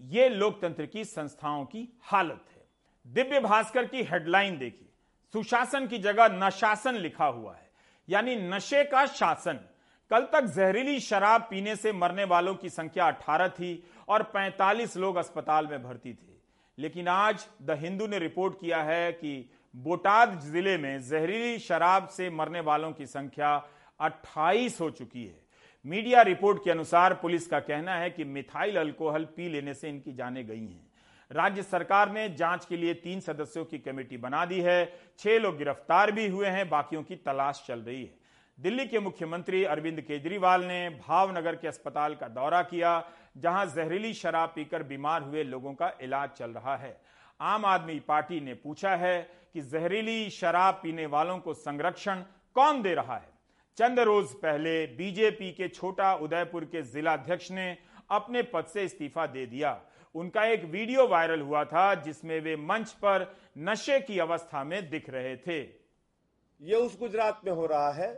यह 0.00 0.28
लोकतंत्र 0.28 0.86
की 0.86 1.04
संस्थाओं 1.04 1.64
की 1.64 1.98
हालत 2.02 2.44
है। 2.56 2.66
दिव्य 3.06 3.40
भास्कर 3.40 3.84
की 3.84 4.02
हेडलाइन 4.02 4.58
देखिए। 4.58 4.88
सुशासन 5.32 5.86
की 5.86 5.98
जगह 5.98 6.28
नशासन 6.46 6.94
लिखा 6.94 7.26
हुआ 7.26 7.54
है। 7.54 7.70
यानी 8.08 8.36
नशे 8.36 8.84
का 8.84 9.06
शासन। 9.06 9.68
कल 10.10 10.20
तक 10.20 10.44
जहरीली 10.44 11.00
शराब 11.00 11.46
पीने 11.50 11.76
से 11.76 11.92
मरने 11.92 12.24
वालों 12.24 12.54
की 12.54 12.70
संख्या 12.70 13.06
18 13.06 13.48
थी 13.48 13.90
और 14.08 14.22
45 14.22 14.96
लोग 14.96 15.16
अस्पताल 15.16 15.66
में 15.66 15.82
भर्ती 15.82 16.14
थे। 16.14 16.38
लेकिन 16.78 17.08
आज 17.08 17.48
द 17.62 17.70
हिंदू 17.70 18.06
ने 18.06 18.18
रिपोर्ट 18.18 18.60
किया 18.60 18.82
है 18.82 19.12
कि 19.12 19.50
बोटाद 19.76 20.40
ज़िले 20.40 20.78
में 20.78 21.02
जहरीली 21.02 21.58
शराब 21.58 22.08
से 22.08 22.30
मरने 22.30 22.60
वालों 22.60 22.92
की 22.92 23.06
संख्या 23.06 23.68
28 24.00 24.80
हो 24.80 24.90
चुकी 24.90 25.26
है। 25.26 25.47
मीडिया 25.88 26.22
रिपोर्ट 26.22 26.58
के 26.64 26.70
अनुसार 26.70 27.12
पुलिस 27.14 27.46
का 27.46 27.58
कहना 27.60 27.94
है 27.94 28.08
कि 28.10 28.24
मिथाइल 28.24 28.76
अल्कोहल 28.76 29.24
पी 29.36 29.48
लेने 29.48 29.74
से 29.74 29.88
इनकी 29.88 30.12
जानें 30.12 30.46
गई 30.46 30.60
हैं। 30.60 30.90
राज्य 31.30 31.62
सरकार 31.62 32.10
ने 32.12 32.28
जाँच 32.28 32.64
के 32.64 32.76
लिए 32.76 32.94
तीन 32.94 33.20
सदस्यों 33.20 33.64
की 33.64 33.78
कमेटी 33.78 34.16
बना 34.16 34.44
दी 34.44 34.60
है। 34.60 34.92
छह 35.18 35.38
लोग 35.38 35.56
गिरफ़्तार 35.58 36.12
भी 36.12 36.26
हुए 36.26 36.46
हैं, 36.46 36.68
बाकियों 36.68 37.02
की 37.02 37.16
तलाश 37.16 37.62
चल 37.66 37.80
रही 37.80 38.02
है। 38.02 38.14
दिल्ली 38.58 38.86
के 38.86 38.98
मुख्यमंत्री 38.98 39.64
अरविंद 39.64 40.00
केजरीवाल 40.00 40.64
ने 40.64 40.88
भावनगर 40.98 41.56
के 41.56 41.68
अस्पताल 41.68 42.14
का 42.14 42.28
दौरा 42.28 42.62
किया, 42.62 43.02
जहाँ 43.38 43.64
जहरीली 43.66 44.12
शराब 44.14 44.52
पीकर 44.54 44.82
बीमार 44.82 45.22
हुए 45.22 45.44
लोगों 45.44 45.74
का 45.74 45.92
इलाज 46.02 46.28
चल 46.30 46.50
रहा 46.50 46.76
है। 46.76 46.96
आम 47.40 47.64
आदमी 47.64 47.98
पार्टी 48.00 48.40
ने 48.40 48.54
पूछा 48.56 48.94
है 48.96 49.20
कि 49.54 49.60
जहरीली 49.62 50.30
शराब 50.30 50.80
पीने 50.82 51.06
वालों 51.06 51.38
को 51.38 51.54
संरक्षण 51.54 52.22
कौन 52.56 52.82
दे 52.82 52.94
रहा 52.94 53.16
है? 53.16 53.37
चंद 53.78 54.00
रोज 54.00 54.32
पहले 54.34 54.70
बीजेपी 54.96 55.50
के 55.52 55.66
छोटा 55.68 56.12
उदयपुर 56.16 56.64
के 56.64 56.80
जिलाध्यक्ष 56.84 57.50
ने 57.50 57.66
अपने 58.10 58.42
पद 58.44 58.66
से 58.66 58.84
इस्तीफा 58.84 59.26
दे 59.28 59.44
दिया। 59.46 59.70
उनका 60.14 60.44
एक 60.46 60.64
वीडियो 60.64 61.06
वायरल 61.08 61.40
हुआ 61.40 61.62
था, 61.64 61.94
जिसमें 61.96 62.40
वे 62.40 62.56
मंच 62.56 62.92
पर 62.94 63.26
नशे 63.60 64.00
की 64.00 64.18
अवस्था 64.18 64.64
में 64.64 64.90
दिख 64.90 65.10
रहे 65.10 65.36
थे। 65.36 65.60
ये 65.60 66.74
उस 66.76 66.98
गुजरात 66.98 67.40
में 67.44 67.52
हो 67.52 67.66
रहा 67.66 67.92
है, 67.92 68.10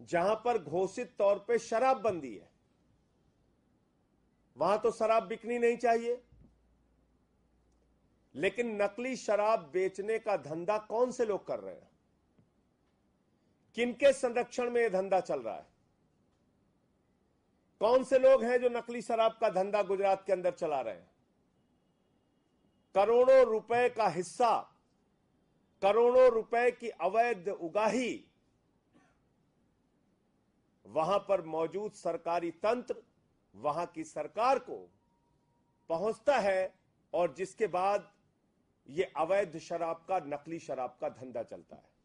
जहाँ 0.00 0.34
पर 0.44 0.58
घोषित 0.60 1.14
तौर 1.18 1.44
पे 1.48 1.58
शराबबंदी 1.60 2.34
है। 2.34 2.50
वहाँ 4.56 4.78
तो 4.78 4.90
शराब 4.92 5.26
बिकनी 5.28 5.58
नहीं 5.58 5.76
चाहिए, 5.78 6.22
लेकिन 8.34 8.80
नकली 8.82 9.16
शराब 9.18 9.70
बेचने 9.74 10.18
का 10.18 10.36
धंधा 10.44 10.86
कौन 10.88 11.10
से 11.10 11.26
लोग 11.26 11.46
कर 11.46 11.58
रहे 11.60 11.74
हैं? 11.74 11.90
किनके 13.76 14.12
संरक्षण 14.12 14.70
में 14.70 14.80
यह 14.82 14.88
धंधा 14.88 15.20
चल 15.20 15.40
रहा 15.40 15.54
है? 15.54 15.66
कौन 17.80 18.04
से 18.04 18.18
लोग 18.18 18.44
हैं 18.44 18.60
जो 18.60 18.68
नकली 18.68 19.02
शराब 19.02 19.38
का 19.40 19.48
धंधा 19.48 19.82
गुजरात 19.82 20.24
के 20.26 20.32
अंदर 20.32 20.50
चला 20.50 20.80
रहे 20.80 20.94
हैं? 20.94 21.10
करोड़ों 22.94 23.44
रुपए 23.44 23.88
का 23.88 24.08
हिस्सा, 24.08 24.56
करोड़ों 25.82 26.28
रुपए 26.30 26.70
की 26.70 26.88
अवैध 26.88 27.48
उगाही 27.48 28.24
वहाँ 30.86 31.18
पर 31.18 31.42
मौजूद 31.42 31.92
सरकारी 31.92 32.50
तंत्र, 32.50 32.94
वहाँ 33.54 33.86
की 33.86 34.04
सरकार 34.04 34.58
को 34.58 34.76
पहुँचता 35.88 36.38
है 36.38 36.74
और 37.14 37.34
जिसके 37.34 37.66
बाद 37.66 38.12
ये 38.88 39.12
अवैध 39.16 39.58
शराब 39.58 40.04
का, 40.08 40.18
नकली 40.18 40.58
शराब 40.58 40.96
का 41.00 41.08
धंधा 41.08 41.42
चलता 41.42 41.76
है। 41.76 41.95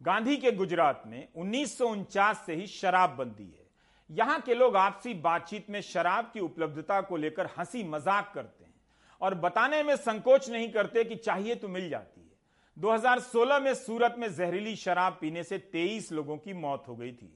गांधी 0.00 0.36
के 0.36 0.50
गुजरात 0.52 1.02
में 1.06 1.28
उन्नीस 1.36 1.76
सौ 1.78 1.88
उनचास 1.88 2.42
से 2.46 2.54
ही 2.54 2.66
शराब 2.66 3.16
बंदी 3.16 3.44
है। 3.44 3.66
यहाँ 4.10 4.40
के 4.40 4.54
लोग 4.54 4.76
आपसी 4.76 5.14
बातचीत 5.14 5.70
में 5.70 5.80
शराब 5.80 6.30
की 6.34 6.40
उपलब्धता 6.40 7.00
को 7.00 7.16
लेकर 7.16 7.48
हँसी 7.58 7.82
मज़ाक 7.84 8.30
करते 8.34 8.64
हैं 8.64 8.74
और 9.20 9.34
बताने 9.34 9.82
में 9.82 9.94
संकोच 9.96 10.48
नहीं 10.50 10.70
करते 10.72 11.04
कि 11.04 11.16
चाहिए 11.16 11.54
तो 11.54 11.68
मिल 11.68 11.88
जाती 11.90 12.20
है। 12.20 12.26
2016 12.76 13.60
में 13.60 13.74
सूरत 13.74 14.14
में 14.18 14.32
जहरीली 14.34 14.76
शराब 14.76 15.18
पीने 15.20 15.42
से 15.42 15.58
23 15.74 16.12
लोगों 16.12 16.36
की 16.36 16.52
मौत 16.54 16.84
हो 16.88 16.96
गई 16.96 17.12
थी। 17.12 17.32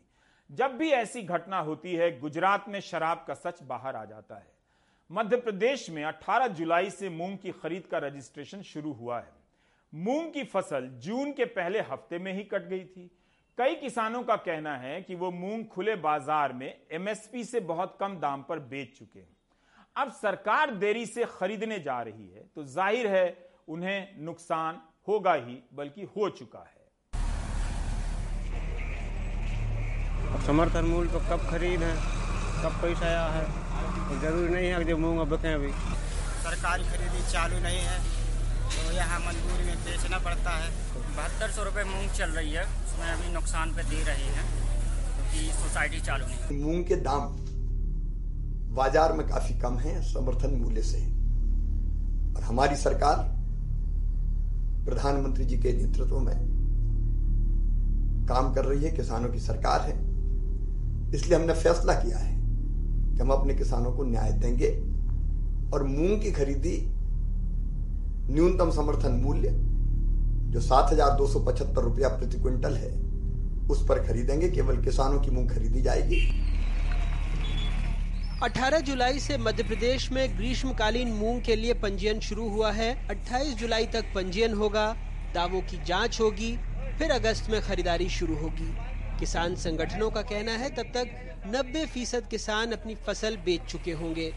जब 0.51 0.77
भी 0.77 0.91
ऐसी 0.91 1.23
घटना 1.23 1.59
होती 1.59 1.95
है, 1.95 2.19
गुजरात 2.21 2.69
में 2.69 2.81
शराब 2.81 3.25
का 3.29 3.35
सच 3.35 3.63
बाहर 3.63 3.97
आ 3.97 4.05
जाता 4.05 4.35
है। 4.35 4.51
मध्य 5.11 5.37
प्रदेश 5.37 5.91
में 5.91 6.05
18 6.05 6.49
जुलाई 6.49 6.91
से 6.91 7.09
मूंग 7.11 7.39
की 7.39 7.53
खरीद 7.53 7.87
का 7.87 7.99
रजिस्ट्रेशन 7.99 8.63
शुरू 8.63 8.93
हुआ 8.93 9.21
है। 9.21 9.42
मूंग 9.93 10.33
की 10.33 10.43
फ़सल 10.45 10.87
जून 11.03 11.33
के 11.33 11.45
पहले 11.47 11.81
हफ़्ते 11.83 12.19
में 12.19 12.33
ही 12.35 12.43
कट 12.45 12.69
गई 12.69 12.85
थी। 12.85 13.11
कई 13.59 13.75
किसानों 13.77 14.23
का 14.23 14.37
कहना 14.39 14.77
है 14.77 15.01
कि 15.03 15.15
वो 15.15 15.31
मूंग 15.31 15.65
खुले 15.67 15.97
बाज़ार 15.99 16.53
में 16.53 16.73
एमएसपी 16.93 17.45
से 17.45 17.61
बहुत 17.63 17.97
कम 18.01 18.17
दाम 18.21 18.43
पर 18.43 18.59
बेच 18.71 18.99
चुके 18.99 19.19
हैं। 19.19 19.37
अब 19.97 20.13
सरकार 20.13 20.71
देरी 20.77 21.05
से 21.07 21.25
खरीदने 21.31 21.79
जा 21.81 22.01
रही 22.03 22.29
है 22.29 22.45
तो 22.55 22.65
ज़ाहिर 22.67 23.07
है 23.07 23.27
उन्हें 23.69 24.17
नुकसान 24.21 24.81
होगा 25.09 25.35
ही 25.35 25.59
बल्कि 25.75 26.03
हो 26.17 26.29
चुका 26.31 26.59
है। 26.61 26.81
समर्थन 30.47 30.85
मूल्य 30.87 31.13
तो 31.13 31.19
कब 31.29 31.47
खरीद 31.51 31.83
है 31.83 31.95
कब 32.63 32.81
पैसा 32.83 33.07
आया 33.07 33.27
है 33.29 33.45
तो 34.09 34.21
ज़रूरी 34.21 34.55
नहीं 34.55 34.69
है 34.69 34.85
कि 34.85 34.95
मूंग 34.97 35.21
बिके 35.29 35.53
अभी। 35.53 35.73
सरकारी 36.43 36.85
खरीदी 36.87 37.31
चालू 37.33 37.59
नहीं 37.61 37.81
है। 37.81 38.01
यहाँ 38.93 39.19
मजबूरी 39.21 39.65
में 39.65 39.77
बेचना 39.85 40.19
पड़ता 40.21 40.57
है। 40.57 40.71
बहत्तर 41.13 41.51
सौ 41.51 41.63
रुपये 41.65 41.85
मूंग 41.85 42.11
चल 42.13 42.31
रही 42.31 42.53
है। 42.53 42.65
उसमें 42.65 43.07
अभी 43.09 43.33
नुकसान 43.33 43.75
पे 43.75 43.83
दे 43.85 44.03
रहे 44.05 44.29
हैं 44.29 44.45
क्योंकि 45.15 45.49
तो 45.49 45.59
सोसाइटी 45.59 46.01
चालू 46.01 46.27
नहीं 46.27 46.63
मूंग 46.63 46.85
के 46.85 46.97
दाम 47.03 47.23
बाज़ार 48.75 49.13
में 49.13 49.27
काफ़ी 49.29 49.55
कम 49.61 49.79
है, 49.79 50.01
समर्थन 50.03 50.55
मूल्य 50.57 50.83
से 50.83 50.99
और 52.37 52.43
हमारी 52.43 52.77
सरकार 52.77 53.17
प्रधानमंत्री 54.85 55.45
जी 55.45 55.59
के 55.59 55.73
नेतृत्व 55.73 56.19
में 56.21 56.37
काम 58.29 58.53
कर 58.55 58.65
रही 58.65 58.85
है, 58.85 58.91
किसानों 58.91 59.29
की 59.29 59.41
सरकार 59.41 59.81
है। 59.81 59.97
इसलिए 61.15 61.39
हमने 61.39 61.55
फैसला 61.55 61.95
किया 61.95 62.19
है 62.19 62.33
कि 62.33 63.21
हम 63.21 63.31
अपने 63.31 63.55
किसानों 63.55 63.93
को 63.93 64.05
न्याय 64.05 64.33
देंगे 64.41 64.71
और 65.75 65.83
मूंग 65.83 66.21
की 66.23 66.33
खरीदी 66.33 66.77
न्यूनतम 68.31 68.71
समर्थन 68.71 69.13
मूल्य, 69.13 69.49
जो 70.53 70.61
सात 70.61 70.93
हज़ार 70.93 71.11
दो 71.11 71.27
सौ 71.27 71.41
पचहत्तर 71.41 71.83
रुपया 71.83 72.09
प्रति 72.09 72.39
क्विंटल 72.39 72.75
है, 72.75 72.91
उस 73.69 73.87
पर 73.89 73.99
खरीदेंगे। 73.99 74.49
केवल 74.49 74.77
किसानों 74.77 75.21
की 75.21 75.31
मूंग 75.31 75.49
खरीदी 75.51 75.83
जाएगी। 75.83 76.21
18 78.43 78.81
जुलाई 78.81 79.19
से 79.19 79.39
मध्य 79.39 79.63
प्रदेश 79.63 80.11
में 80.13 80.39
ग्रीष्मकालीन 80.39 81.09
मूंग 81.09 81.41
के 81.43 81.57
लिए 81.57 81.75
पंजीयन 81.75 82.21
शुरू 82.21 82.49
हुआ 82.49 82.71
है। 82.73 82.91
28 83.11 83.55
जुलाई 83.55 83.87
तक 83.87 84.05
पंजीयन 84.15 84.55
होगा। 84.55 84.87
दावों 85.35 85.61
की 85.61 85.79
जाँच 85.87 86.21
होगी। 86.21 86.57
फिर 86.99 87.11
अगस्त 87.11 87.51
में 87.51 87.61
खरीदारी 87.61 88.09
शुरू 88.09 88.35
होगी। 88.35 88.73
किसान 89.21 89.55
संगठनों 89.55 90.11
का 90.11 90.23
कहना 90.23 90.53
है, 90.53 90.71
तब 90.71 90.93
तक 90.97 91.07
90 91.47 91.85
फ़ीसद 91.87 92.27
किसान 92.31 92.73
अपनी 92.73 92.95
फ़सल 93.07 93.37
बेच 93.37 93.61
चुके 93.61 93.93
होंगे। 93.93 94.33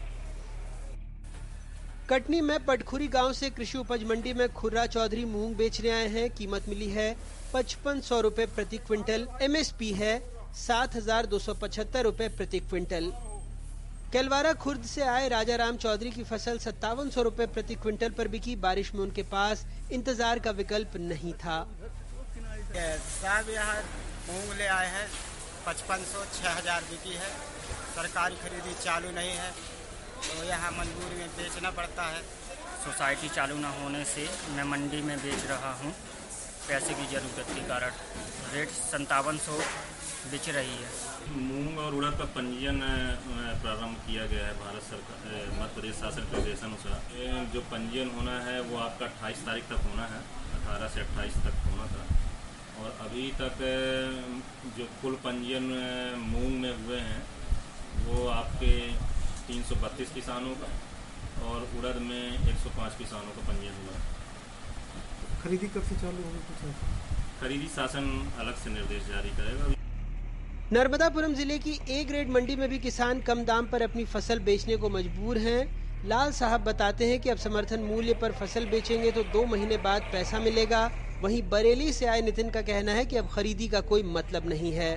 कटनी 2.10 2.40
में 2.40 2.58
पटखुरी 2.64 3.06
गाँव 3.08 3.32
से 3.32 3.48
कृषि 3.50 3.78
उपज 3.78 4.02
मंडी 4.04 4.32
में 4.32 4.48
खुर्रा 4.54 4.84
चौधरी 4.86 5.24
मूंग 5.24 5.54
बेचने 5.56 5.90
आए 5.90 6.06
हैं। 6.08 6.28
कीमत 6.30 6.68
मिली 6.68 6.88
है 6.90 7.16
पचपन 7.54 8.00
सौ 8.00 8.20
रूपए 8.20 8.46
प्रति 8.48 8.78
क्विंटल। 8.80 9.26
एमएसपी 9.42 9.90
है 9.92 10.18
सात 10.56 10.94
हज़ार 10.96 11.26
दो 11.26 11.38
सौ 11.38 11.54
पचहत्तर 11.54 12.02
रूपए 12.04 12.28
प्रति 12.36 12.58
क्विंटल। 12.60 13.10
केलवारा 14.12 14.52
खुर्द 14.54 14.84
से 14.84 15.02
आए 15.04 15.28
राजा 15.28 15.56
राम 15.56 15.76
चौधरी 15.76 16.10
की 16.10 16.24
फ़सल 16.24 16.58
सत्तावन 16.58 17.10
सौ 17.10 17.22
रूपए 17.22 17.46
प्रति 17.48 17.74
क्विंटल 17.76 18.10
पर 18.10 18.28
बिकी। 18.28 18.56
बारिश 18.62 18.94
में 18.94 19.02
उनके 19.02 19.22
पास 19.28 19.66
इंतज़ार 19.92 20.38
का 20.38 20.50
विकल्प 20.54 20.96
नहीं 21.02 21.32
था। 21.34 21.60
साहब 22.72 23.50
यहाँ 23.50 23.80
मूंग 24.28 24.58
ले 24.58 24.66
आए 24.68 24.86
हैं, 24.88 25.08
पचपन 25.66 26.04
सौ, 26.04 26.24
छह 26.34 26.50
हज़ार 26.52 26.82
बिकी 26.90 27.14
है। 27.14 27.30
सरकारी 27.96 28.36
खरीदी 28.38 28.74
चालू 28.84 29.10
नहीं 29.12 29.30
है। 29.32 29.50
तो 30.26 30.44
यहाँ 30.44 30.70
मजबूरी 30.72 31.16
में 31.16 31.28
बेचना 31.36 31.70
पड़ता 31.72 32.04
है। 32.06 32.20
सोसाइटी 32.84 33.28
चालू 33.36 33.56
न 33.58 33.72
होने 33.76 34.04
से 34.06 34.28
मैं 34.56 34.64
मंडी 34.70 35.00
में 35.02 35.16
बेच 35.18 35.44
रहा 35.50 35.72
हूँ। 35.80 35.92
पैसे 36.68 36.94
की 36.94 37.06
ज़रूरत 37.08 37.52
के 37.54 37.62
कारण। 37.68 37.92
रेट 38.52 38.70
संतावन 38.76 39.36
सौ 39.44 39.58
बिच 40.30 40.48
रही 40.56 40.76
है। 40.76 40.88
मूंग 41.38 41.78
और 41.78 41.94
उड़द 41.94 42.18
का 42.18 42.24
पंजीयन 42.36 42.80
प्रारंभ 43.62 43.96
किया 44.06 44.26
गया 44.26 44.46
है 44.46 44.52
भारत 44.60 44.82
सरकार 44.82 45.18
मध्य 45.52 45.74
प्रदेश 45.74 45.94
शासन 45.96 46.24
के 46.32 46.52
अनुसार। 46.66 46.98
जो 47.54 47.60
पंजीयन 47.72 48.10
होना 48.16 48.38
है, 48.44 48.60
वो 48.62 48.78
आपका 48.78 49.06
अट्ठाईस 49.06 49.44
तारीख 49.46 49.64
तक 49.70 49.88
होना 49.88 50.06
है। 50.12 50.20
अठारह 50.58 50.88
से 50.94 51.00
अट्ठाईस 51.00 51.36
तक 51.46 51.64
होना 51.66 51.86
था। 51.94 52.04
और 52.76 52.96
अभी 53.06 53.30
तक 53.40 53.62
जो 54.78 54.84
कुल 55.02 55.14
पंजीयन 55.24 55.68
मूंग 56.24 56.60
में 56.62 56.72
हुए 56.84 56.98
हैं, 57.00 57.22
वो 58.06 58.26
आपके 58.30 58.72
332 59.48 60.12
किसानों 60.14 60.54
का 60.60 60.68
और 61.46 61.68
उड़द 61.78 62.02
में 62.02 62.22
105 62.50 62.98
किसानों 62.98 63.32
का 63.32 63.46
पंजीयन 63.48 63.74
हुआ 63.80 63.96
खरीदी 65.42 65.66
कब 65.68 65.82
से 65.84 65.96
चालू 65.96 66.22
होगी 66.24 66.40
कुछ 66.46 67.40
खरीदी 67.40 67.68
शासन 67.70 68.06
अलग 68.40 68.54
से 68.56 68.70
निर्देश 68.70 69.02
जारी 69.08 69.30
करेगा। 69.38 69.74
नर्मदापुरम 70.72 71.34
ज़िले 71.34 71.58
की 71.58 71.78
ए 71.90 72.04
ग्रेड 72.04 72.30
मंडी 72.30 72.56
में 72.56 72.68
भी 72.68 72.78
किसान 72.80 73.20
कम 73.22 73.44
दाम 73.44 73.66
पर 73.72 73.82
अपनी 73.82 74.04
फ़सल 74.06 74.38
बेचने 74.46 74.76
को 74.76 74.88
मजबूर 74.90 75.38
हैं। 75.38 75.60
लाल 76.04 76.32
साहब 76.32 76.64
बताते 76.64 77.06
हैं 77.06 77.18
कि 77.20 77.30
अब 77.30 77.38
समर्थन 77.38 77.82
मूल्य 77.82 78.14
पर 78.14 78.32
फ़सल 78.34 78.66
बेचेंगे 78.66 79.10
तो 79.12 79.22
दो 79.26 79.44
महीने 79.46 79.76
बाद 79.84 80.08
पैसा 80.12 80.40
मिलेगा। 80.40 80.80
वहीं 81.22 81.42
बरेली 81.50 81.92
से 81.92 82.06
आए 82.06 82.20
नितिन 82.22 82.50
का 82.50 82.62
कहना 82.62 82.92
है 82.92 83.04
कि 83.04 83.16
अब 83.16 83.28
खरीदी 83.34 83.68
का 83.68 83.80
कोई 83.90 84.02
मतलब 84.14 84.48
नहीं 84.48 84.72
है। 84.72 84.90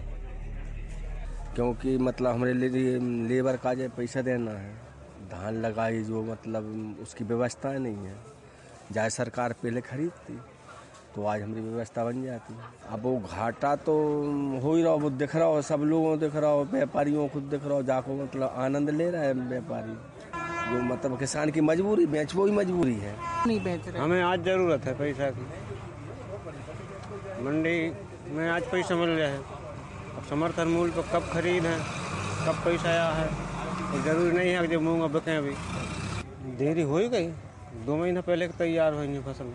क्योंकि 1.56 1.98
मतलब 2.00 2.34
हमारे 2.34 2.54
लिए 2.54 2.98
लेबर 3.28 3.58
का 3.58 3.74
जो 3.74 3.88
पैसा 3.98 4.22
देना 4.22 4.52
है 4.52 4.74
धान 5.32 5.62
लगाई 5.62 6.04
जो 6.04 6.22
मतलब 6.24 6.64
उसकी 7.02 7.24
व्यवस्था 7.24 7.72
नहीं 7.78 8.06
है। 8.08 8.16
जाए 8.92 9.10
सरकार 9.12 9.54
पहले 9.64 9.82
खरीदती 9.82 10.38
तो 11.16 11.26
आज 11.26 11.42
हमारी 11.42 11.62
व्यवस्था 11.62 12.04
बन 12.06 12.24
जाती। 12.24 12.54
है 12.54 12.60
अब 12.94 13.02
वो 13.04 13.18
घाटा 13.32 13.76
तो 13.78 13.94
हो 14.64 14.76
ही 14.76 14.84
रहा 14.84 14.94
वो 14.96 15.10
दिख 15.12 15.36
रहा 15.36 15.48
हो 15.48 15.62
सब 15.62 15.82
लोगों 15.86 16.18
दिख 16.20 16.36
रहा 16.36 16.50
हो 16.50 16.64
व्यापारियों 16.72 17.28
खुद 17.30 17.44
दिख 17.52 17.64
रहा 17.66 17.74
हो 17.74 17.84
जाको 17.84 18.16
मतलब 18.16 18.54
आनंद 18.58 18.90
ले 18.90 19.10
रहा 19.12 19.22
है 19.22 19.34
व्यापारी। 19.34 19.94
जो 20.72 20.82
मतलब 20.84 21.18
किसान 21.20 21.50
की 21.52 21.62
मजबूरी 21.62 22.06
बेच 22.06 22.36
वो 22.36 22.46
ही 22.46 22.52
मजबूरी 22.52 22.96
है। 22.96 23.16
नहीं 23.48 23.60
बेच 23.64 23.88
रहे। 23.88 24.02
हमें 24.02 24.22
आज 24.24 24.44
ज़रूरत 24.46 24.86
है 24.86 24.94
पैसा 24.98 25.30
की। 25.30 25.46
मंडी 27.44 27.78
में 28.36 28.50
आज 28.50 28.64
पैसा 28.72 28.96
मिल 28.96 29.10
रहा 29.10 29.28
है। 29.28 29.59
समर्थन 30.30 30.68
मूल्य 30.68 30.92
पर 30.92 31.02
कब 31.14 31.30
खरीद 31.34 31.66
है 31.66 31.78
कब 32.46 32.62
पैसा 32.66 32.90
आया 32.90 33.10
है 33.10 33.28
तो 33.92 34.02
ज़रूरी 34.04 34.38
नहीं 34.38 34.50
है 34.50 34.62
कि 34.62 34.68
जब 34.68 34.82
मूंग 34.82 35.02
बकें 35.10 35.36
अभी। 35.38 35.54
देरी 36.58 36.82
हो 36.82 36.98
ही 36.98 37.10
गई। 37.10 37.28
दो 37.86 37.96
महीना 37.98 38.22
पहले 38.22 38.48
तैयार 38.48 38.94
हुई 38.94 39.20
फ़सल। 39.20 39.46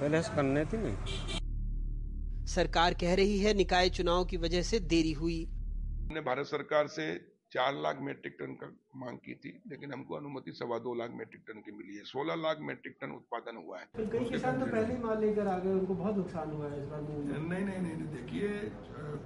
पहले 0.00 0.22
से 0.22 0.34
करने 0.36 0.64
थी 0.64 0.76
नहीं। 0.76 1.38
सरकार 2.46 2.94
कह 2.94 3.14
रही 3.14 3.38
है 3.38 3.54
निकाय 3.54 3.88
चुनाव 3.88 4.24
की 4.24 4.36
वजह 4.36 4.62
से 4.62 4.78
देरी 4.80 5.12
हुई। 5.12 5.40
भारत 6.10 6.46
सरकार 6.46 6.86
से 6.86 7.06
चार 7.52 7.74
लाख 7.76 8.00
मेट्रिक 8.02 8.34
टन 8.38 8.52
का 8.60 8.66
मांग 8.96 9.18
की 9.18 9.34
थी 9.34 9.50
लेकिन 9.70 9.92
हमको 9.92 10.14
अनुमति 10.14 10.52
सवा 10.52 10.78
दो 10.78 10.94
लाख 10.94 11.10
मेट्रिक 11.18 11.42
टन 11.48 11.60
की 11.60 11.72
मिली 11.72 11.96
है। 11.96 12.02
सोलह 12.06 12.34
लाख 12.36 12.58
मेट्रिक 12.62 12.96
टन 13.00 13.10
उत्पादन 13.12 13.56
हुआ 13.56 13.78
है। 13.78 14.08
कई 14.08 14.24
किसान 14.26 14.58
तो 14.60 14.66
पहले 14.66 14.94
ही 14.94 14.98
माल 15.02 15.20
लेकर 15.20 15.46
आ 15.48 15.58
गए 15.58 15.72
उनको 15.72 15.94
बहुत 15.94 16.16
नुकसान 16.16 16.50
हुआ 16.50 16.68
है 16.70 16.82
इस 16.82 16.88
बार 16.88 17.00
नहीं 17.02 17.22
नहीं 17.22 17.64
नहीं, 17.64 17.78
नहीं 17.78 17.96
नहीं 17.96 18.08
देखिए 18.14 18.48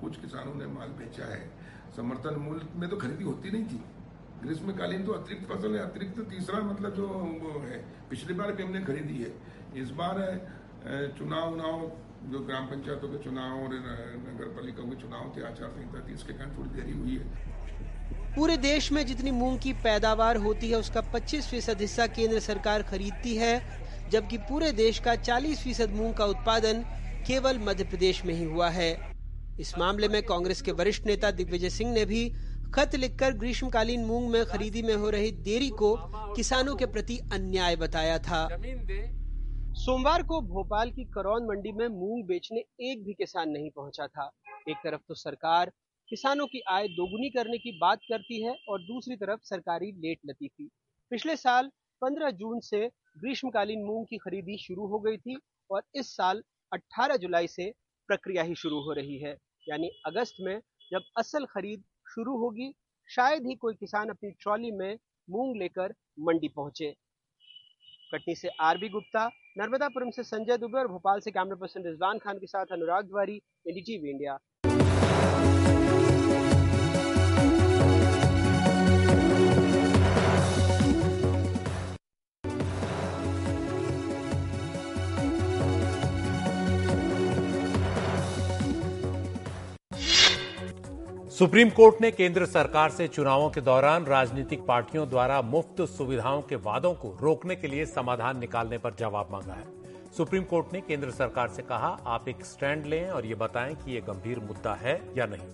कुछ 0.01 0.21
किसानों 0.21 0.55
ने 0.55 0.67
माल 0.75 0.93
बेचा 1.01 1.27
है। 1.33 1.43
समर्थन 1.97 2.39
मूल्य 2.41 2.69
में 2.77 2.89
तो 2.91 2.97
खरीदी 2.97 3.25
होती 3.25 3.51
नहीं 3.51 3.67
थी। 3.67 3.81
ग्रीष्मकालीन 4.43 5.05
तो 5.07 5.13
अतिरिक्त 5.13 5.45
फ़सल 5.49 5.75
है 5.77 5.83
अतिरिक्त 5.83 6.17
तो 6.17 6.23
तीसरा 6.31 6.61
मतलब 6.63 6.95
जो 6.95 7.09
वो 7.43 7.59
है 7.61 7.79
पिछली 8.11 8.35
बार 8.35 8.53
भी 8.53 8.63
हमने 8.63 8.85
खरीदी 8.85 9.19
है। 9.19 9.33
इस 9.83 9.91
बार 9.99 10.23
चुनाव 11.19 11.53
उनाव 11.53 11.91
जो 12.31 12.39
ग्राम 12.47 12.67
पंचायतों 12.69 13.09
के 13.09 13.19
चुनाव 13.25 13.63
और 13.63 13.75
नगर 14.25 14.49
पालिकाओं 14.57 14.89
के 14.91 14.97
चुनाव 15.01 15.33
थे 15.37 15.43
आचार 15.47 15.71
संहिता 15.71 16.07
थी 16.09 16.15
इसके 16.15 16.33
कारण 16.35 16.57
थोड़ी 16.57 16.71
देरी 16.71 16.99
हुई 16.99 17.17
है। 17.17 17.52
पूरे 18.37 18.57
देश 18.57 18.91
में 18.93 19.05
जितनी 19.07 19.31
मूंग 19.31 19.59
की 19.59 19.73
पैदावार 19.73 20.37
होती 20.37 20.69
है 20.71 20.77
उसका 20.77 21.01
25 21.15 21.49
फ़ीसद 21.49 21.81
हिस्सा 21.81 22.07
केंद्र 22.07 22.39
सरकार 22.41 22.83
खरीदती 22.83 23.35
है 23.37 23.63
जबकि 24.09 24.39
पूरे 24.39 24.71
देश 24.73 24.99
का 24.99 25.15
40 25.17 25.63
फ़ीसद 25.63 25.91
मूंग 25.91 26.15
का 26.15 26.25
उत्पादन 26.25 26.85
केवल 27.27 27.59
मध्य 27.59 27.85
प्रदेश 27.85 28.25
में 28.25 28.35
ही 28.35 28.45
हुआ 28.45 28.69
है। 28.71 28.91
इस 29.59 29.77
मामले 29.79 30.09
में 30.09 30.23
कांग्रेस 30.23 30.63
के 30.63 30.73
वरिष्ठ 30.73 31.07
नेता 31.07 31.31
दिग्विजय 31.31 31.71
सिंह 31.71 31.93
ने 31.93 32.05
भी 32.05 32.33
खत 32.75 32.95
लिखकर 32.95 33.33
ग्रीष्मकालीन 33.33 34.05
मूंग 34.05 34.31
में 34.31 34.45
खरीदी 34.45 34.83
में 34.83 34.95
हो 34.95 35.11
रही 35.11 35.31
देरी 35.43 35.69
को 35.71 35.95
किसानों 36.37 36.75
के 36.77 36.87
प्रति 36.87 37.19
अन्याय 37.33 37.77
बताया 37.77 38.19
था। 38.19 38.49
सोमवार 39.75 40.23
को 40.23 40.41
भोपाल 40.41 40.91
की 40.91 41.05
करौन 41.05 41.47
मंडी 41.47 41.73
में 41.73 41.87
मूंग 41.91 42.25
बेचने 42.25 42.65
एक 42.81 43.05
भी 43.05 43.13
किसान 43.13 43.51
नहीं 43.51 43.71
पहुँचा 43.71 44.07
था। 44.07 44.31
एक 44.69 44.77
तरफ़ 44.77 45.01
तो 45.09 45.15
सरकार 45.15 45.73
किसानों 46.11 46.47
की 46.47 46.61
आय 46.71 46.89
दोगुनी 46.89 47.29
करने 47.31 47.59
की 47.59 47.79
बात 47.79 47.99
करती 47.99 48.43
है 48.43 48.57
और 48.69 48.83
दूसरी 48.83 49.17
तरफ़ 49.17 49.41
सरकारी 49.43 49.91
लेट 49.93 50.19
लतीफी। 50.27 50.69
पिछले 51.11 51.37
साल 51.37 51.71
15 52.03 52.31
जून 52.31 52.61
से 52.61 52.81
ग्रीष्मकालीन 53.19 53.85
मूंग 53.85 54.07
की 54.07 54.19
खरीदी 54.19 54.57
शुरू 54.59 54.87
हो 54.87 54.99
गई 54.99 55.17
थी 55.17 55.37
और 55.71 55.83
इस 55.95 56.11
साल 56.17 56.43
18 56.73 57.17
जुलाई 57.17 57.47
से 57.47 57.71
प्रक्रिया 58.09 58.43
ही 58.43 58.55
शुरू 58.55 58.81
हो 58.81 58.93
रही 58.93 59.19
है। 59.19 59.37
यानी 59.69 59.91
अगस्त 60.07 60.35
में 60.41 60.61
जब 60.93 61.03
असल 61.19 61.45
खरीद 61.45 61.85
शुरू 62.15 62.37
होगी, 62.37 62.73
शायद 63.09 63.47
ही 63.47 63.55
कोई 63.55 63.75
किसान 63.75 64.09
अपनी 64.09 64.31
ट्रॉली 64.31 64.71
में 64.71 64.99
मूंग 65.31 65.57
लेकर 65.57 65.95
मंडी 66.21 66.49
पहुँचे। 66.49 66.95
कटनी 68.13 68.35
से 68.35 68.49
आरबी 68.61 68.89
गुप्ता, 68.89 69.27
नर्मदापुरम 69.59 70.11
से 70.11 70.23
संजय 70.23 70.57
दुबे 70.59 70.79
और 70.79 70.89
भोपाल 70.89 71.21
से 71.21 71.31
कैमरा 71.31 71.57
पर्सन 71.57 71.85
रिजवान 71.85 72.19
खान 72.19 72.39
के 72.39 72.47
साथ 72.47 72.73
Anurag 72.73 73.07
Dwari 73.07 73.37
NDTV 73.69 74.11
India. 74.11 74.39
Supreme 91.43 91.71
Court 91.71 92.01
ने 92.01 92.11
केंद्र 92.11 92.47
सरकार 92.47 92.91
से 92.91 93.07
चुनावों 93.09 93.51
के 93.51 93.61
दौरान 93.61 94.05
राजनीतिक 94.05 94.61
पार्टियों 94.67 95.09
द्वारा 95.09 95.41
मुफ़्त 95.43 95.81
सुविधाओं 95.83 96.43
के 96.43 96.57
वादों 96.57 96.93
को 96.95 97.09
रोकने 97.21 97.57
के 97.57 97.69
लिए 97.69 97.87
समाधान 97.87 98.39
निकालने 98.39 98.79
पर 98.79 98.95
जवाब 98.95 99.29
मांगा 99.33 99.55
है। 99.55 99.65
सुप्रीम 100.17 100.43
कोर्ट 100.43 100.73
ने 100.73 100.81
केंद्र 100.81 101.11
सरकार 101.11 101.49
से 101.49 101.63
कहा, 101.63 101.89
आप 102.07 102.29
एक 102.29 102.45
स्टैंड 102.45 102.87
लें 102.87 103.11
और 103.11 103.27
ये 103.27 103.35
बताएँ 103.35 103.75
कि 103.75 103.93
ये 103.93 104.01
गंभीर 104.01 104.39
मुद्दा 104.39 104.75
है 104.75 105.01
या 105.17 105.27
नहीं। 105.27 105.49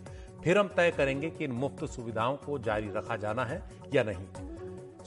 फिर 0.45 0.59
हम 0.59 0.69
तय 0.69 0.91
करेंगे 0.91 1.31
कि 1.31 1.45
इन 1.45 1.53
मुफ़्त 1.53 1.85
सुविधाओं 1.85 2.37
को 2.37 2.59
जारी 2.59 2.91
रखा 2.97 3.17
जाना 3.17 3.45
है 3.45 3.63
या 3.95 4.03
नहीं। 4.03 4.58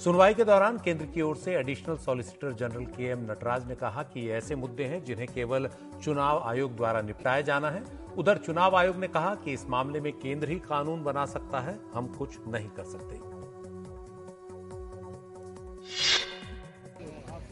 सुनवाई 0.02 0.34
के 0.34 0.44
दौरान 0.44 0.78
केंद्र 0.78 1.06
की 1.06 1.22
ओर 1.22 1.36
से 1.38 1.54
additional 1.56 1.98
solicitor 1.98 2.52
general 2.52 2.86
K 2.86 3.04
M 3.06 3.20
Nataraj 3.24 3.68
ने 3.68 3.76
कहा 3.76 4.04
कि 4.04 4.20
ये 4.20 4.32
ऐसे 4.34 4.56
मुद्दे 4.56 4.84
हैं 4.84 5.04
जिन्हें 5.06 5.28
केवल 5.28 5.68
चुनाव 6.04 6.42
आयोग 6.44 6.76
द्वारा 6.78 7.02
निपटाया 7.02 7.42
जाना 7.42 7.70
है। 7.70 7.84
उधर 8.18 8.38
चुनाव 8.38 8.76
आयोग 8.76 8.96
ने 8.96 9.08
कहा 9.08 9.34
कि 9.36 9.54
इस 9.54 9.66
मामले 9.70 10.00
में 10.02 10.12
केंद्र 10.14 10.50
ही 10.50 10.56
कानून 10.60 11.04
बना 11.04 11.26
सकता 11.26 11.60
है, 11.60 11.78
हम 11.94 12.08
कुछ 12.08 12.38
नहीं 12.48 12.70
कर 12.70 12.84
सकते। 12.84 13.20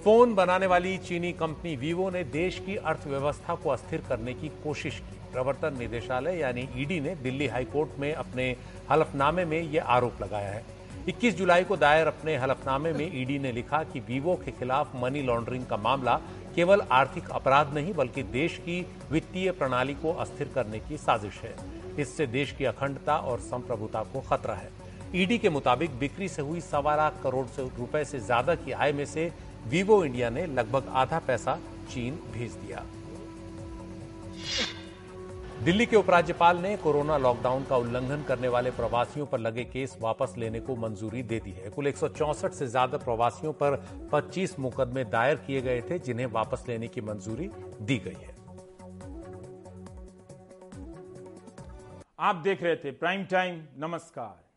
फ़ोन 0.04 0.34
बनाने 0.36 0.68
वाली 0.68 0.98
चीनी 0.98 1.32
कंपनी 1.34 1.76
वीवो 1.76 2.10
ने 2.10 2.24
देश 2.24 2.60
की 2.66 2.76
अर्थव्यवस्था 2.76 3.56
को 3.56 3.70
अस्थिर 3.70 4.04
करने 4.10 4.34
की 4.34 4.50
कोशिश 4.64 5.00
की। 5.00 5.32
प्रवर्तन 5.32 5.78
निदेशालय 5.80 6.40
यानी 6.40 6.68
ईडी 6.76 7.00
ने 7.00 7.16
दिल्ली 7.16 7.48
हाईकोर्ट 7.48 8.00
में 8.00 8.14
अपने 8.14 8.56
हलफनामे 8.92 9.46
में 9.46 9.62
यह 9.62 9.84
आरोप 9.84 10.22
लगाया 10.22 10.52
है। 10.52 10.79
21 11.08 11.36
जुलाई 11.36 11.64
को 11.64 11.76
दायर 11.78 12.08
अपने 12.08 12.36
हलफनामे 12.38 12.92
में 12.94 13.10
ईडी 13.14 13.38
ने 13.40 13.52
लिखा 13.52 13.84
कि 13.84 14.00
वीवो 14.00 14.36
के 14.36 14.52
खिलाफ 14.52 14.92
मनी 14.96 15.22
लॉन्ड्रिंग 15.22 15.66
का 15.66 15.78
मामला 15.78 16.16
केवल 16.56 16.82
आर्थिक 16.82 17.30
अपराध 17.30 17.74
नहीं, 17.74 17.94
बल्कि 17.94 18.24
देश 18.24 18.58
की 18.58 18.86
वित्तीय 19.12 19.52
प्रणाली 19.52 19.94
को 19.94 20.14
अस्थिर 20.16 20.52
करने 20.56 20.80
की 20.80 20.98
साजिश 20.98 21.40
है। 21.44 21.56
इससे 22.00 22.28
देश 22.28 22.52
की 22.52 22.66
अखंडता 22.66 23.18
और 23.20 23.40
संप्रभुता 23.42 24.04
को 24.04 24.22
खतरा 24.30 24.56
है। 24.56 24.70
ईडी 25.16 25.38
के 25.38 25.50
मुताबिक 25.50 25.98
बिक्री 26.00 26.28
से 26.30 26.42
हुई 26.42 26.62
सवा 26.62 26.96
लाख 26.96 27.20
करोड़ 27.24 27.46
से 27.48 27.64
रुपए 27.78 28.04
से 28.06 28.20
ज़्यादा 28.20 28.56
की 28.56 28.72
आय 28.74 28.92
में 28.94 29.06
से 29.06 29.32
वीवो 29.68 30.04
इंडिया 30.06 30.30
ने 30.30 30.46
लगभग 30.48 30.92
आधा 30.96 31.20
पैसा 31.28 31.58
चीन 31.92 32.20
भेज 32.34 32.52
दिया। 32.56 32.86
दिल्ली 35.60 35.86
के 35.86 35.96
उपराज्यपाल 35.96 36.58
ने 36.58 36.76
कोरोना 36.78 37.18
लॉकडाउन 37.18 37.64
का 37.64 37.78
उल्लंघन 37.78 38.24
करने 38.28 38.48
वाले 38.48 38.72
प्रवासियों 38.72 39.26
पर 39.26 39.40
लगे 39.40 39.64
केस 39.64 39.98
वापस 40.02 40.34
लेने 40.38 40.60
को 40.60 40.76
मंजूरी 40.76 41.24
दे 41.24 41.40
दी 41.40 41.52
है। 41.52 41.70
कुल 41.70 41.88
एक 41.88 41.98
से 41.98 42.68
ज़्यादा 42.68 42.98
प्रवासियों 42.98 43.54
पर 43.54 43.76
25 44.14 44.58
मुकदमे 44.60 45.04
दायर 45.06 45.36
किए 45.36 45.62
गए 45.62 45.82
थे, 45.82 46.00
जिन्हें 46.00 46.26
वापस 46.26 46.66
लेने 46.70 46.88
की 46.88 47.02
मंजूरी 47.02 47.50
दी 47.82 47.98
गई 47.98 48.22
है। 48.22 48.36
आप 52.20 52.36
देख 52.36 52.64
रहे 52.64 52.76
थे 52.76 52.92
प्राइम 52.92 53.26
टाइम, 53.26 53.62
नमस्कार। 53.78 54.49